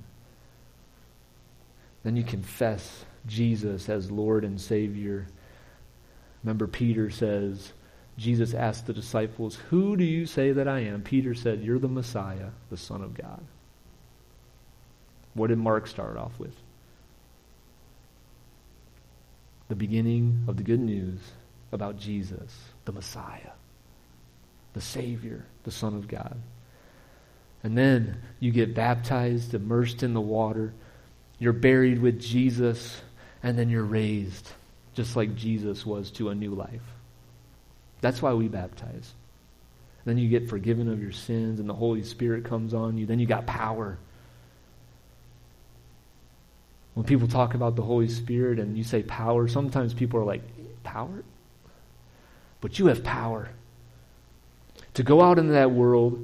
Then 2.03 2.15
you 2.15 2.23
confess 2.23 3.05
Jesus 3.25 3.89
as 3.89 4.11
Lord 4.11 4.43
and 4.43 4.59
Savior. 4.59 5.27
Remember, 6.43 6.67
Peter 6.67 7.09
says, 7.09 7.73
Jesus 8.17 8.53
asked 8.53 8.85
the 8.85 8.93
disciples, 8.93 9.55
Who 9.69 9.97
do 9.97 10.03
you 10.03 10.25
say 10.25 10.51
that 10.51 10.67
I 10.67 10.81
am? 10.81 11.01
Peter 11.01 11.33
said, 11.33 11.61
You're 11.61 11.79
the 11.79 11.87
Messiah, 11.87 12.49
the 12.69 12.77
Son 12.77 13.01
of 13.01 13.13
God. 13.15 13.43
What 15.33 15.47
did 15.47 15.57
Mark 15.57 15.87
start 15.87 16.17
off 16.17 16.39
with? 16.39 16.55
The 19.67 19.75
beginning 19.75 20.45
of 20.47 20.57
the 20.57 20.63
good 20.63 20.79
news 20.79 21.19
about 21.71 21.97
Jesus, 21.97 22.55
the 22.85 22.91
Messiah, 22.91 23.51
the 24.73 24.81
Savior, 24.81 25.45
the 25.63 25.71
Son 25.71 25.95
of 25.95 26.07
God. 26.07 26.37
And 27.63 27.77
then 27.77 28.17
you 28.39 28.51
get 28.51 28.75
baptized, 28.75 29.53
immersed 29.55 30.03
in 30.03 30.13
the 30.13 30.21
water. 30.21 30.71
You're 31.39 31.53
buried 31.53 31.99
with 31.99 32.21
Jesus, 32.21 33.01
and 33.41 33.57
then 33.57 33.69
you're 33.69 33.83
raised, 33.83 34.51
just 34.93 35.15
like 35.15 35.35
Jesus 35.35 35.85
was 35.85 36.11
to 36.11 36.29
a 36.29 36.35
new 36.35 36.53
life. 36.53 36.83
That's 38.01 38.21
why 38.21 38.33
we 38.33 38.47
baptize. 38.47 39.13
Then 40.05 40.19
you 40.19 40.29
get 40.29 40.47
forgiven 40.47 40.87
of 40.91 41.01
your 41.01 41.11
sins, 41.11 41.59
and 41.59 41.67
the 41.67 41.73
Holy 41.73 42.03
Spirit 42.03 42.45
comes 42.45 42.75
on 42.75 42.99
you. 42.99 43.07
Then 43.07 43.19
you 43.19 43.25
got 43.25 43.47
power. 43.47 43.97
When 46.95 47.05
people 47.05 47.27
talk 47.27 47.53
about 47.53 47.75
the 47.75 47.83
Holy 47.83 48.07
Spirit 48.07 48.57
and 48.59 48.77
you 48.77 48.83
say 48.83 49.03
power, 49.03 49.47
sometimes 49.47 49.93
people 49.93 50.19
are 50.19 50.25
like, 50.25 50.41
Power? 50.83 51.23
But 52.61 52.79
you 52.79 52.87
have 52.87 53.03
power 53.03 53.49
to 54.93 55.03
go 55.03 55.21
out 55.21 55.37
into 55.37 55.53
that 55.53 55.71
world 55.71 56.19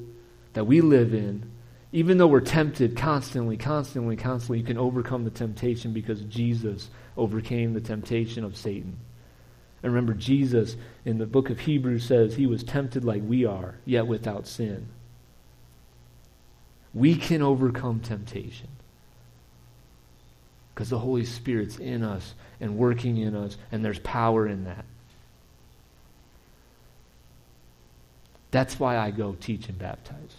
that 0.53 0.65
we 0.65 0.81
live 0.81 1.13
in 1.13 1.51
even 1.93 2.17
though 2.17 2.27
we're 2.27 2.39
tempted 2.39 2.95
constantly, 2.95 3.57
constantly, 3.57 4.15
constantly, 4.15 4.59
you 4.59 4.63
can 4.63 4.77
overcome 4.77 5.25
the 5.25 5.29
temptation 5.29 5.91
because 5.91 6.21
Jesus 6.21 6.89
overcame 7.17 7.73
the 7.73 7.81
temptation 7.81 8.45
of 8.45 8.55
Satan. 8.55 8.97
And 9.83 9.91
remember, 9.91 10.13
Jesus 10.13 10.77
in 11.03 11.17
the 11.17 11.25
book 11.25 11.49
of 11.49 11.59
Hebrews 11.59 12.05
says 12.05 12.35
he 12.35 12.47
was 12.47 12.63
tempted 12.63 13.03
like 13.03 13.21
we 13.25 13.45
are, 13.45 13.75
yet 13.83 14.07
without 14.07 14.47
sin. 14.47 14.87
We 16.93 17.15
can 17.15 17.41
overcome 17.41 17.99
temptation 17.99 18.69
because 20.73 20.89
the 20.89 20.99
Holy 20.99 21.25
Spirit's 21.25 21.77
in 21.77 22.03
us 22.03 22.33
and 22.59 22.77
working 22.77 23.17
in 23.17 23.35
us, 23.35 23.57
and 23.71 23.83
there's 23.83 23.99
power 23.99 24.47
in 24.47 24.63
that. 24.65 24.85
That's 28.51 28.79
why 28.79 28.97
I 28.97 29.11
go 29.11 29.35
teach 29.39 29.69
and 29.69 29.79
baptize. 29.79 30.35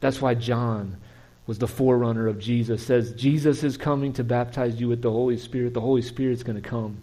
That's 0.00 0.20
why 0.20 0.34
John 0.34 0.98
was 1.46 1.58
the 1.58 1.68
forerunner 1.68 2.26
of 2.26 2.38
Jesus. 2.38 2.84
Says 2.84 3.12
Jesus 3.12 3.62
is 3.62 3.76
coming 3.76 4.12
to 4.14 4.24
baptize 4.24 4.80
you 4.80 4.88
with 4.88 5.00
the 5.00 5.10
Holy 5.10 5.38
Spirit. 5.38 5.74
The 5.74 5.80
Holy 5.80 6.02
Spirit's 6.02 6.42
going 6.42 6.60
to 6.60 6.68
come. 6.68 6.98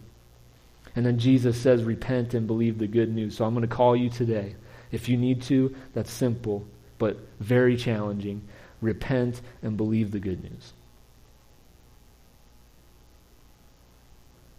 And 0.95 1.05
then 1.05 1.17
Jesus 1.17 1.59
says, 1.59 1.83
repent 1.83 2.35
and 2.35 2.45
believe 2.45 2.77
the 2.77 2.87
good 2.87 3.13
news. 3.13 3.35
So 3.35 3.45
I'm 3.45 3.55
going 3.55 3.67
to 3.67 3.75
call 3.75 3.95
you 3.95 4.09
today. 4.09 4.55
If 4.91 5.09
you 5.09 5.17
need 5.17 5.41
to, 5.43 5.75
that's 5.93 6.11
simple, 6.11 6.63
but 6.99 7.17
very 7.39 7.75
challenging. 7.75 8.41
Repent 8.81 9.41
and 9.63 9.75
believe 9.75 10.11
the 10.11 10.19
good 10.19 10.43
news. 10.43 10.73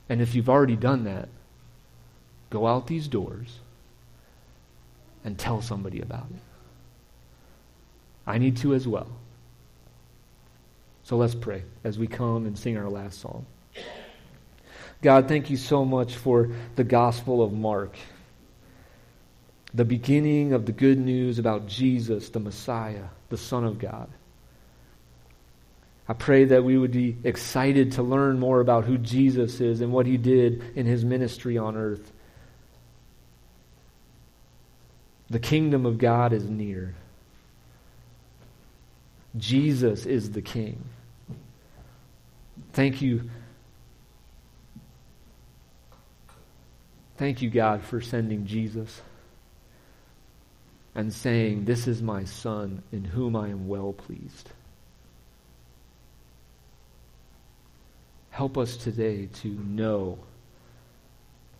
And 0.08 0.20
if 0.20 0.34
you've 0.34 0.50
already 0.50 0.76
done 0.76 1.04
that, 1.04 1.28
go 2.50 2.66
out 2.66 2.86
these 2.86 3.08
doors 3.08 3.58
and 5.24 5.38
tell 5.38 5.62
somebody 5.62 6.00
about 6.00 6.26
it. 6.30 6.40
I 8.26 8.38
need 8.38 8.56
to 8.58 8.74
as 8.74 8.86
well. 8.86 9.08
So 11.04 11.16
let's 11.16 11.34
pray 11.34 11.62
as 11.84 11.98
we 11.98 12.06
come 12.06 12.46
and 12.46 12.58
sing 12.58 12.76
our 12.78 12.88
last 12.88 13.20
song. 13.20 13.44
God, 15.02 15.28
thank 15.28 15.50
you 15.50 15.58
so 15.58 15.84
much 15.84 16.16
for 16.16 16.50
the 16.76 16.84
Gospel 16.84 17.42
of 17.42 17.52
Mark, 17.52 17.94
the 19.74 19.84
beginning 19.84 20.54
of 20.54 20.64
the 20.64 20.72
good 20.72 20.98
news 20.98 21.38
about 21.38 21.66
Jesus, 21.66 22.30
the 22.30 22.40
Messiah, 22.40 23.04
the 23.28 23.36
Son 23.36 23.64
of 23.64 23.78
God. 23.78 24.08
I 26.08 26.12
pray 26.12 26.44
that 26.44 26.64
we 26.64 26.76
would 26.76 26.92
be 26.92 27.16
excited 27.24 27.92
to 27.92 28.02
learn 28.02 28.38
more 28.38 28.60
about 28.60 28.84
who 28.84 28.98
Jesus 28.98 29.60
is 29.60 29.80
and 29.80 29.92
what 29.92 30.06
he 30.06 30.18
did 30.18 30.62
in 30.76 30.84
his 30.84 31.04
ministry 31.04 31.56
on 31.56 31.76
earth. 31.76 32.12
The 35.30 35.38
kingdom 35.38 35.86
of 35.86 35.96
God 35.96 36.32
is 36.34 36.44
near. 36.44 36.94
Jesus 39.36 40.06
is 40.06 40.30
the 40.30 40.42
King. 40.42 40.84
Thank 42.72 43.02
you. 43.02 43.30
Thank 47.16 47.42
you, 47.42 47.50
God, 47.50 47.82
for 47.82 48.00
sending 48.00 48.46
Jesus 48.46 49.00
and 50.94 51.12
saying, 51.12 51.64
This 51.64 51.88
is 51.88 52.02
my 52.02 52.24
Son 52.24 52.82
in 52.92 53.04
whom 53.04 53.34
I 53.34 53.48
am 53.48 53.66
well 53.66 53.92
pleased. 53.92 54.50
Help 58.34 58.58
us 58.58 58.76
today 58.76 59.28
to 59.32 59.46
know 59.46 60.18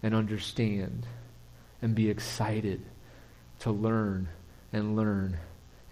and 0.03 0.13
understand 0.13 1.07
and 1.81 1.95
be 1.95 2.11
excited 2.11 2.83
to 3.61 3.71
learn 3.71 4.27
and 4.73 4.97
learn 4.97 5.39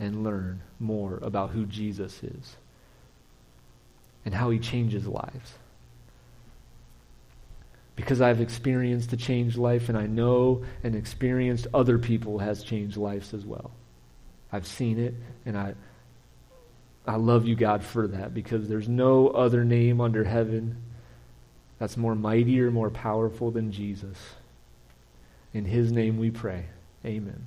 and 0.01 0.25
learn 0.25 0.61
more 0.81 1.21
about 1.23 1.51
who 1.51 1.67
Jesus 1.67 2.21
is 2.25 2.57
and 4.25 4.35
how 4.35 4.51
he 4.51 4.59
changes 4.59 5.07
lives. 5.07 5.55
Because 7.95 8.21
I've 8.21 8.41
experienced 8.41 9.13
a 9.13 9.17
changed 9.17 9.57
life 9.57 9.89
and 9.89 9.97
I 9.97 10.09
know 10.09 10.65
and 10.83 10.97
experienced 10.97 11.69
other 11.73 11.97
people 11.97 12.41
has 12.41 12.65
changed 12.65 12.97
lives 12.97 13.33
as 13.33 13.47
well. 13.47 13.71
I've 14.51 14.67
seen 14.67 14.99
it 14.99 15.15
and 15.47 15.57
I 15.57 15.75
I 17.07 17.17
love 17.17 17.47
you 17.47 17.57
God 17.57 17.83
for 17.83 18.07
that 18.07 18.33
because 18.33 18.69
there's 18.69 18.89
no 18.89 19.29
other 19.29 19.65
name 19.65 20.01
under 20.01 20.25
heaven 20.25 20.77
that's 21.79 21.97
more 21.97 22.15
mighty 22.15 22.61
or 22.61 22.71
more 22.71 22.91
powerful 22.91 23.51
than 23.51 23.73
Jesus. 23.73 24.17
In 25.53 25.65
his 25.65 25.91
name 25.91 26.19
we 26.19 26.31
pray. 26.31 26.67
Amen. 27.05 27.47